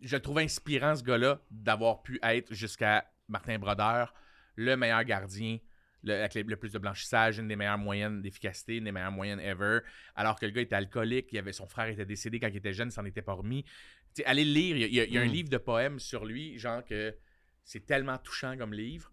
[0.00, 4.14] je le trouve inspirant, ce gars-là, d'avoir pu être jusqu'à Martin Brodeur,
[4.54, 5.58] le meilleur gardien,
[6.06, 9.40] le, avec le plus de blanchissage, une des meilleures moyennes d'efficacité, une des meilleures moyennes
[9.40, 9.80] ever.
[10.14, 12.72] Alors que le gars était alcoolique, il avait, son frère était décédé quand il était
[12.72, 13.64] jeune, il s'en était pas remis.
[14.24, 15.32] Allez le lire, il y a, il y un Mm.
[15.32, 17.14] livre de poèmes sur lui, genre que
[17.64, 19.12] c'est tellement touchant comme livre.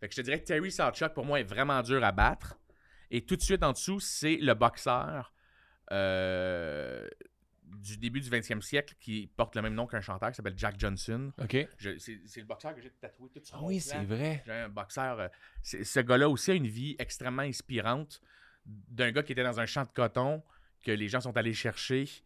[0.00, 2.58] Fait que je te dirais que Terry Southchuck, pour moi, est vraiment dur à battre.
[3.10, 5.34] Et tout de suite en dessous, c'est le boxeur
[5.92, 7.06] euh,
[7.78, 10.78] du début du 20e siècle qui porte le même nom qu'un chanteur qui s'appelle Jack
[10.78, 11.32] Johnson.
[11.38, 11.56] OK.
[11.78, 14.42] C'est le boxeur que j'ai tatoué tout sur Ah oui, c'est vrai.
[14.44, 15.20] J'ai un boxeur.
[15.20, 15.28] euh,
[15.62, 18.20] ce gars-là aussi a une vie extrêmement inspirante
[18.66, 20.42] d'un gars qui était dans un champ de coton,
[20.82, 22.24] que les gens sont allés chercher, puis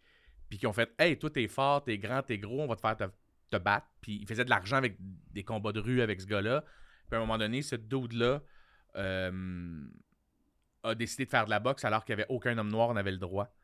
[0.48, 2.80] puis qui ont fait Hey, toi, t'es fort, t'es grand, t'es gros, on va te
[2.80, 3.04] faire te,
[3.50, 3.86] te battre.
[4.00, 6.62] Puis il faisait de l'argent avec des combats de rue avec ce gars-là.
[7.08, 8.42] Puis à un moment donné, ce dude-là
[8.96, 9.84] euh,
[10.82, 13.10] a décidé de faire de la boxe alors qu'il n'y avait aucun homme noir n'avait
[13.12, 13.54] le droit.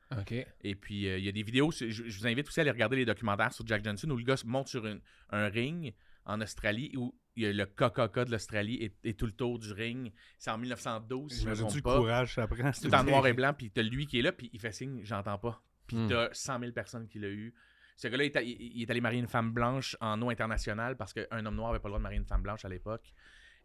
[0.62, 2.70] Et puis, euh, il y a des vidéos, je, je vous invite aussi à aller
[2.70, 5.00] regarder les documentaires sur Jack Johnson où le gars se monte sur une-
[5.30, 5.94] un ring
[6.24, 9.58] en Australie où il y a le KKK de l'Australie et, et tout le tour
[9.58, 10.12] du ring.
[10.38, 11.98] C'est en 1912, si je me J'imagine-tu trompe le pas.
[11.98, 12.72] courage ça prend.
[12.72, 14.72] C'est tout en noir et blanc, puis t'as lui qui est là, puis il fait
[14.72, 15.62] signe, j'entends pas.
[15.86, 16.08] Puis Hmm.
[16.08, 17.54] t'as 100 000 personnes qui l'ont eu.
[17.96, 21.44] Ce gars-là, il, il- est allé marier une femme blanche en eau internationale parce qu'un
[21.46, 23.12] homme noir avait pas le droit de marier une femme blanche à l'époque.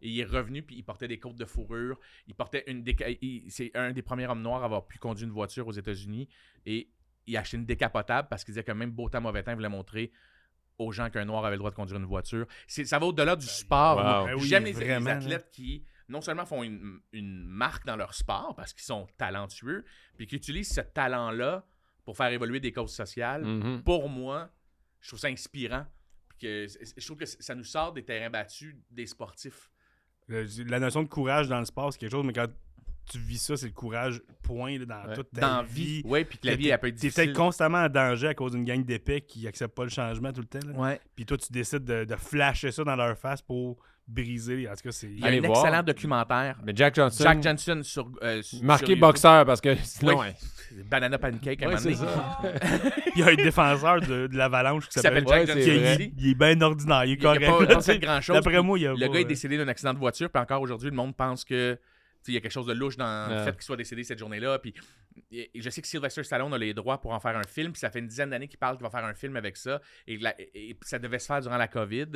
[0.02, 1.98] Et il est revenu, puis il portait des côtes de fourrure.
[2.26, 2.84] Il portait une
[3.48, 6.28] C'est un des premiers hommes noirs à avoir pu conduire une voiture aux États-Unis.
[6.66, 6.90] Et
[7.26, 9.56] il a acheté une décapotable parce qu'il disait que même beau temps, mauvais temps, il
[9.56, 10.12] voulait montrer
[10.78, 12.46] aux gens qu'un noir avait le droit de conduire une voiture.
[12.66, 13.96] Ça va au-delà du sport.
[13.96, 14.26] Wow.
[14.26, 18.54] Ben oui, J'aime les, athlètes qui non seulement font une, une marque dans leur sport
[18.54, 19.84] parce qu'ils sont talentueux,
[20.16, 21.66] puis qui utilisent ce talent-là
[22.04, 23.44] pour faire évoluer des causes sociales.
[23.44, 23.82] Mhm.
[23.82, 24.50] Pour moi,
[25.00, 25.86] je trouve ça inspirant.
[26.28, 29.70] Puis que je trouve que ça nous sort des terrains battus des sportifs.
[30.28, 32.46] Le- La notion de courage dans le sport, c'est quelque chose, mais quand
[33.08, 35.14] tu vis ça, c'est le courage, point, là, dans Ouais.
[35.14, 35.84] toute ta Dans la vie.
[35.84, 36.02] vie.
[36.04, 37.24] Oui, puis que la vie, elle peut être T'es difficile.
[37.26, 40.40] peut-être constamment en danger à cause d'une gang d'épais qui acceptent pas le changement tout
[40.40, 40.66] le temps.
[40.66, 40.74] là.
[40.76, 41.00] Ouais.
[41.14, 43.76] Puis toi, tu décides de, de flasher ça dans leur face pour
[44.08, 44.68] briser.
[44.68, 45.06] En tout cas, c'est.
[45.08, 45.64] Il y a Allez un voir.
[45.64, 46.58] excellent documentaire.
[46.64, 48.10] Mais Jack Johnson, Jack Johnson sur.
[48.22, 49.00] euh, sur- sur marqué YouTube.
[49.00, 50.26] boxeur parce que sinon, Oui.
[50.90, 51.96] Banana Pancake à un moment donné.
[53.16, 55.40] Il y a un défenseur de, de l'Avalanche qui Qui s'appelle s'appelle.
[55.40, 55.94] Ouais, Jack c'est qui Johnson.
[55.94, 56.12] vrai.
[56.18, 57.04] il, il est bien ordinaire.
[57.04, 57.68] Il est Il n'a correct.
[57.74, 57.92] pas, sais.
[57.94, 58.36] fait grand-chose.
[58.36, 60.30] D'après moi, il y a Le pas, gars est euh, décédé d'un accident de voiture,
[60.30, 61.78] puis encore aujourd'hui, le monde pense que tu
[62.22, 63.44] sais, il y a quelque chose de louche dans le Ouais.
[63.44, 64.58] fait qu'il soit décédé cette journée-là.
[64.58, 64.74] Puis
[65.30, 67.72] et- et je sais que Sylvester Stallone a les droits pour en faire un film,
[67.72, 69.80] puis ça fait une dizaine d'années qu'il parle qu'il va faire un film avec ça,
[70.06, 72.06] et, la- et- et ça devait se faire durant la COVID,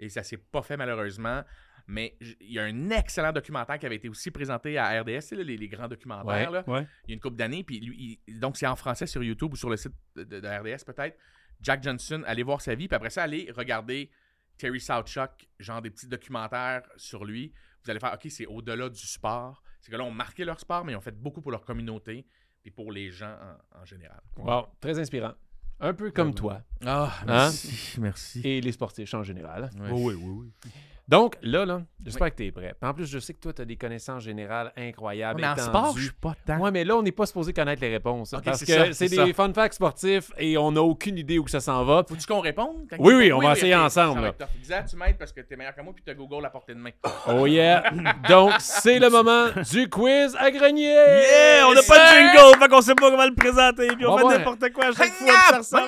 [0.00, 1.42] et ça s'est pas fait malheureusement.
[1.86, 5.42] Mais il y a un excellent documentaire qui avait été aussi présenté à RDS, là,
[5.42, 6.50] les, les grands documentaires.
[6.50, 6.86] là Ouais.
[7.04, 9.52] il y a une couple d'années, puis lui, il- donc c'est en français sur YouTube
[9.52, 11.16] ou sur le site de, RDS peut-être.
[11.60, 14.10] Jack Johnson, allez voir sa vie, puis après ça, allez regarder
[14.56, 17.52] Terry Southchuck, genre des petits documentaires sur lui.
[17.84, 19.62] Vous allez faire, OK, c'est au-delà du sport.
[19.80, 22.26] Ces gars-là ont marqué leur sport, mais ils ont fait beaucoup pour leur communauté
[22.64, 23.36] et pour les gens
[23.72, 24.20] en, en général.
[24.36, 25.32] Wow, très inspirant.
[25.80, 28.40] Un peu comme toi Ah, merci, merci.
[28.44, 29.70] et les sportifs en général.
[29.90, 30.30] Oh, oui, oui,
[30.64, 30.70] oui.
[31.10, 32.72] Donc, là, là, j'espère que tu es prêt.
[32.80, 35.40] En plus, je sais que toi, tu as des connaissances générales incroyables.
[35.40, 36.58] mais en sport, je suis pas tant.
[36.58, 38.32] Ouais, mais là, on n'est pas supposé connaître les réponses.
[38.32, 41.40] Ok, parce c'est que ça, c'est des fun facts sportifs et on n'a aucune idée
[41.40, 42.04] où que ça s'en va.
[42.08, 42.86] Faut-tu qu'on réponde?
[42.88, 44.32] quand Oui, oui, on va essayer ensemble.
[44.62, 46.78] Xav, tu m'aides parce que t'es meilleur que moi puis t'as Google à portée de
[46.78, 46.90] main.
[47.26, 47.90] Oh yeah!
[48.28, 50.84] Donc, c'est le moment du quiz à grenier!
[50.84, 51.66] Yeah!
[51.66, 53.88] On n'a pas de jingle, fait qu'on sait pas comment le présenter.
[53.88, 54.38] Puis on On va fait voir.
[54.38, 55.62] n'importe quoi à chaque fois.
[55.62, 55.80] Ça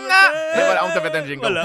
[0.55, 1.63] voilà, on t'a fait un jingle.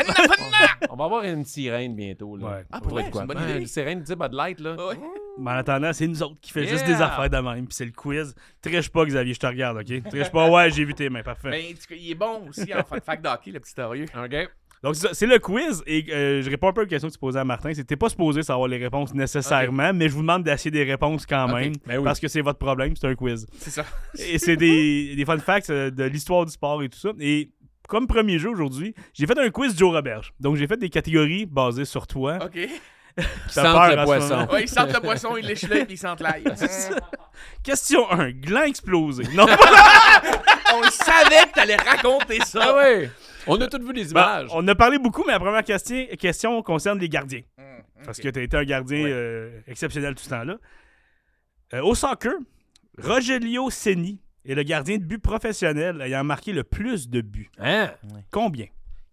[0.91, 2.37] On va avoir une sirène bientôt.
[2.37, 2.45] Là.
[2.45, 2.65] Ouais.
[2.71, 3.25] Ah, pour être quoi?
[3.47, 4.75] C'est une Ben, sirène type Bud Light, là.
[4.75, 4.95] Ouais.
[5.39, 7.67] Mais en attendant, c'est nous autres qui fait juste des affaires de même.
[7.67, 8.33] Puis c'est le quiz.
[8.61, 10.09] Triche pas, Xavier, je te regarde, OK?
[10.09, 11.49] Triche pas, ouais, j'ai vu tes mains, parfait.
[11.51, 14.05] Mais en tout cas, il est bon aussi en fun fact d'hockey, le petit orieux.
[14.15, 14.49] OK.
[14.83, 15.83] Donc, c'est ça, c'est le quiz.
[15.87, 17.73] Et euh, je réponds un peu aux questions que tu posais à Martin.
[17.73, 21.47] C'était pas supposé savoir les réponses nécessairement, mais je vous demande d'essayer des réponses quand
[21.47, 21.73] même.
[21.85, 22.03] Ben oui.
[22.03, 23.45] Parce que c'est votre problème, c'est un quiz.
[23.57, 23.85] C'est ça.
[24.19, 27.09] Et c'est des, des fun facts euh, de l'histoire du sport et tout ça.
[27.19, 27.51] Et
[27.87, 30.33] comme premier jeu aujourd'hui, j'ai fait un quiz Joe Roberge.
[30.39, 32.37] Donc, j'ai fait des catégories basées sur toi.
[32.45, 32.59] OK.
[33.17, 34.47] T'as Sente peur le poisson.
[34.51, 36.43] Ouais, ils sentent le poisson, ils lèchent l'œil puis ils sentent l'ail.
[37.63, 38.31] Question 1.
[38.31, 39.23] Gland explosé.
[39.33, 39.45] Non,
[40.75, 42.59] On le savait que t'allais raconter ça.
[42.61, 43.09] Ah ouais!
[43.47, 44.49] On a tous vu les Ben, images.
[44.51, 47.41] on a parlé beaucoup, mais la première question, question concerne les gardiens.
[47.57, 47.63] Hum,
[48.05, 49.11] Parce que tu as été un gardien Ouais.
[49.11, 50.57] euh, exceptionnel tout ce temps-là.
[51.73, 52.33] Euh, au soccer,
[53.01, 57.49] Rogelio Seni est le gardien de but professionnel ayant marqué le plus de buts.
[57.59, 57.91] Hein?
[58.31, 58.67] Combien?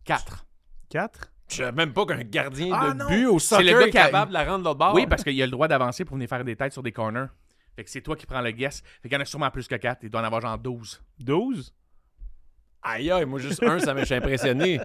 [0.04, 0.44] Quatre.
[0.90, 1.32] 4?
[1.48, 3.08] Je savais même pas qu'un gardien Ah, de non.
[3.08, 4.94] but au C'est le soccer gars est capable de la rendre de l'autre bord.
[4.94, 7.26] Oui, parce qu'il a le droit d'avancer pour venir faire des têtes sur des corners.
[7.76, 8.82] Fait que c'est toi qui prends le guess.
[9.02, 10.00] Fait qu'il y en a sûrement plus que 4.
[10.04, 11.02] Il doit en avoir genre 12.
[11.20, 11.74] 12?
[12.82, 14.80] Aïe, aïe, moi, juste un, ça m'a je suis impressionné.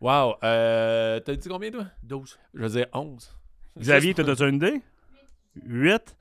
[0.00, 0.36] Wow.
[0.42, 1.86] Euh, T'as dit combien, toi?
[2.02, 2.38] 12.
[2.54, 3.36] Je veux dire 11.
[3.78, 4.82] Xavier, t'as as une idée?
[5.64, 6.16] 8?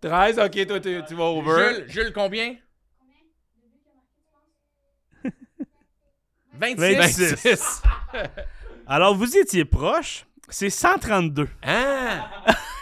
[0.00, 1.74] 13, ok, toi, tu, tu vas over.
[1.74, 2.56] Jules, Jules, combien?
[6.60, 6.96] 26.
[6.96, 7.82] 26.
[8.86, 10.26] Alors, vous étiez proche.
[10.48, 11.48] C'est 132.
[11.62, 12.24] Hein?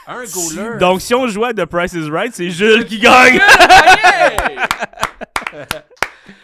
[0.06, 0.78] Un goaler.
[0.80, 3.38] Donc, si on jouait à The Price is Right, c'est Jules qui gagne.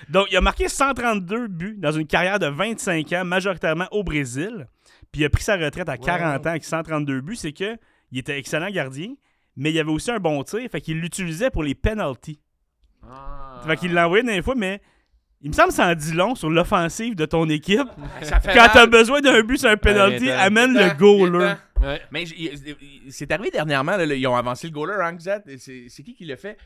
[0.08, 4.68] Donc, il a marqué 132 buts dans une carrière de 25 ans, majoritairement au Brésil.
[5.10, 7.36] Puis il a pris sa retraite à 40 ans avec 132 buts.
[7.36, 7.76] C'est que
[8.12, 9.14] il était excellent gardien,
[9.56, 10.68] mais il avait aussi un bon tir.
[10.70, 12.38] Fait qu'il l'utilisait pour les penalties.
[13.02, 13.62] Ah.
[13.66, 14.80] Fait qu'il l'envoyait des fois, mais
[15.44, 17.86] il me semble que ça en dit long sur l'offensive de ton équipe.
[18.22, 18.70] Ça fait Quand mal.
[18.72, 21.54] t'as besoin d'un but sur un penalty, amène le goaler.
[21.80, 22.00] Ouais.
[22.10, 22.76] Mais j- il-
[23.06, 25.42] il- c'est arrivé dernièrement, là, là, ils ont avancé le goaler, hein, Xat?
[25.58, 26.56] C'est c'est qui qui l'a fait?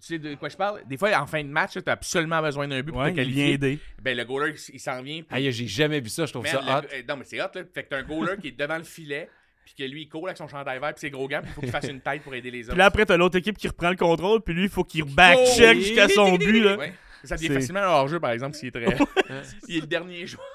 [0.00, 0.80] Tu sais de quoi je parle?
[0.88, 3.20] Des fois, en fin de match, tu as absolument besoin d'un but pour Ouais, te
[3.20, 3.52] il vient qualifier.
[3.52, 3.78] aider.
[4.00, 5.22] Ben, le goaler, il s'en vient.
[5.22, 6.90] puis- Aïe, j'ai jamais vu ça, je trouve Man, ça le- hot.
[6.92, 7.62] euh, non, mais c'est hot, là.
[7.72, 9.28] Fait que t'as un goaler qui est devant le filet,
[9.66, 11.54] puis que lui, il court avec son chandail vert, puis ses gros gants, puis il
[11.54, 12.78] faut qu'il fasse une tête pour aider les Puis autres.
[12.78, 15.76] là, après, t'as l'autre équipe qui reprend le contrôle, puis lui, il faut qu'il back-check
[15.76, 16.62] Oh, jusqu'à son but.
[16.62, 16.76] Là.
[16.78, 16.92] Ouais.
[17.24, 18.84] Ça devient C'est- facilement hors-jeu, par exemple, s'il est très.
[19.68, 20.46] il est le dernier joueur.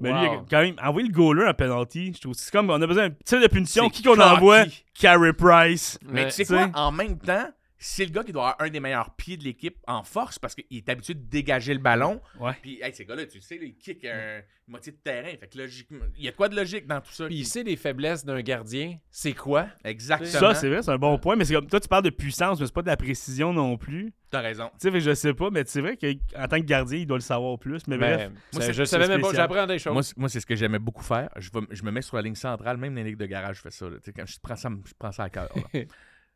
[0.00, 0.46] Mais lui, a Wow.
[0.48, 2.12] quand même envoyé le goaler en penalty.
[2.14, 3.90] Je trouve c'est comme on a besoin d'un tir de punition.
[3.90, 4.64] Qui qu'on envoie?
[4.94, 5.98] Carey Price.
[6.04, 6.26] Mais Ouais.
[6.30, 6.70] tu sais quoi?
[6.74, 7.48] En même temps,
[7.78, 10.54] c'est le gars qui doit avoir un des meilleurs pieds de l'équipe en force parce
[10.54, 12.20] qu'il est habitué de dégager le ballon.
[12.40, 12.52] Ouais.
[12.60, 15.30] Puis, hey, ces gars-là, tu le sais, là, ils kick un une moitié de terrain.
[15.40, 17.24] Fait que logiquement, il y a de quoi de logique dans tout ça?
[17.26, 19.66] Puis il sait les faiblesses d'un gardien, c'est quoi?
[19.82, 20.28] Exactement.
[20.30, 21.36] Ça, c'est vrai, c'est un bon point.
[21.36, 23.78] Mais c'est comme toi, tu parles de puissance, mais c'est pas de la précision non
[23.78, 24.12] plus.
[24.30, 24.70] T'as raison.
[24.78, 27.22] Tu sais, je sais pas, mais c'est vrai qu'en tant que gardien, il doit le
[27.22, 27.86] savoir plus.
[27.86, 28.18] Mais bref.
[28.18, 29.94] Ben, Moi, ça, c'est- je savais même pas, j'apprends des choses.
[29.94, 31.30] Moi, c'est- moi, c'est ce que j'aimais beaucoup faire.
[31.36, 33.56] Je, vais- je me mets sur la ligne centrale, même dans les ligues de garage,
[33.56, 33.88] je fais ça.
[33.88, 33.96] là.
[34.14, 35.48] Quand je prends ça, je prends ça à cœur.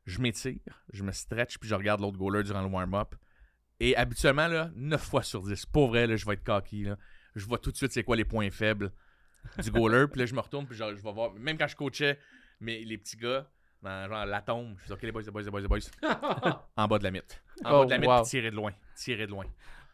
[0.07, 0.59] je m'étire,
[0.93, 3.15] je me stretch, puis je regarde l'autre goaler durant le warm-up.
[3.81, 6.85] Et habituellement, là, 9 fois sur 10, pour vrai, là, je vais être cocky.
[6.85, 6.97] Là.
[7.35, 8.93] Je vois tout de suite c'est quoi les points faibles
[9.63, 10.07] du goaler.
[10.09, 11.33] puis là, je me retourne, puis genre, je vais voir.
[11.35, 12.19] Même quand je coachais
[12.61, 13.49] mais les petits gars,
[13.83, 15.81] dans genre la tombe, je dis OK, les boys, les boys, les boys, les boys.
[16.77, 17.43] en bas de la mythe.
[17.65, 18.23] En Oh, bas de la mythe, wow.
[18.23, 18.73] puis tirer de loin.
[18.95, 19.45] Tirer de loin.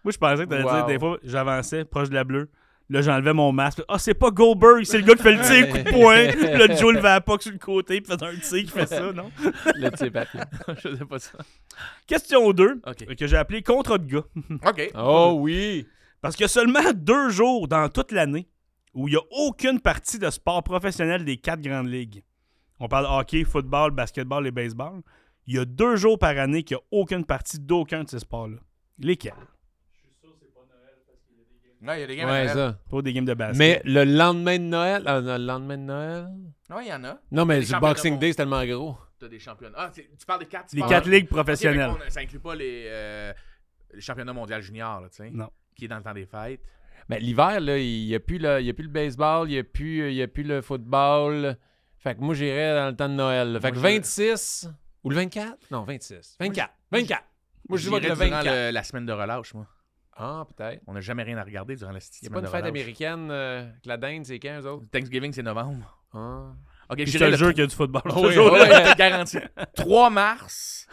[0.05, 0.75] Moi, je pensais que t'allais Wow.
[0.75, 2.51] dire, des fois, j'avançais proche de la bleue.
[2.91, 3.83] Là, j'enlevais mon masque.
[3.87, 6.25] Ah, c'est pas Goldberg, c'est le gars qui fait le tir, coup de poing.
[6.57, 9.31] Là, Joe levait la sur le côté, puis faisait un tir qui fait ça, non?
[9.75, 10.41] Le petit papier.
[10.83, 11.39] je sais pas ça.
[12.07, 13.15] Question 2, OK.
[13.15, 14.25] que j'ai appelé contrat de gars.
[14.67, 14.91] OK.
[14.97, 15.87] Oh oui!
[16.23, 18.49] Parce qu'il y a seulement deux jours dans toute l'année
[18.95, 22.25] où il n'y a aucune partie de sport professionnel des quatre grandes ligues.
[22.81, 25.03] On parle hockey, football, basketball et baseball.
[25.47, 28.19] Il y a deux jours par année qu'il n'y a aucune partie d'aucun de ces
[28.21, 28.59] sports-là.
[28.99, 29.35] Lesquels?
[31.81, 32.79] Non, il y a des games Ouais, à ça.
[32.91, 33.57] Pas des games de basket.
[33.59, 36.29] Mais le lendemain de Noël, ah, non, le lendemain de Noël?
[36.71, 37.19] Non, il y en a.
[37.31, 38.19] Non, mais le Boxing.
[38.19, 38.97] Day, c'est tellement gros.
[39.19, 39.77] T'as des championnats.
[39.79, 40.91] Ah, tu parles des quatre les sports.
[40.91, 41.91] quatre ligues professionnelles.
[42.09, 43.33] ça inclut pas les, euh,
[43.95, 45.31] les championnats mondiaux juniors, tu sais.
[45.31, 45.51] Non.
[45.77, 46.61] Qui est dans le temps des fêtes.
[47.09, 49.53] Ben, l'hiver, là, il n'y a, plus le- il y a plus le baseball, il
[49.55, 51.57] n'y a, plus- il y a plus le football.
[51.97, 53.53] Fait que moi, j'irais dans le temps de Noël.
[53.53, 53.61] là.
[53.61, 54.69] Fait Moi, que je- 26
[55.03, 55.57] ou le 24?
[55.71, 56.37] Non, 26.
[56.39, 56.71] 24.
[56.93, 57.25] 24.
[57.69, 58.45] Moi, je dis J'irais le durant 24.
[58.47, 59.67] le- la semaine de relâche, moi.
[60.19, 60.83] Ah, peut-être.
[60.87, 62.51] On n'a jamais rien à regarder durant la Il n'y semaine a pas une de
[62.51, 64.85] fête américaine euh, que la dinde, c'est quand, eux autres?
[64.91, 65.97] Thanksgiving, c'est novembre.
[66.13, 66.53] Ah.
[66.91, 68.03] Ok, Puis je te jure qu'il y a du football.
[68.07, 68.51] Oh, ce oui.
[68.51, 69.39] Ouais, je te garantis.
[69.77, 70.89] 3 mars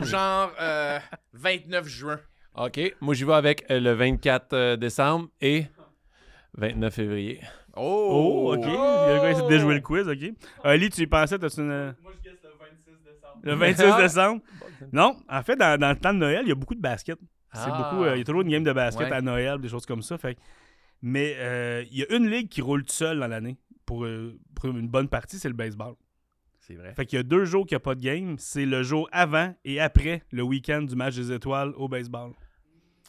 [0.00, 0.98] ou genre euh,
[1.32, 2.20] 29 juin.
[2.56, 2.94] OK.
[3.00, 5.66] Moi, j'y vais avec euh, le 24 euh, décembre et
[6.56, 7.40] 29 février.
[7.76, 8.64] Oh, ok.
[8.64, 10.32] Il y a le gars qui essaie de déjouer le quiz, ok.
[10.62, 11.96] Ali, tu y pensais, t'as-tu une.
[12.00, 13.40] Moi, je guesse le 26 décembre.
[13.42, 14.42] Le 26 décembre.
[14.92, 17.18] Non, en fait, dans, dans le temps de Noël, il y a beaucoup de basket.
[17.54, 17.90] C'est Ah.
[17.90, 18.04] beaucoup.
[18.04, 19.12] euh, il y a toujours une game de basket Ouais.
[19.16, 20.18] à Noël, des choses comme ça.
[20.18, 20.36] Fait
[21.02, 24.38] mais euh, il y a une ligue qui roule tout seul dans l'année pour, euh,
[24.54, 25.94] pour une bonne partie, c'est le baseball.
[26.60, 26.94] C'est vrai.
[26.94, 28.36] Fait qu'il y a deux jours qu'il n'y a pas de game.
[28.38, 32.32] C'est le jour avant et après le week-end du match des étoiles au baseball.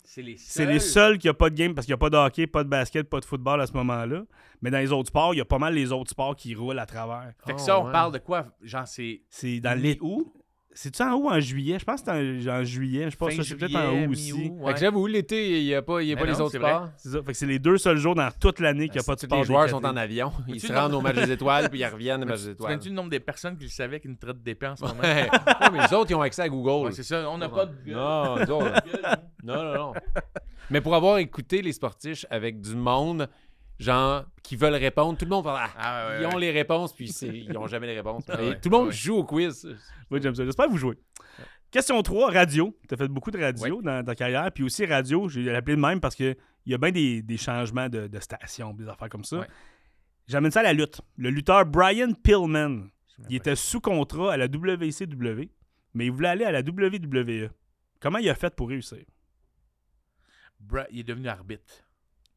[0.03, 2.09] C'est les C'est les seuls qui a pas de game parce qu'il n'y a pas
[2.09, 4.23] de hockey, pas de basket, pas de football à ce moment-là.
[4.61, 6.77] Mais dans les autres sports, il y a pas mal les autres sports qui roulent
[6.79, 7.31] à travers.
[7.45, 7.91] Fait que Oh, ça, on ouais.
[7.91, 8.47] parle de quoi?
[8.61, 10.31] Genre, c'est C'est dans les où
[10.77, 11.79] C'est-tu en août en juillet?
[11.79, 13.09] Je pense que c'est en, en juillet.
[13.09, 14.33] Je pense que c'est peut-être en août aussi.
[14.33, 14.73] mi-août, Fait ouais.
[14.73, 16.57] que j'avoue, l'été, il n'y a pas, il y a pas les non, autres c'est
[16.57, 16.71] vrai.
[16.71, 16.89] sports.
[16.97, 17.19] C'est ça.
[17.23, 19.19] Fait que c'est les deux seuls jours dans toute l'année qu'il n'y a pas de
[19.21, 19.37] Tous sport.
[19.39, 20.33] les joueurs sont en avion?
[20.49, 22.51] Ils se rendent nom- au match des étoiles, puis ils reviennent au match des Tu
[22.51, 22.71] étoiles.
[22.73, 24.99] connais-tu le nombre de personnes qui le savaient qu'ils nous traitent d'épée en ce moment?
[25.01, 25.29] Ouais.
[25.31, 26.87] Ouais, mais les autres, ils ont accès à Google.
[26.87, 28.35] Ouais, c'est ça, on n'a pas de non,
[29.43, 29.93] non, non.
[30.71, 33.29] Mais pour avoir écouté les sportifs avec du monde,
[33.79, 35.59] genre, qui veulent répondre, tout le monde parle.
[35.59, 36.33] ah, Ah, ouais, ils ouais.
[36.33, 38.23] ont les réponses, puis c'est- ils n'ont jamais les réponses.
[38.29, 38.93] Ah ouais, tout le monde ouais.
[38.93, 39.67] joue au quiz.
[40.11, 40.45] Oui, j'aime ça.
[40.45, 40.97] J'espère que vous jouez.
[41.71, 42.77] Question 3, radio.
[42.87, 44.49] Tu as fait beaucoup de radio dans ta carrière.
[44.53, 47.89] Puis aussi, radio, j'ai appelé de même parce qu'il y a bien des, des changements
[47.89, 49.39] de, de station, des affaires comme ça.
[49.39, 49.47] Ouais.
[50.27, 51.01] J'amène ça à la lutte.
[51.17, 52.87] Le lutteur Brian Pillman,
[53.29, 55.49] il était sous contrat à la WCW,
[55.93, 57.49] mais il voulait aller à la WWE.
[57.99, 59.03] Comment il a fait pour réussir?
[60.59, 61.83] Bra- il est devenu arbitre.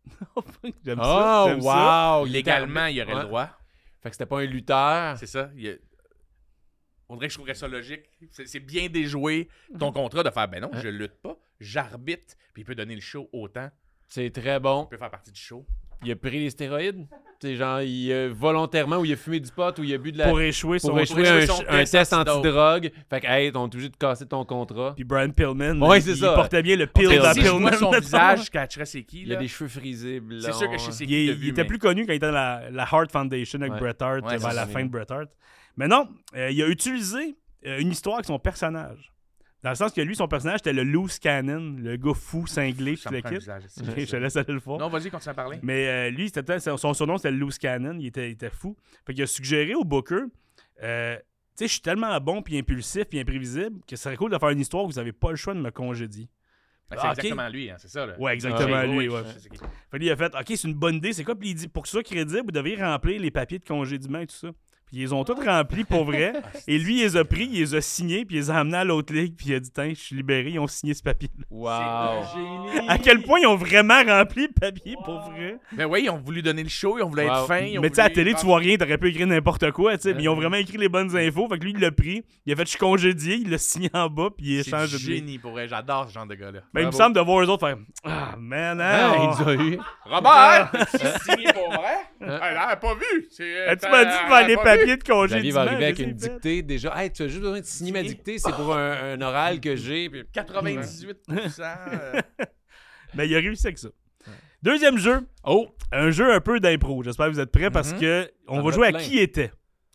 [0.84, 1.44] J'aime ça.
[1.44, 2.18] Oh, j'aime ça.
[2.18, 2.24] wow!
[2.26, 3.20] Légalement, il aurait Ouais.
[3.20, 3.50] le droit.
[4.02, 5.16] Fait que c'était pas un lutteur.
[5.18, 5.50] C'est ça.
[5.56, 5.74] il y a-
[7.08, 8.02] On dirait que je trouverais ça logique.
[8.30, 9.48] C'est c'est bien déjoué
[9.78, 13.00] ton contrat de faire ben non, je lutte pas, j'arbitre, puis il peut donner le
[13.00, 13.70] show autant.
[14.08, 14.84] C'est très bon.
[14.84, 15.66] Il peut faire partie du show.
[16.04, 17.06] Il a pris les stéroïdes.
[17.40, 20.10] C'est genre, il, euh, volontairement, ou il a fumé du pot, ou il a bu
[20.10, 20.28] de la.
[20.28, 22.90] Pour échouer son pour échouer échouer un, son un test test antidrogue.
[23.08, 24.94] Fait que, hey, on est obligé de casser ton contrat.
[24.96, 26.34] Puis Brian Pillman, Ouais, il- c'est il ça.
[26.34, 27.72] portait bien le pill dans si je Pillman.
[27.74, 29.22] son visage, je catcherais c'est qui.
[29.22, 30.42] Il a des cheveux frisés blancs.
[30.42, 32.16] C'est sûr que je sais Il, qui de il était mais- plus connu quand il
[32.16, 33.78] était dans la, la Hart Foundation avec Ouais.
[33.80, 35.28] Bret Hart Ouais, vers la fin de Bret Hart.
[35.76, 37.36] Mais non, euh, il a utilisé
[37.66, 39.12] euh, une histoire avec son personnage.
[39.62, 42.92] Dans le sens que lui, son personnage, c'était le loose cannon, le gars fou, cinglé,
[42.92, 43.44] me le kit.
[44.06, 44.78] je te laisse aller le faire.
[44.78, 45.58] Non, vas-y, continue à parler.
[45.62, 47.96] Mais euh, lui, c'était, son surnom, c'était le loose cannon.
[47.98, 48.76] Il était, il était fou.
[49.04, 50.22] Fait qu'il a suggéré au Booker,
[50.82, 51.22] euh, tu
[51.56, 54.50] sais, je suis tellement bon, puis impulsif, puis imprévisible, que ce serait cool de faire
[54.50, 56.28] une histoire où vous avez pas le choix de me congédier.
[56.88, 57.18] Ben, Ah, c'est ok.
[57.18, 58.06] exactement lui, hein, c'est ça.
[58.06, 58.18] Là.
[58.18, 59.22] Ouais, exactement Ah, lui, Oui, ouais.
[59.24, 61.34] Fait que lui, il a fait, OK, c'est une bonne idée, c'est quoi?
[61.34, 64.20] Puis il dit, pour que ce soit crédible, vous devriez remplir les papiers de congédiement
[64.20, 64.48] et tout ça.
[64.88, 66.32] Puis ils les ont tous remplis pour vrai.
[66.66, 68.78] et lui, il les a pris, il les a signés, puis il les a amenés
[68.78, 71.02] à l'autre ligue, puis il a dit, tiens, je suis libéré, ils ont signé ce
[71.02, 71.28] papier.
[71.50, 71.68] Wow.
[72.88, 75.58] À quel point ils ont vraiment rempli le papier pour vrai?
[75.72, 77.28] Ben oui, ils ont voulu donner le show, ils ont voulu Wow.
[77.28, 77.80] être fins.
[77.80, 80.02] Mais tu sais, à la télé, tu vois rien, t'aurais pu écrire n'importe quoi, tu
[80.04, 80.14] sais.
[80.14, 81.48] Mais ils ont vraiment écrit les bonnes infos.
[81.48, 83.90] Fait que lui, il l'a pris, il a fait, je suis congédié, il l'a signé
[83.92, 85.06] en bas, puis il C'est échange de ligue.
[85.06, 86.60] génie pour vrai, j'adore ce genre de gars-là.
[86.74, 89.30] Mais il me semble de voir eux autres faire, ah, man, Ah, hein, il on-
[89.44, 89.78] nous a eu.
[90.04, 90.72] Robert!
[90.90, 91.96] C'est signé pour vrai?
[92.20, 93.26] Elle a pas vu!
[93.30, 95.54] C'est, euh, Ah, tu m'as dit de papiers de Xavier congédiement.
[95.54, 96.94] va arriver avec une dictée déjà.
[97.02, 99.76] Hey, tu as juste besoin de signer ma dictée, c'est pour un, un oral que
[99.76, 100.08] j'ai.
[100.10, 101.16] puis- 98%.
[101.60, 102.20] euh,
[103.14, 103.88] Mais il a réussi avec ça.
[104.62, 105.26] Deuxième jeu.
[105.44, 107.02] Oh, un jeu un peu d'impro.
[107.02, 108.00] J'espère que vous êtes prêts parce Mhm.
[108.00, 109.52] que on Ça va jouer à qui était.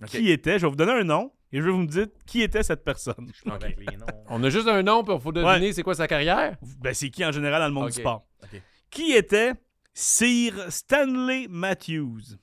[0.07, 0.57] Qui était?
[0.57, 2.84] Je vais vous donner un nom et je vais vous me dire qui était cette
[2.84, 3.29] personne.
[3.45, 4.05] Je avec les noms.
[4.29, 6.55] On a juste un nom, puis il faut deviner c'est quoi sa carrière?
[6.81, 8.25] Ben, c'est qui en général dans le monde du sport.
[8.89, 9.51] Qui était
[9.93, 12.38] Sir Stanley Matthews?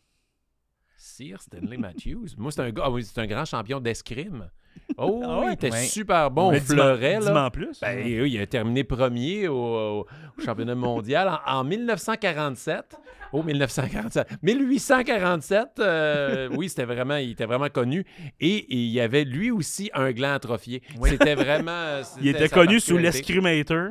[1.40, 2.28] Stanley Matthews.
[2.38, 4.48] Moi, c'est un gars, ah c'est un grand champion d'escrime.
[4.96, 5.46] Oh, Ah ouais?
[5.48, 5.82] il était Ouais.
[5.84, 7.20] super bon au fleuret.
[7.20, 7.50] là.
[7.50, 7.80] plus.
[7.80, 12.96] Ben, oui, il a terminé premier au, au- au championnat mondial en, en 1947.
[13.32, 14.42] Oh, 1947.
[14.42, 18.04] 1847, euh, oui, c'était vraiment, il était vraiment connu.
[18.40, 20.82] Et, et il y avait lui aussi un gland atrophié.
[21.04, 21.70] C'était vraiment.
[21.70, 23.90] euh, il était connu sous l'escrimator.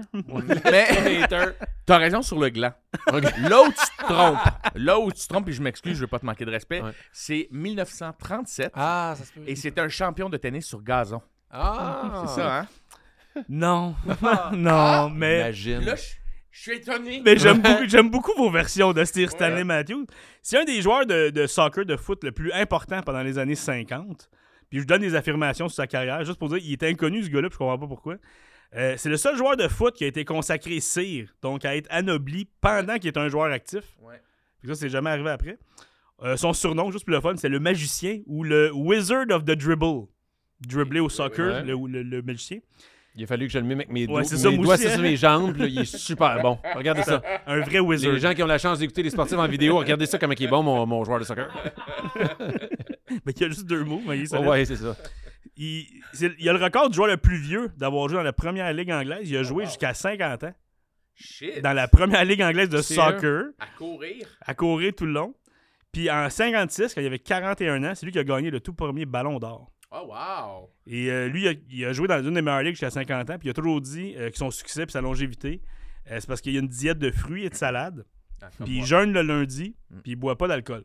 [0.65, 1.45] Hater.
[1.85, 2.73] t'as raison sur le gland.
[3.11, 4.37] Là où tu te trompes,
[4.75, 6.81] là où tu te trompes, et je m'excuse, je veux pas te manquer de respect,
[6.81, 6.91] Ouais.
[7.11, 9.41] c'est 1937 Ah, ça se peut.
[9.47, 11.21] et c'est un champion de tennis sur gazon.
[11.51, 12.67] Ah, C'est ça, hein?
[13.49, 13.95] non.
[14.53, 15.39] non, mais.
[15.41, 15.79] Imagine.
[15.85, 16.03] Là, je
[16.59, 17.21] je suis étonné.
[17.23, 20.05] Mais j'aime beaucoup, j'aime beaucoup vos versions de Sir Stanley Matthews.
[20.41, 23.55] C'est un des joueurs de, de soccer, de foot le plus important pendant les années
[23.55, 24.29] 50.
[24.69, 27.29] Puis je donne des affirmations sur sa carrière, juste pour dire il était inconnu ce
[27.29, 28.15] gars-là, puis je comprends pas pourquoi.
[28.75, 31.87] Euh, c'est le seul joueur de foot qui a été consacré Sir, donc à être
[31.89, 33.83] anobli pendant qu'il est un joueur actif.
[34.01, 34.21] Ouais.
[34.59, 35.57] Puis ça, c'est jamais arrivé après.
[36.21, 39.51] Euh, son surnom, juste pour le fun, c'est le magicien ou le Wizard of the
[39.55, 40.07] Dribble.
[40.67, 41.63] Dribbler au soccer, ouais.
[41.63, 42.59] le, le- le magicien.
[43.15, 44.75] Il a fallu que je le mime avec mes, Ouais, c'est ça, mes moi doigts
[44.75, 45.01] aussi, sur hein.
[45.01, 45.57] mes jambes.
[45.57, 46.57] là, il est super bon.
[46.75, 47.21] Regardez ça.
[47.47, 48.13] Un vrai wizard.
[48.13, 50.43] Les gens qui ont la chance d'écouter les sportifs en vidéo, regardez ça comme il
[50.43, 51.49] est bon, mon, mon joueur de soccer.
[53.25, 54.47] Mais il y a juste deux mots, mais il est Oh, solide.
[54.49, 54.95] ouais, c'est ça.
[55.57, 58.33] Il, c'est- il a le record du joueur le plus vieux d'avoir joué dans la
[58.33, 59.29] première ligue anglaise.
[59.29, 60.53] Il a joué jusqu'à 50 ans
[61.15, 61.61] Shit.
[61.61, 63.11] dans la première ligue anglaise de Sérieux?
[63.11, 64.27] soccer, À courir.
[64.45, 65.33] à courir tout le long.
[65.91, 68.73] Puis en 56, quand il avait 41 ans, c'est lui qui a gagné le tout
[68.73, 69.71] premier ballon d'or.
[69.91, 70.69] Oh, wow.
[70.85, 73.29] Et euh, lui, il a, il a joué dans une des meilleures ligues jusqu'à 50
[73.31, 75.61] ans, puis il a toujours dit euh, que son succès et sa longévité,
[76.11, 78.05] euh, c'est parce qu'il y a une diète de fruits et de salade,
[78.41, 79.99] Ah, puis il jeûne le lundi, Mm.
[80.03, 80.83] puis il boit pas d'alcool.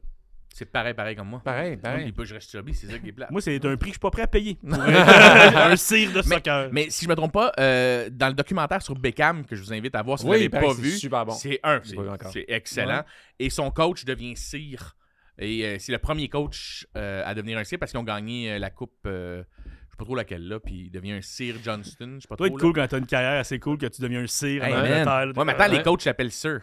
[0.54, 1.40] C'est pareil, pareil comme moi.
[1.44, 2.12] Pareil, pareil.
[2.12, 3.26] pas que je reste chubby, c'est ça qui est plat.
[3.28, 4.56] Moi, c'est un prix que je suis pas prêt à payer.
[4.70, 6.68] un cire de soccer.
[6.70, 9.72] Mais si je me trompe pas, euh, dans le documentaire sur Beckham, que je vous
[9.72, 11.32] invite à voir si vous l'avez paraît pas c'est vu, super bon.
[11.32, 11.96] c'est un, c'est
[12.32, 13.02] c'est excellent.
[13.40, 14.94] Et son coach devient cire.
[15.38, 18.52] Et euh, c'est le premier coach euh, à devenir un cire parce qu'ils ont gagné
[18.52, 22.14] euh, la coupe, je sais pas trop laquelle là, puis il devient un cire Johnston,
[22.16, 22.46] je sais pas trop.
[22.46, 24.76] être cool quand t'as une carrière assez cool que tu deviens un cire Hey, en
[24.76, 24.84] man.
[24.84, 25.26] Angleterre.
[25.26, 25.32] là.
[25.36, 25.82] Ouais, maintenant, les Ouais.
[25.82, 26.60] coachs l'appellent sir.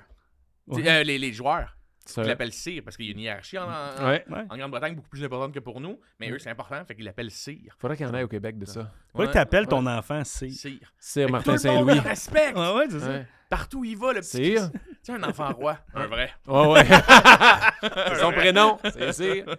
[0.68, 0.88] Ouais.
[0.88, 1.76] Euh, les, les joueurs
[2.06, 4.26] Ça- ils l'appellent cire parce qu'il y a une hiérarchie en, en- Ouais.
[4.30, 4.46] Ouais.
[4.50, 7.30] en Grande-Bretagne beaucoup plus importante que pour nous, mais eux, c'est important, fait qu'ils l'appellent
[7.32, 7.76] cire.
[7.80, 8.92] Faudrait qu'il y en ait au Québec de ça.
[9.12, 10.52] Faudrait que t'appelles ton enfant cire.
[10.52, 10.94] Cire.
[11.00, 11.96] Sir Fait que Martin tout le monde Saint-Louis.
[12.04, 12.58] le respecte.
[12.58, 13.08] Ouais, ouais, c'est ça.
[13.10, 13.28] Ouais.
[13.50, 14.30] Partout où il va, le petit.
[14.30, 14.72] Sire.
[15.04, 15.78] C'est un enfant roi.
[15.94, 16.32] Un vrai.
[16.48, 16.86] Ouais, ouais.
[17.82, 18.80] c'est son prénom.
[18.84, 19.46] C'est Sir.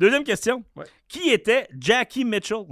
[0.00, 0.64] Deuxième question.
[0.76, 0.84] Ouais.
[1.08, 2.64] Qui était Jackie Mitchell?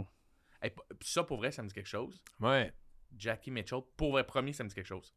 [0.63, 0.73] Hey,
[1.03, 2.23] ça, pour vrai, ça me dit quelque chose.
[2.41, 2.73] Ouais.
[3.17, 5.15] Jackie Mitchell, pour vrai, premier, ça me dit quelque chose.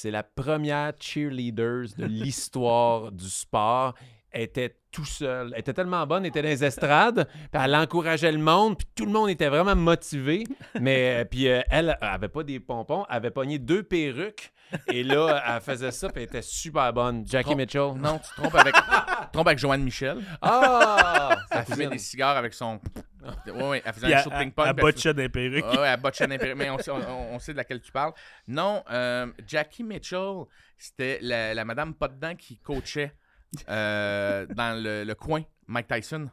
[0.00, 3.92] C'est la première cheerleader de l'histoire du sport.
[4.30, 5.50] Elle était tout seul.
[5.52, 8.88] Elle était tellement bonne, elle était dans les estrades, puis elle encourageait le monde, puis
[8.94, 10.44] tout le monde était vraiment motivé.
[10.80, 14.52] Mais euh, puis euh, elle, elle avait pas des pompons, elle avait pogné deux perruques,
[14.92, 17.26] et là, elle faisait ça, puis elle était super bonne.
[17.26, 17.92] Jackie Mitchell.
[17.96, 20.18] Non, tu te trompes avec, tu te trompes avec Joanne Michel.
[20.42, 21.36] Ah!
[21.50, 22.80] Elle fumait des cigares avec son.
[23.46, 24.66] Ouais, ouais, elle faisait Puis un show de ping-pong.
[24.68, 25.64] elle botchait des perruques.
[25.68, 28.12] Ah ouais, à botcher l'impéri- Mais on, sait- on- on sait de laquelle tu parles.
[28.48, 30.44] Non, euh, Jackie Mitchell,
[30.78, 33.12] c'était la, la madame pas dedans qui coachait
[33.68, 36.30] euh, dans le, le coin, Mike Tyson.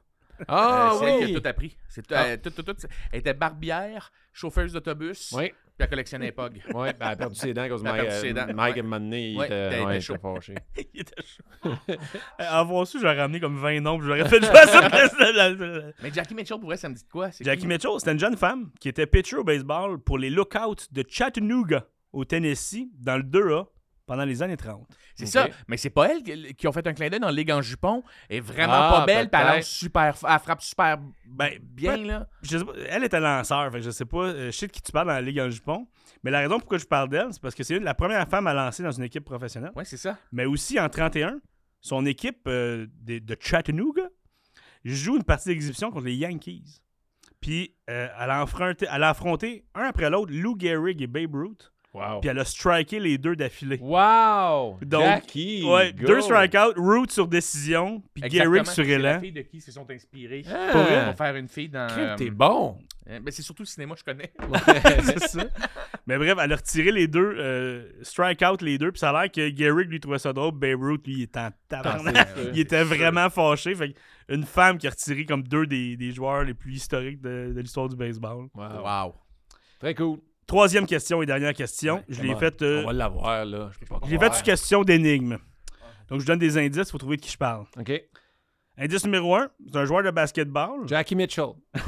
[0.48, 1.36] Ah Euh, c'est elle qui oui!
[1.36, 1.78] a tout appris.
[1.90, 2.24] C'est tout- Ah.
[2.26, 6.60] euh, tout- tout- tout- Elle était barbière, chauffeuse d'autobus, Oui, puis elle collectionnait pogs.
[6.74, 8.02] oui, ben, elle a perdu ses dents à cause Mike.
[8.02, 8.82] perdu ses euh, dents, Mike, ouais.
[8.82, 10.56] à un moment donné, il Ouais, était, ouais, était il était fâché.
[10.94, 11.94] Il était chaud.
[12.40, 15.92] Avoir su, j'aurais ramené comme 20 noms, puis j'aurais fait jouer à ça.
[16.02, 17.32] Mais Jackie Mitchell, pour vrai, ça me dit de quoi?
[17.32, 17.68] C'est Jackie qui?
[17.68, 21.86] Mitchell, c'était une jeune femme qui était pitcher au baseball pour les Lookouts de Chattanooga,
[22.12, 23.68] au Tennessee, dans le 2A.
[24.08, 24.88] Pendant les années 30.
[25.16, 25.48] C'est ça.
[25.68, 28.04] Mais c'est pas elle qui qui ont fait un clin d'œil dans Ligue en jupon.
[28.30, 30.98] Elle est vraiment Ah, pas belle, puis elle, super, elle frappe super
[31.28, 32.28] Ben, bien, là.
[32.42, 34.72] Je sais pas, elle était lanceur, fait que je sais pas, euh, je sais de
[34.72, 35.88] qui tu parles dans la Ligue en jupon.
[36.24, 38.48] Mais la raison pourquoi je parle d'elle, c'est parce que c'est une- la première femme
[38.48, 39.72] à lancer dans une équipe professionnelle.
[39.76, 40.18] Ouais, c'est ça.
[40.32, 41.40] Mais aussi en 31,
[41.82, 44.08] son équipe euh, de, de Chattanooga
[44.86, 46.82] joue une partie d'exhibition contre les Yankees.
[47.42, 51.36] Puis euh, elle, a affronté, elle a affronté un après l'autre Lou Gehrig et Babe
[51.36, 51.72] Ruth.
[51.94, 52.20] Wow.
[52.20, 53.80] Puis elle a striké les deux d'affilée.
[53.82, 54.78] Wow!
[54.84, 55.64] Donc, Jackie!
[55.66, 56.06] Ouais, go.
[56.06, 58.30] deux strikeouts, Ruth sur décision, puis.
[58.30, 59.20] Gehrig sur C'est la élan.
[59.20, 60.70] fille de qui ils se sont inspirés Ah.
[60.74, 61.88] pour, pour faire une fille dans.
[61.88, 62.78] Crime, T'es euh, bon!
[63.10, 64.32] euh, ben, c'est surtout le cinéma, je connais.
[65.04, 65.44] c'est ça.
[66.06, 69.22] Mais bref, elle a retiré les deux, euh, strike out les deux, puis ça a
[69.24, 72.16] l'air que Gehrig lui trouvait ça drôle, Babe Ruth lui il était en tabarnak.
[72.16, 72.52] Ah, sûr.
[72.54, 73.74] il était vraiment fâché.
[73.74, 73.98] Fait que
[74.30, 77.60] une femme qui a retiré comme deux des, des joueurs les plus historiques de, de
[77.62, 78.48] l'histoire du baseball.
[78.54, 78.84] Wow.
[78.84, 79.16] Wow.
[79.80, 80.20] Très cool.
[80.48, 82.04] Troisième question et dernière question.
[82.08, 83.70] je l'ai faite euh, On va l'avoir, là.
[83.74, 84.32] Je peux pas je l'ai croire.
[84.32, 85.38] faite sur question d'énigme.
[86.10, 87.66] Donc je donne des indices, il faut trouver de qui je parle.
[87.78, 87.92] OK.
[88.78, 90.88] Indice numéro un, c'est un joueur de basketball.
[90.88, 91.50] Jackie Mitchell.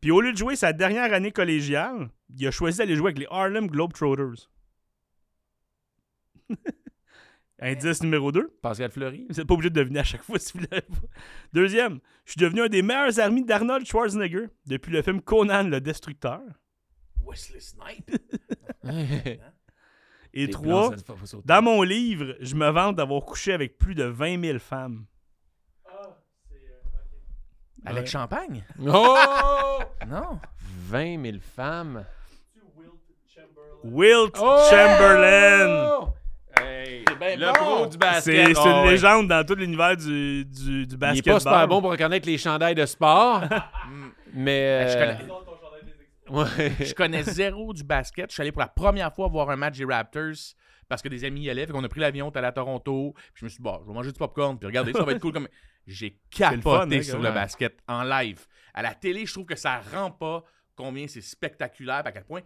[0.00, 3.18] Puis au lieu de jouer sa dernière année collégiale, il a choisi d'aller jouer avec
[3.18, 4.48] les Harlem Globetrotters.
[7.62, 8.56] Indice numéro 2.
[8.62, 9.26] Pascal Fleury.
[9.28, 10.96] Vous n'êtes pas obligé de deviner à chaque fois si vous l'avez pas.
[11.52, 15.80] Deuxième, je suis devenu un des meilleurs amis d'Arnold Schwarzenegger depuis le film Conan le
[15.82, 16.40] Destructeur.
[17.26, 18.10] Wesley Snipe.
[20.32, 24.04] Et Les trois, plans, dans mon livre, je me vante d'avoir couché avec plus de
[24.04, 25.04] 20 000 femmes.
[27.84, 28.06] Avec Ouais.
[28.06, 28.62] Champagne?
[28.86, 29.16] Oh!
[30.06, 30.38] Non.
[30.88, 32.04] 20 000 femmes.
[33.82, 34.58] Wilt Oh!
[34.70, 36.12] Chamberlain!
[36.60, 37.52] Hey, ben le bon!
[37.54, 38.56] pro du C'est basket.
[38.56, 38.90] c'est Oh, une ouais.
[38.90, 41.34] légende dans tout l'univers du, du, du Il est basketball.
[41.34, 43.42] pas super bon pour reconnaître les chandails de sport,
[44.34, 44.88] mais...
[44.90, 45.32] Je euh, connais-
[46.30, 46.72] ouais.
[46.80, 48.30] Je connais zéro du basket.
[48.30, 50.54] Je suis allé pour la première fois voir un match des Raptors
[50.88, 51.66] parce que des amis y allaient.
[51.66, 53.12] Fait qu'on a pris l'avion, on est allé à Toronto.
[53.14, 54.58] Puis je me suis dit, bon, je vais manger du popcorn.
[54.58, 55.32] Puis regardez, ça va être cool.
[55.32, 55.48] Comme...
[55.86, 58.46] J'ai fun, capoté hein, sur le basket en live.
[58.74, 60.44] À la télé, je trouve que ça rend pas
[60.76, 62.42] combien c'est spectaculaire, à quel point,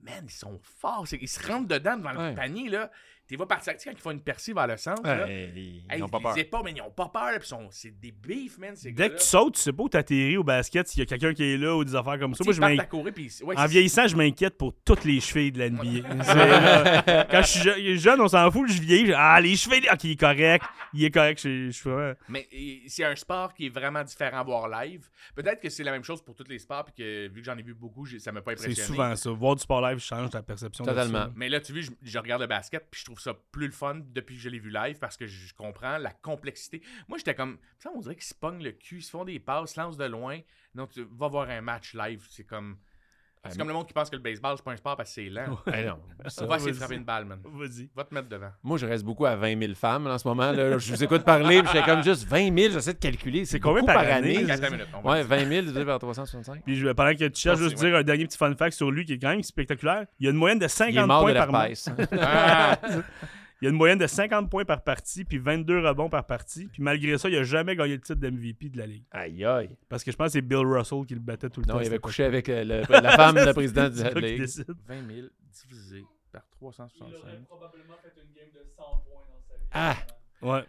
[0.00, 1.06] man, ils sont forts.
[1.12, 2.30] Ils se rentrent dedans devant Ouais.
[2.30, 2.90] le panier, là.
[3.28, 5.28] Tu vois partir, tu sais, quand ils font une percée vers le centre, là.
[5.28, 6.38] Hey, Hey, ils ont pas peur.
[6.38, 7.38] épaules, mais ils ont pas peur.
[7.40, 8.76] Puis sont- c'est des beefs, man.
[8.76, 11.06] Ces Dès que tu sautes, tu sais pas où t'atterris au basket s'il y a
[11.06, 12.44] quelqu'un qui est là ou des affaires comme ça.
[12.44, 15.50] Moi, je à courir, puis ouais, En c'est- vieillissant, je m'inquiète pour toutes les chevilles
[15.52, 16.08] de la NBA.
[16.22, 19.12] C'est, quand je suis je- jeune, on s'en fout, je vieillis.
[19.16, 20.64] Ah, les chevilles, ok, il est correct.
[20.94, 22.46] Il est correct, je, je Mais
[22.86, 25.08] c'est un sport qui est vraiment différent à voir live.
[25.34, 27.56] Peut-être que c'est la même chose pour tous les sports, puis que vu que j'en
[27.58, 28.86] ai vu beaucoup, ça m'a pas C'est impressionné.
[28.86, 29.30] souvent ça.
[29.30, 30.84] Voir du sport live change ta perception.
[30.84, 31.26] Totalement.
[31.34, 33.72] Mais là, tu vois, je, je regarde le basket, puis je trouve ça plus le
[33.72, 36.82] fun depuis que je l'ai vu live parce que je comprends la complexité.
[37.08, 39.38] Moi, j'étais comme, ça, on dirait qu'ils se pognent le cul, ils se font des
[39.38, 40.40] passes, se lancent de loin.
[40.74, 42.78] Donc, tu vas voir un match live, c'est comme.
[43.50, 45.14] C'est comme le monde qui pense que le baseball, c'est pas un sport parce que
[45.14, 45.44] c'est lent.
[45.48, 45.58] Non,
[46.28, 46.78] ça, On va essayer de vas-y.
[46.80, 47.38] frapper une balle, man.
[47.44, 47.88] Vas-y.
[47.94, 48.50] Va te mettre devant.
[48.62, 50.50] Moi, je reste beaucoup à 20 000 femmes là, en ce moment.
[50.52, 50.78] Là.
[50.78, 53.44] Je vous écoute parler, puis j'étais comme juste 20 000, j'essaie de calculer.
[53.44, 54.38] C'est combien par par année?
[54.38, 54.50] année?
[54.50, 55.28] Attends une minute, on va Ouais, dire.
[55.28, 56.62] 20 000 divisé par 365.
[56.64, 58.90] Puis je, pendant que tu cherches, juste c'est- dire un dernier petit fun fact sur
[58.90, 60.06] lui qui est quand même spectaculaire.
[60.20, 61.84] Il y a une moyenne de Il est 50 mort points de par match.
[63.56, 63.58] Ah!
[63.62, 66.66] Il y a une moyenne de 50 points par partie, puis 22 rebonds par partie.
[66.66, 69.04] Puis malgré ça, il a jamais gagné le titre d'MVP de la Ligue.
[69.10, 69.70] Aïe, aïe.
[69.88, 71.74] Parce que je pense que c'est Bill Russell qui le battait tout le temps.
[71.74, 74.40] Non, il avait couché avec euh, le- la femme de la présidente de la Ligue.
[74.40, 74.66] décide.
[74.86, 75.28] 20 000
[75.68, 77.44] divisé par 365.
[77.46, 79.64] probablement fait une game de 100 points dans sa vie.
[79.72, 79.96] Ah!
[80.42, 80.64] Ouais.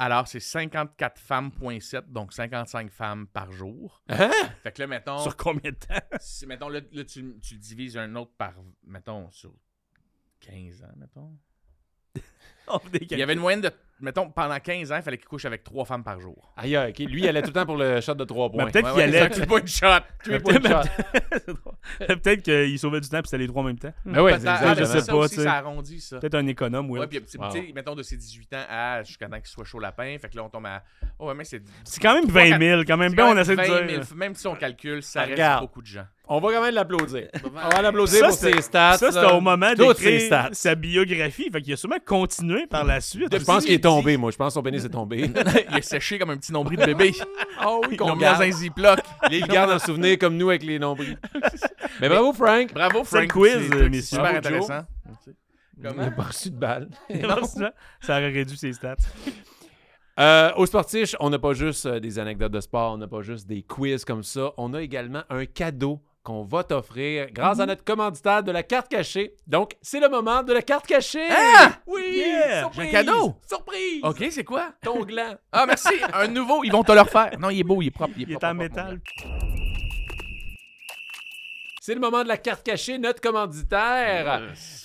[0.00, 4.02] Alors, c'est 54 femmes.7, donc 55 femmes par jour.
[4.08, 4.30] Hein?
[4.64, 5.94] Fait que là, mettons, Sur combien de temps?
[6.20, 8.54] si, mettons là, là, tu, tu le divises un autre par,
[8.84, 9.54] mettons, sur
[10.40, 11.38] 15 ans, mettons.
[13.10, 13.70] Il y avait une moyenne de,
[14.00, 16.52] mettons, pendant 15 ans, il fallait qu'il couche avec 3 femmes par jour.
[16.56, 16.98] Aïe, aïe, ok.
[17.10, 18.66] Lui, il allait tout le temps pour le shot de 3 points.
[18.70, 19.28] Peut-être Ouais, qu'il ouais, allait.
[19.30, 19.86] three-point shot.
[20.26, 21.72] Mais peut-être- pas de shot.
[21.98, 23.92] peut-être qu'il sauvait du temps puis c'était les trois en même temps.
[24.04, 26.18] Mais ouais, c'est ah, je sais ça pas, aussi, tu ça arrondit, ça.
[26.18, 27.00] Peut-être un économe, oui.
[27.00, 27.48] Ouais, puis tu Wow.
[27.74, 30.16] mettons de ses 18 ans à jusqu'à temps qu'il soit chaud lapin.
[30.20, 30.82] Fait que là, on tombe à.
[31.18, 31.62] Oh, ouais, mais c'est.
[31.84, 34.04] C'est quand même 20 000, quand même bien, quand on essaie de 20 dire.
[34.04, 35.60] 000, Même si on calcule, ça reste Regarde.
[35.62, 36.06] beaucoup de gens.
[36.28, 37.28] On va quand même l'applaudir.
[37.44, 38.96] On va l'applaudir pour ses stats.
[38.96, 40.48] Ça, c'était au moment d'écrire stats.
[40.52, 41.50] sa biographie.
[41.50, 43.36] Fait qu'il a sûrement continué par la suite.
[43.36, 44.30] Je pense qu'il est tombé, moi.
[44.30, 45.30] Je pense que son pénis est tombé.
[45.70, 47.12] il est séché comme un petit nombril de bébé.
[47.66, 48.40] oh oui, qu'on dans garde.
[48.42, 49.00] un ziploc.
[49.30, 51.18] Il garde en souvenir comme nous avec les nombrils.
[52.00, 52.72] Mais bravo, Frank.
[52.72, 53.28] Bravo, Frank.
[53.28, 54.16] quiz, C'est- euh, messieurs.
[54.18, 54.82] super intéressant.
[55.76, 56.02] Il Comment?
[56.02, 56.88] n'a pas reçu de balle.
[58.00, 58.94] Ça aurait réduit ses stats.
[60.20, 63.22] Euh, au Sportiche, on n'a pas juste euh, des anecdotes de sport, on n'a pas
[63.22, 64.52] juste des quiz comme ça.
[64.58, 68.88] On a également un cadeau qu'on va t'offrir grâce à notre commanditaire de la carte
[68.88, 69.34] cachée.
[69.46, 71.26] Donc, c'est le moment de la carte cachée.
[71.30, 71.72] Ah!
[71.86, 72.02] Oui!
[72.16, 72.60] Yeah!
[72.60, 72.82] Surprise!
[72.82, 73.34] J'ai un cadeau!
[73.48, 74.00] Surprise!
[74.04, 74.72] OK, c'est quoi?
[74.82, 75.34] Ton gland.
[75.52, 75.90] Ah, merci.
[76.14, 77.32] Un nouveau, ils vont te le refaire.
[77.38, 78.14] Non, il est beau, il est propre.
[78.16, 79.00] Il est, Il est propre, en propre, métal.
[81.84, 84.42] C'est le moment de la carte cachée, notre commanditaire.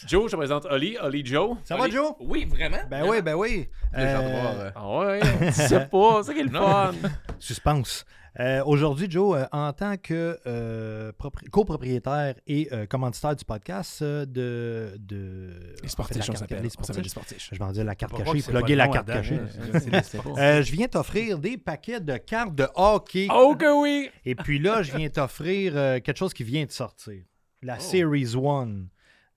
[0.07, 1.55] Joe, je te présente Oli, Oli Joe.
[1.63, 2.13] Ça va, Joe?
[2.19, 2.79] Oui, vraiment?
[2.89, 3.69] Ben oui, ben oui.
[3.95, 4.97] J'ai hâte de Euh, voir, euh, Ah
[5.41, 6.91] ouais, sais pas, c'est ça qui est le fun.
[7.39, 8.03] Suspense.
[8.39, 14.01] Euh, Aujourd'hui, Joe, euh, en tant que euh, propri- copropriétaire et euh, commanditaire du podcast
[14.03, 15.49] euh, de, de.
[15.81, 16.61] Les en sportifs, fait, carte- s'appelle.
[16.61, 16.69] les
[17.09, 17.49] sportifs.
[17.51, 19.39] Je vais en dire la carte cachée, plugger la carte cachée.
[19.39, 20.01] hein.
[20.37, 23.27] Euh, je viens t'offrir des paquets de cartes de hockey.
[23.33, 24.09] Oh que oui!
[24.23, 27.23] Et puis là, je viens t'offrir euh, quelque chose qui vient de sortir.
[27.63, 28.85] La Series 1.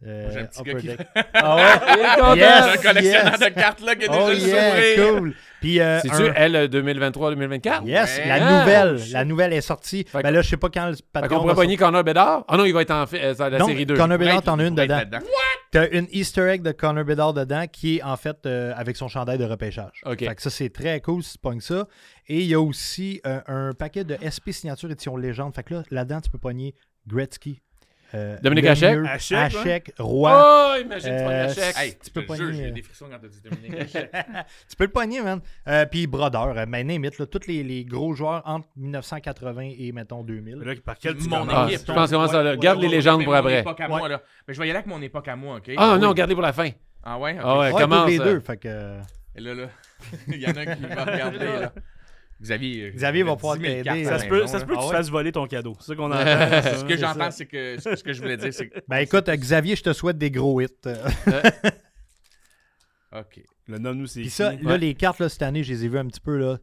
[0.06, 1.02] Euh, j'ai un petit Upper gars qui-.
[1.34, 2.34] Ah est content.
[2.36, 2.64] Yes!
[2.64, 3.40] un collectionneur yes.
[3.40, 5.18] de cartes là qui a Oh déjà yeah, sourire.
[5.18, 5.34] cool.
[5.60, 7.84] Puis euh, C'est-tu un- elle 2023-2024?
[7.86, 8.26] Yes, Ouais.
[8.28, 9.12] la Ah, nouvelle, oh, shit.
[9.12, 10.06] la nouvelle est sortie.
[10.10, 12.44] Fait ben là, je sais pas quand le Patreon qu'on pourrait va pogner Connor Bedard?
[12.48, 13.94] Ah non, il va être en fait, euh, dans la Non, série 2.
[13.94, 14.96] Connor Bedard, t'en as une dedans.
[14.96, 15.18] là-dedans.
[15.70, 19.08] T'as une Easter egg de Connor Bedard dedans qui est en fait euh, avec son
[19.08, 20.00] chandail de repêchage.
[20.06, 20.18] OK.
[20.20, 21.86] Fait que ça, c'est très cool si tu pognes ça.
[22.26, 25.54] Et il y a aussi euh, un paquet de SP signature édition légende.
[25.54, 26.74] Fait que là, là-dedans, tu peux pogner
[27.06, 27.60] Gretzky.
[28.14, 28.98] Euh, Dominique Hachek?
[29.06, 30.32] Hachek, Hachek, Roy.
[30.32, 31.64] Oh, imagine, tu Euh, pognes.
[31.76, 32.70] Hey, Tu peux j'ai euh.
[32.72, 34.10] des frissons quand t'as dit Dominique Hachek.
[34.68, 35.40] tu peux le pogner, man.
[35.68, 39.70] Euh, Puis Brodeur, euh, mais name it, là, tous les, les gros joueurs entre 1980
[39.78, 40.56] et, mettons, 2000.
[40.56, 41.54] Mais là, par quel tu Mon commences?
[41.56, 41.86] Ah, équipe.
[41.86, 42.50] je pense comment ça, là.
[42.52, 43.60] Ouais, Garde ouais, les légendes pour après.
[43.60, 43.98] époque à Ouais.
[43.98, 44.22] moi, là.
[44.48, 45.70] Mais je vais y aller avec mon époque à moi, OK?
[45.76, 46.00] Ah Oui.
[46.00, 46.70] non, gardez pour la fin.
[47.02, 47.36] Ah ouais?
[47.40, 48.04] Ah ouais, Ouais, commence.
[48.04, 48.40] tous les deux.
[48.40, 48.98] Fait que...
[49.36, 49.66] Et là, là,
[50.28, 51.72] il y en a un qui va regarder, là.
[52.40, 52.84] Xavier.
[52.86, 54.04] euh, Xavier va 10 pouvoir 000 t'aider.
[54.04, 54.96] Ça se peut, ça se peut que Ah tu ouais?
[54.96, 55.76] fasses voler ton cadeau.
[55.80, 56.18] C'est ça qu'on entend.
[56.18, 58.78] Ce que j'entends, c'est que ce que je voulais dire, c'est que.
[58.88, 60.68] Ben écoute, Xavier, je te souhaite des gros hits.
[60.86, 60.96] Euh,
[63.16, 63.40] OK.
[63.66, 65.98] Le nomme-nous, c'est Puis ça, là, les cartes, là, cette année, je les ai vues
[65.98, 66.58] un petit peu, là,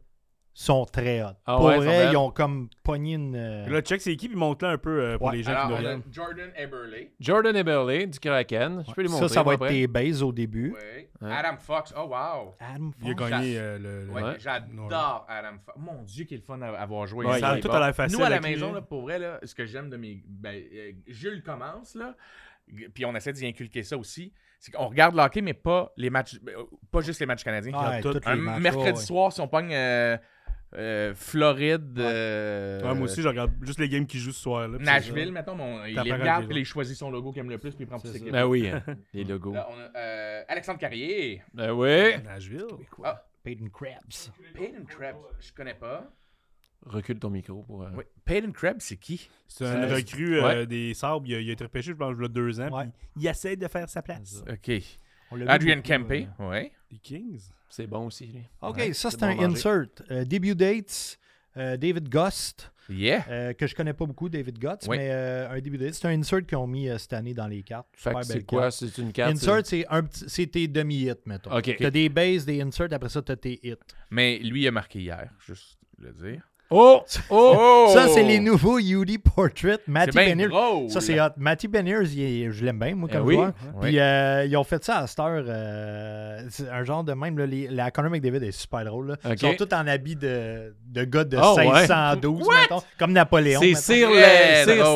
[0.60, 1.26] sont très hot.
[1.46, 3.36] Ah Pour ouais, vrai, ils ont comme pogné une...
[3.36, 5.36] euh, Là, check c'est qui, puis montre-le un peu euh, pour Ouais.
[5.36, 6.02] les gens Alors, qui nous on a regardent.
[6.12, 7.06] Jordan Eberle.
[7.20, 8.84] Jordan Eberle du Kraken.
[8.88, 9.28] Je peux les montrer.
[9.28, 10.74] ça, ça va être tes bases au début.
[11.20, 11.94] Adam Fox.
[11.96, 12.54] Oh, wow.
[12.58, 13.30] Adam Il a Fox.
[13.30, 14.04] gagné euh, le.
[14.06, 14.36] le- Ouais, Ouais.
[14.40, 15.78] J'adore Adam Fox.
[15.78, 17.24] Mon Dieu, quel fun à avoir joué.
[17.24, 18.18] Ouais, Ça il a tout à l'air facile.
[18.18, 20.22] Nous, à la maison, là, pour vrai, là, ce que j'aime de mes.
[20.26, 22.14] Ben, euh, Jules commence, là.
[22.94, 24.32] Puis on essaie d'y inculquer ça aussi.
[24.60, 26.38] C'est qu'on regarde le hockey, mais pas les matchs.
[26.90, 27.72] Pas juste les matchs canadiens.
[27.78, 29.04] Ouais, tout- tous Un les matchs, mercredi ouais, ouais.
[29.04, 30.18] soir, si on pogne euh,
[30.74, 31.98] euh, Floride.
[31.98, 32.04] Ouais.
[32.06, 34.68] euh, Ouais, moi aussi, je regarde juste les games qui jouent ce soir.
[34.68, 37.50] Là, Nashville, mettons, mais on- il les regarde, puis il choisit son logo qu'il aime
[37.50, 38.24] le plus, puis il prend pour ses ça.
[38.30, 38.82] Ben oui, hein,
[39.14, 39.52] les logos.
[39.54, 41.42] Là, on a euh, Alexandre Carrier.
[41.54, 42.22] Ben oui.
[42.24, 42.66] Nashville?
[43.04, 44.30] Ah, Peyton Krebs.
[44.54, 46.10] Peyton Krebs, je connais pas.
[46.86, 47.82] Recule ton micro pour.
[47.82, 48.04] euh, Oui.
[48.24, 49.28] Peyton Krebs, c'est qui?
[49.48, 50.66] C'est un recrue euh, Ouais.
[50.66, 51.26] des Sabres.
[51.26, 52.86] Il a, il a été repêché, je pense, il y a deux ans.
[53.16, 54.44] Il essaie de faire sa place.
[54.48, 54.70] Ok.
[55.46, 56.10] Adrian Kempe,
[56.40, 56.48] euh.
[56.48, 56.72] ouais.
[56.90, 57.40] Les Kings.
[57.68, 58.42] C'est bon aussi, lui.
[58.62, 59.86] OK, Ouais, ça, c'est bon un insert.
[60.10, 61.18] Euh, debut dates,
[61.56, 63.26] euh, David Gust, Yeah.
[63.28, 64.96] euh, que je connais pas beaucoup, David Gust, Oui.
[64.96, 65.92] mais euh, un debut date.
[65.92, 67.88] C'est un insert qu'ils ont mis euh, cette année dans les cartes.
[67.94, 68.70] C'est belle quoi?
[68.70, 69.32] C'est une carte?
[69.34, 71.54] Insert, c'est un petit- c'est tes demi-hits, mettons.
[71.54, 71.76] OK.
[71.78, 73.74] T'as des bases, des inserts, après ça, t'as tes hits.
[74.10, 76.42] Mais lui, il a marqué hier, juste le dire.
[76.70, 77.00] Oh!
[77.30, 77.90] Oh!
[77.94, 79.78] Ça, c'est les nouveaux UD Portrait.
[79.86, 80.48] Matty Beniers.
[80.90, 81.30] Ça, c'est hot.
[81.38, 83.34] Matty Beniers, il je l'aime bien, moi, Eh comme oui.
[83.36, 83.52] joueur.
[83.80, 85.44] Puis euh, ils ont fait ça à cette heure.
[85.46, 87.38] euh, c'est un genre de même.
[87.38, 89.08] Là, les- la Conor McDavid est super drôle.
[89.24, 89.32] là.
[89.32, 91.64] Ils sont tous en habit de, de gars de Oh, ouais.
[91.64, 93.60] 1612, mettons, comme Napoléon.
[93.62, 93.74] C'est.
[93.74, 94.08] Sir.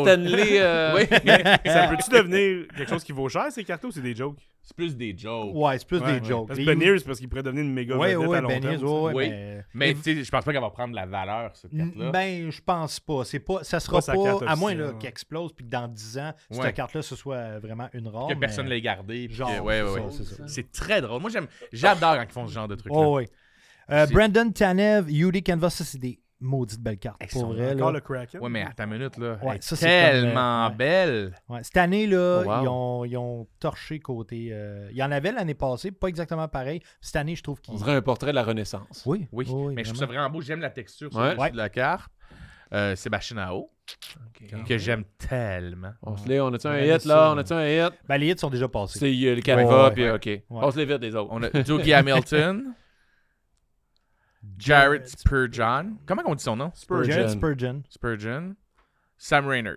[0.02, 0.58] Stanley.
[0.60, 1.06] euh, Oui.
[1.66, 4.36] Ça peut-tu devenir quelque chose qui vaut cher, ces cartes, ou c'est des jokes?
[4.64, 5.50] C'est plus des jokes.
[5.54, 6.24] Ouais, c'est plus Ouais, des ouais.
[6.28, 6.46] jokes.
[6.48, 8.48] Parce que Beniers, c'est parce qu'il pourrait devenir une méga Ouais, vedette ouais, à long
[8.48, 9.28] Beniers, terme, ouais, ouais, Oui.
[9.30, 9.64] mais...
[9.74, 12.10] Mais tu sais, je pense pas qu'elle va prendre la valeur, cette carte-là.
[12.12, 13.24] Ben, je pense pas.
[13.24, 16.58] C'est pas, ça sera Pas à moins qu'il explose puis que dans 10 ans, Ouais.
[16.62, 18.28] cette carte-là, ce soit vraiment une rare.
[18.28, 19.26] que mais- personne ne l'ait gardé.
[19.26, 20.00] puis Genre, que- ouais, ouais,
[20.46, 21.20] c'est très drôle.
[21.20, 22.92] Moi, j'aime, j'adore quand ils font ce genre de trucs.
[22.94, 23.26] Oh, oui.
[23.90, 25.84] Euh, Brandon Tanev, UD Canvas, ça,
[26.42, 27.16] maudites belles cartes.
[27.20, 27.98] Elles Pour vrai, Encore là.
[27.98, 28.40] le Kraken.
[28.40, 29.38] Ouais, mais attends une minute, là.
[29.42, 31.34] Ouais, ça, comme, tellement euh, belle.
[31.48, 32.62] Ouais, cette année, là, Oh, wow.
[32.62, 34.48] ils, ont, ils ont torché côté.
[34.52, 36.80] euh, il y en avait l'année passée, pas exactement pareil.
[37.00, 37.74] Cette année, je trouve qu'ils.
[37.74, 39.02] On dirait un portrait de la Renaissance.
[39.06, 40.40] Oui, Oui, mais je trouve ça vraiment beau.
[40.40, 42.10] J'aime la texture de la carte.
[42.74, 43.70] Euh, Sébastien Ao,
[44.66, 45.92] que j'aime tellement.
[46.02, 47.32] On se l'est, on a-tu un hit ça, là?
[47.34, 47.92] On a-tu un hit?
[48.08, 48.98] Ben, les hits sont déjà passés.
[48.98, 50.10] C'est euh, le Canva, Ouais, puis ouais.
[50.12, 50.42] OK.
[50.48, 51.28] On se les vite des autres.
[51.32, 52.72] On a Dougie Hamilton,
[54.58, 55.96] Jared Spurgeon.
[56.06, 56.72] Comment on dit son nom?
[57.04, 57.28] Jared Spurgeon.
[57.28, 57.82] Spurgeon.
[57.88, 58.54] Spurgeon.
[59.16, 59.76] Sam Reynard.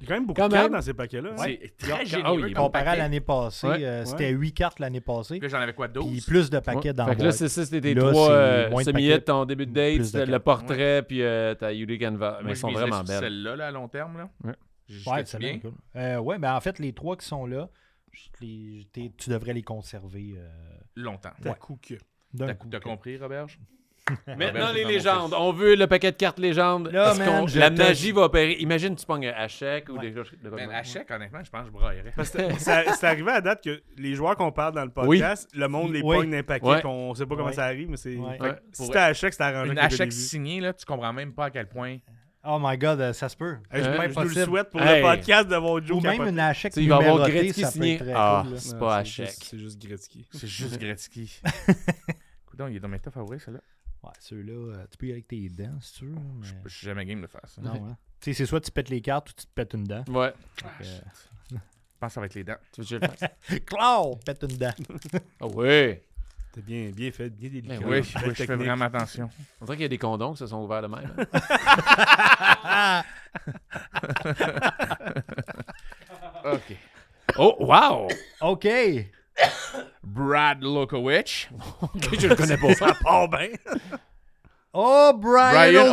[0.00, 0.78] Il y a quand même beaucoup Quand de cartes même.
[0.78, 1.30] dans ces paquets-là.
[1.32, 1.36] hein?
[1.42, 2.98] C'est très Ah généreux oui, comme Comparé à paquet.
[3.02, 3.84] l'année passée, Ouais.
[3.84, 4.06] euh, Ouais.
[4.06, 5.40] c'était 8 cartes l'année passée.
[5.40, 6.06] Puis là, j'en avais quoi, 12?
[6.08, 6.94] Puis plus de paquets Ouais.
[6.94, 9.08] dans Fait que là, c'est ça, c'était tes Là, trois c'est euh, moins de semi-hits,
[9.10, 9.24] paquets.
[9.24, 10.44] ton début de date, Plus de c'était le cartes.
[10.44, 12.30] portrait, puis euh, ta UD Canva.
[12.30, 13.18] Moi, Mais ils je sont vraiment sur belles.
[13.20, 14.28] Celle-là, là, à long terme, là.
[14.44, 15.24] Ouais.
[15.26, 15.58] C'est bien?
[15.58, 15.72] Cool.
[15.96, 17.68] Euh, ouais, ben en fait, les trois qui sont là,
[18.12, 20.48] je te les- t'es- tu devrais les conserver euh,
[20.94, 21.32] Longtemps.
[21.42, 21.94] T'as coup que.
[22.36, 23.58] T'as compris, Roberge?
[24.26, 25.34] Maintenant, Robert, les légendes.
[25.38, 26.90] On veut le paquet de cartes légendes.
[26.90, 28.54] Là, man, la magie va opérer.
[28.60, 30.08] Imagine, tu pognes un chèque ou Ouais.
[30.10, 30.30] des choses.
[30.72, 32.14] à chèque, honnêtement, je pense que je braillerais.
[32.94, 36.00] C'est arrivé à date que les joueurs qu'on parle dans le podcast, le monde les
[36.02, 36.16] Oui.
[36.16, 36.80] pogne d'un paquet Ouais.
[36.82, 37.52] qu'on sait pas comment Ouais.
[37.54, 38.16] ça arrive, mais c'est.
[38.72, 39.72] Si t'as à chèque, c'est arrangé.
[39.72, 41.98] Une à chèque signée, là, tu comprends même pas à quel point
[42.50, 43.58] Oh my god, euh, ça se peut.
[43.70, 45.02] Hey, je, Euh, je nous le souhaite pour Hey.
[45.02, 48.00] le podcast d'avoir Joe Ou même une sais, il va avoir Gretzky signé.
[48.14, 50.26] Ah, cool, c'est pas à c'est juste- C'est juste Gretzky.
[50.32, 51.40] C'est juste Gretzky.
[52.46, 53.62] Coudon, il est dans mes favoris, celui-là.
[54.02, 56.12] Ouais, ceux-là, euh, tu peux y aller avec tes dents, si tu veux.
[56.14, 57.60] mais- Je suis jamais game de faire ça.
[57.60, 57.96] Non, hein.
[58.20, 60.04] Tu sais, c'est soit tu pètes les cartes ou tu te pètes une dent.
[60.08, 60.32] Ouais.
[60.56, 61.56] Fait que, Je
[62.00, 62.56] pense que ça va être les dents.
[62.72, 63.30] Tu veux que je le fasse?
[63.52, 64.74] euh, Claude, pète une dent.
[65.40, 65.98] Ah oui.
[66.58, 67.76] T'es bien, bien fait, bien délicat.
[67.78, 69.30] Ben Oui, oui, oui, je fais vraiment attention.
[69.60, 71.14] On dirait qu'il y a des condoms qui se sont ouverts de même.
[72.64, 73.04] hein.
[76.44, 76.76] OK.
[77.38, 78.08] Oh, wow!
[78.40, 78.66] OK.
[80.02, 81.48] Brad Lokowicz.
[82.18, 82.74] je le connais pas.
[82.74, 83.50] Ça part bien.
[84.74, 85.92] Oh, Brian, Brian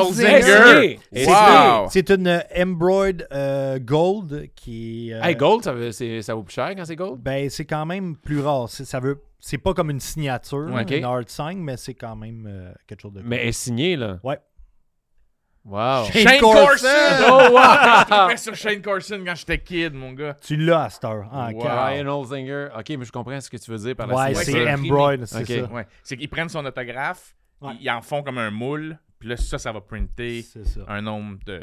[1.13, 1.87] Wow!
[1.89, 5.13] C'est une Embroid euh, Gold qui.
[5.13, 7.19] euh, Hey, gold, ça, veut- ça vaut plus cher quand c'est gold?
[7.21, 8.67] Ben, c'est quand même plus rare.
[8.69, 12.45] C'est, ça veut, c'est pas comme une signature, une hard sign, mais c'est quand même
[12.47, 13.29] euh, quelque chose de cool.
[13.29, 14.19] Mais elle est signée, là.
[14.23, 14.39] Ouais.
[15.63, 16.03] Wow.
[16.11, 16.65] Shane Shane Corson!
[16.67, 16.87] Corson!
[17.27, 18.29] Oh, wow!
[18.31, 20.35] Je sur Shane Corson quand j'étais kid, mon gars.
[20.39, 21.25] Tu l'as à cette heure.
[21.33, 21.59] Wow.
[21.59, 22.69] Ryan.
[22.77, 25.13] Ok, mais je comprends ce que tu veux dire par la Ouais, Ouais, c'est Embroid,
[25.25, 25.65] c'est ça.
[25.73, 25.87] Ouais.
[26.03, 27.73] C'est qu'ils prennent son autographe, Ouais.
[27.79, 30.45] ils, en font comme un moule, puis là, ça, ça va printer
[30.87, 31.61] un nombre de.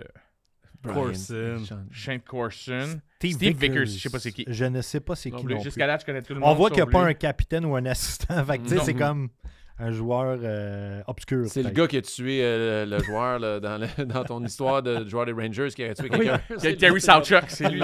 [0.83, 1.63] Corson.
[1.91, 3.01] Shane Corson.
[3.17, 4.45] Steve, Steve Vickers, je sais pas c'est qui.
[4.49, 5.45] Je ne sais pas c'est qui.
[5.63, 6.51] Jusqu'à là, je connais tout le monde.
[6.51, 8.45] On voit qu'il n'y a pas un capitaine ou un assistant.
[8.45, 9.31] Fait c'est comme
[9.79, 11.47] un joueur euh, obscur.
[11.47, 14.83] C'est le gars qui a tué euh, le, joueur là, dans, le- dans ton histoire
[14.83, 16.41] de joueur des Rangers qui a tué quelqu'un.
[16.61, 17.81] Quel- Terry Salchuk, c'est lui.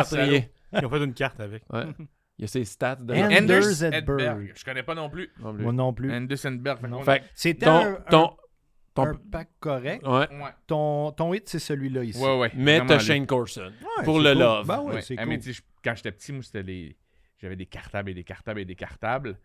[0.72, 1.62] Ils ont fait une carte avec.
[1.72, 1.86] Ouais.
[2.38, 4.20] Il y a ses stats de And- Anders Anders Edberg.
[4.20, 4.52] Edberg.
[4.54, 5.28] Je connais pas non plus.
[5.40, 5.62] Non plus.
[5.64, 6.12] Moi non plus.
[6.12, 6.80] Anders Edberg.
[6.80, 6.98] Fait Non.
[6.98, 8.36] qu'on- Fait que C'était ton, un, ton, un-
[8.94, 10.06] ton- un pack correct.
[10.06, 10.26] ouais.
[10.68, 12.22] Ton, ton hit, c'est celui-là ici.
[12.22, 12.52] Ouais, ouais.
[12.54, 12.98] Mais t'as.
[13.00, 13.72] Shane Corson.
[13.98, 14.38] Ouais, Pour le cool.
[14.40, 14.66] love.
[14.68, 15.02] Ben ouais, Ouais.
[15.02, 15.40] c'est Ah, mais
[15.84, 16.96] quand j'étais petit, moi, c'était les.
[17.40, 19.36] J'avais des cartables et des cartables et des cartables.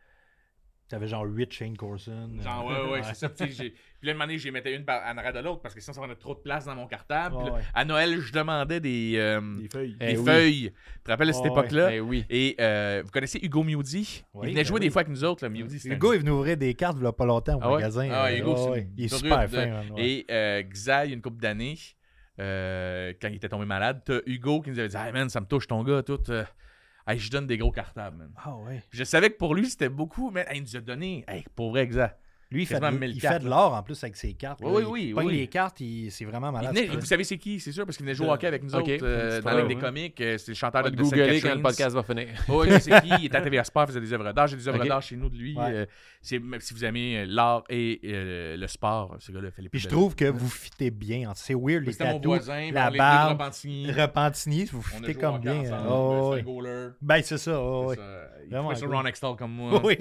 [0.89, 2.30] T'avais genre 8 Shane Corson.
[2.43, 3.30] Genre, ouais, ouais, c'est ça.
[3.30, 3.73] Puis, puis
[4.03, 6.01] là, une année, j'y mettais une par- en arrière de l'autre parce que sinon, ça
[6.01, 7.35] prenait trop de place dans mon cartable.
[7.38, 9.97] Là, Ouais, à Noël, je demandais des, euh, Des feuilles.
[9.99, 10.26] Eh des oui.
[10.26, 10.72] feuilles.
[10.97, 11.95] Tu te rappelles de cette époque-là?
[11.95, 12.26] Eh oui.
[12.30, 14.23] Et euh, vous connaissez Hugo Miodi?
[14.34, 14.85] Oui, il venait ben jouer oui.
[14.85, 15.43] des fois avec nous autres.
[15.43, 15.49] Là.
[15.49, 17.69] Miodi, un- gars est venu ouvrir des cartes il y a pas longtemps au Ah
[17.72, 18.10] magasin.
[18.11, 19.65] Ah, euh, Hugo, une Il est super de- fin.
[19.95, 20.05] ouais.
[20.05, 21.77] Et euh, Xa, il y a une couple d'années,
[22.39, 25.39] euh, quand il était tombé malade, t'as Hugo qui nous avait dit Hey man, ça
[25.39, 26.19] me touche ton gars, tout.
[27.07, 28.31] Hey, je donne des gros cartables, man.
[28.38, 28.84] Ah ouais.
[28.89, 31.71] Je savais que pour lui, c'était beaucoup, mais hey, il nous a donné, hey, pour
[31.71, 32.17] vrai, Xa.
[32.53, 33.55] Lui, il fait, de, 1000 il cartes, fait de là.
[33.55, 34.59] l'or en plus avec ses cartes.
[34.63, 34.89] Oui, là.
[34.89, 35.38] oui, Il oui, oui.
[35.38, 36.75] les cartes, c'est vraiment malade.
[36.75, 38.73] venait- vous savez c'est qui, c'est sûr, parce qu'il venait jouer au hockey avec nous
[38.75, 38.81] ok.
[38.81, 39.81] autres euh, C'est dans la Ligue des ouais.
[39.81, 40.21] comiques.
[40.21, 42.27] euh, C'est le chanteur de, googler quand le podcast va finir.
[42.47, 43.09] Oui, sais qui?
[43.19, 44.45] Il était à TVA Sport, il faisait des œuvres d'art.
[44.47, 44.88] J'ai des œuvres Ok.
[44.88, 45.55] d'art chez nous de lui.
[45.57, 45.63] Ouais.
[45.67, 45.85] euh,
[46.21, 49.69] c'est, même si vous aimez euh, l'art et euh, le sport, ce gars-là fait les
[49.69, 51.31] Puis plus je trouve que vous fitez bien.
[51.35, 53.91] C'est weird, les C'était mon tatous, voisin, la barbe, Repentigny.
[53.91, 55.63] Repentigny, vous fitez comme bien.
[55.65, 55.84] hein.
[55.84, 56.43] ben, Oh, c'est.
[57.01, 57.59] Ben, c'est ça.
[57.95, 58.69] C'est Vraiment.
[58.69, 59.81] Ron Extall comme moi.
[59.84, 59.97] Oui.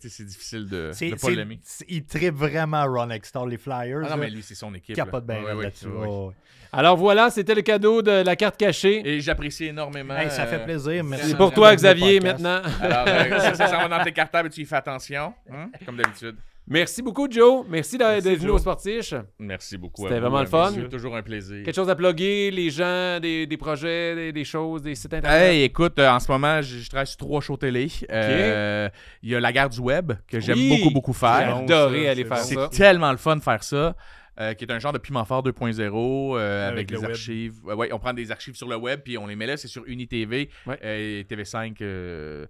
[0.00, 4.00] C'est difficile de C'est, il tripe vraiment Ron Extall, les Flyers.
[4.00, 4.16] Ah non, là.
[4.16, 4.96] mais lui, c'est son équipe.
[4.96, 5.72] Capote bien Ouais, ouais,
[6.06, 6.32] oh.
[6.72, 9.00] Alors voilà, c'était le cadeau de la carte cachée.
[9.06, 10.14] Et j'apprécie énormément.
[10.14, 11.02] Hey, ça fait euh, plaisir.
[11.02, 12.60] Merci C'est pour toi, Xavier, maintenant.
[12.80, 15.70] Alors, euh, ça, ça s'en va dans tes cartables et tu y fais attention, hein,
[15.86, 16.36] comme d'habitude.
[16.70, 17.64] Merci beaucoup, Joe.
[17.68, 19.14] Merci d'être venu au Sportiche.
[19.38, 20.02] Merci beaucoup.
[20.02, 20.70] C'était vraiment euh, le fun.
[20.70, 20.88] messieurs.
[20.88, 21.64] toujours un plaisir.
[21.64, 25.40] Quelque chose à plugger, les gens, des, des projets, des, des choses, des sites internet?
[25.54, 27.88] Hey, écoute, euh, en ce moment, je, je travaille sur trois shows télé.
[28.10, 28.88] Euh,
[29.22, 31.56] Il y a La guerre du web, que j'aime Oui, beaucoup, beaucoup J'ai faire.
[31.56, 32.44] adoré ça, aller c'est faire bon.
[32.44, 32.68] C'est ça.
[32.84, 33.96] tellement le fun de faire ça.
[34.40, 37.10] euh, qui est un genre de piment fort 2.0 euh, avec, Avec le des web.
[37.10, 37.54] archives.
[37.64, 39.56] Ouais, ouais, on prend des archives sur le web puis on les met là.
[39.56, 40.78] C'est sur UniTV Ouais.
[40.84, 42.46] euh, et TV5.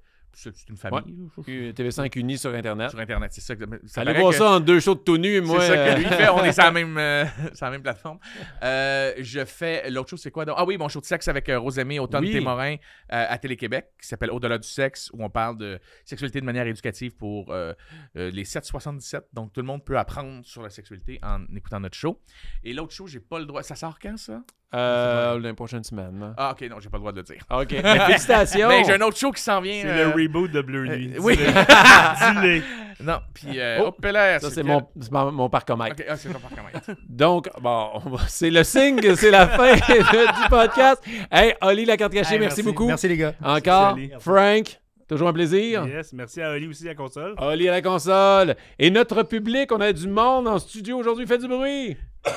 [0.47, 2.91] Euh, c'est une famille là, ça, Euh, TV5 Uni sur Internet.
[2.91, 3.31] sur Internet.
[3.33, 3.57] C'est ça.
[3.57, 5.41] que- ça Allez voir que- ça en deux shows de tout nu.
[5.41, 6.29] Moi, c'est ça euh, que lui fait.
[6.29, 7.25] On est sur la même, euh,
[7.55, 8.19] sur la même plateforme.
[8.63, 9.91] Euh, je fais.
[9.91, 10.57] L'autre chose, c'est quoi donc?
[10.59, 12.33] Ah oui, mon show de sexe avec euh, Rosemée Automne Oui.
[12.33, 16.47] Témorin euh, à Télé-Québec, qui s'appelle Au-delà du sexe, où on parle de sexualité de
[16.47, 17.73] manière éducative pour euh,
[18.17, 19.27] euh, les 777.
[19.33, 22.21] Donc tout le monde peut apprendre sur la sexualité en écoutant notre show.
[22.65, 23.63] Et l'autre show, j'ai pas le droit.
[23.63, 24.43] Ça sort quand ça?
[24.75, 26.21] Euh, la prochaine semaine.
[26.21, 26.35] là.
[26.37, 27.43] Ah, ok, non, j'ai pas le droit de le dire.
[27.51, 27.71] OK.
[27.83, 28.69] Mais félicitations.
[28.69, 29.81] Mais j'ai un autre show qui s'en vient.
[29.83, 31.15] C'est euh, le reboot de Bleu Nuit.
[31.17, 31.37] euh, oui.
[31.37, 32.63] Dis-le.
[33.05, 33.59] non, puis.
[33.59, 35.97] Euh, Oh, là, Ça, c'est mon, mon, mon parcomètre.
[35.99, 36.91] Ok, ah, c'est ton parcomètre.
[37.09, 37.91] Donc, bon,
[38.29, 41.03] c'est le signe que c'est la fin du podcast.
[41.31, 42.87] Hey, Oli, la carte cachée, Hey, merci, beaucoup.
[42.87, 43.33] Merci, les gars.
[43.43, 44.13] Encore, Merci.
[44.21, 45.87] Frank, toujours un plaisir.
[45.87, 47.35] Yes, merci à Oli aussi à la console.
[47.39, 48.55] Oli à la console.
[48.79, 51.27] Et notre public, on a du monde en studio aujourd'hui.
[51.27, 51.97] Faites du bruit.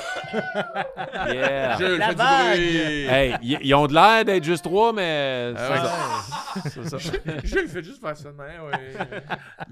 [1.33, 1.77] yeah.
[1.77, 2.57] Jules, La fais du vague.
[2.59, 3.05] bruit.
[3.07, 6.69] Hey, ils ont de l'air d'être juste trois, mais Ah ouais.
[6.69, 6.97] ça.
[6.99, 7.11] Ça.
[7.43, 8.93] Je le fais juste faire ça ouais.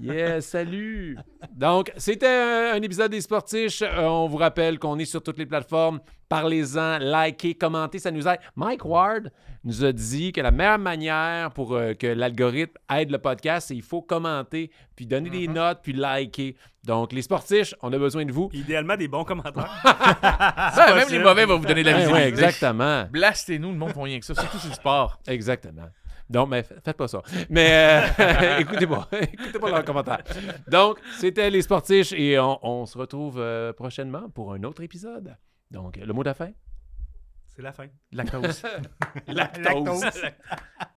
[0.00, 1.16] Yeah, salut!
[1.56, 3.82] Donc, c'était un, un épisode des Sportiches.
[3.82, 6.00] Euh, on vous rappelle qu'on est sur toutes les plateformes.
[6.28, 8.38] Parlez-en, likez, commentez, ça nous aide.
[8.56, 9.30] Mike Ward
[9.64, 13.74] nous a dit que la meilleure manière pour euh, que l'algorithme aide le podcast, c'est
[13.74, 16.56] qu'il faut commenter, puis donner des notes, puis liker.
[16.84, 18.48] Donc, les Sportiches, on a besoin de vous.
[18.54, 19.68] Idéalement, des bons commentaires.
[20.74, 22.22] Ça, même les mauvais vont vous donner de la visibilité.
[22.24, 23.04] ouais, exactement.
[23.10, 25.18] Blastez-nous, le monde font rien que ça, surtout sur le sport.
[25.28, 25.88] Exactement.
[26.30, 27.22] Donc, mais fa- faites pas ça.
[27.50, 27.68] Mais
[28.18, 29.08] euh, écoutez pas.
[29.20, 30.22] écoutez pas leurs commentaires.
[30.70, 35.36] Donc, c'était les sportiches et on, on se retrouve euh, prochainement pour un autre épisode.
[35.70, 36.50] Donc, le mot de la fin?
[37.60, 37.88] C'est la fin.
[38.12, 38.62] Lactose.
[39.26, 40.02] Lactose.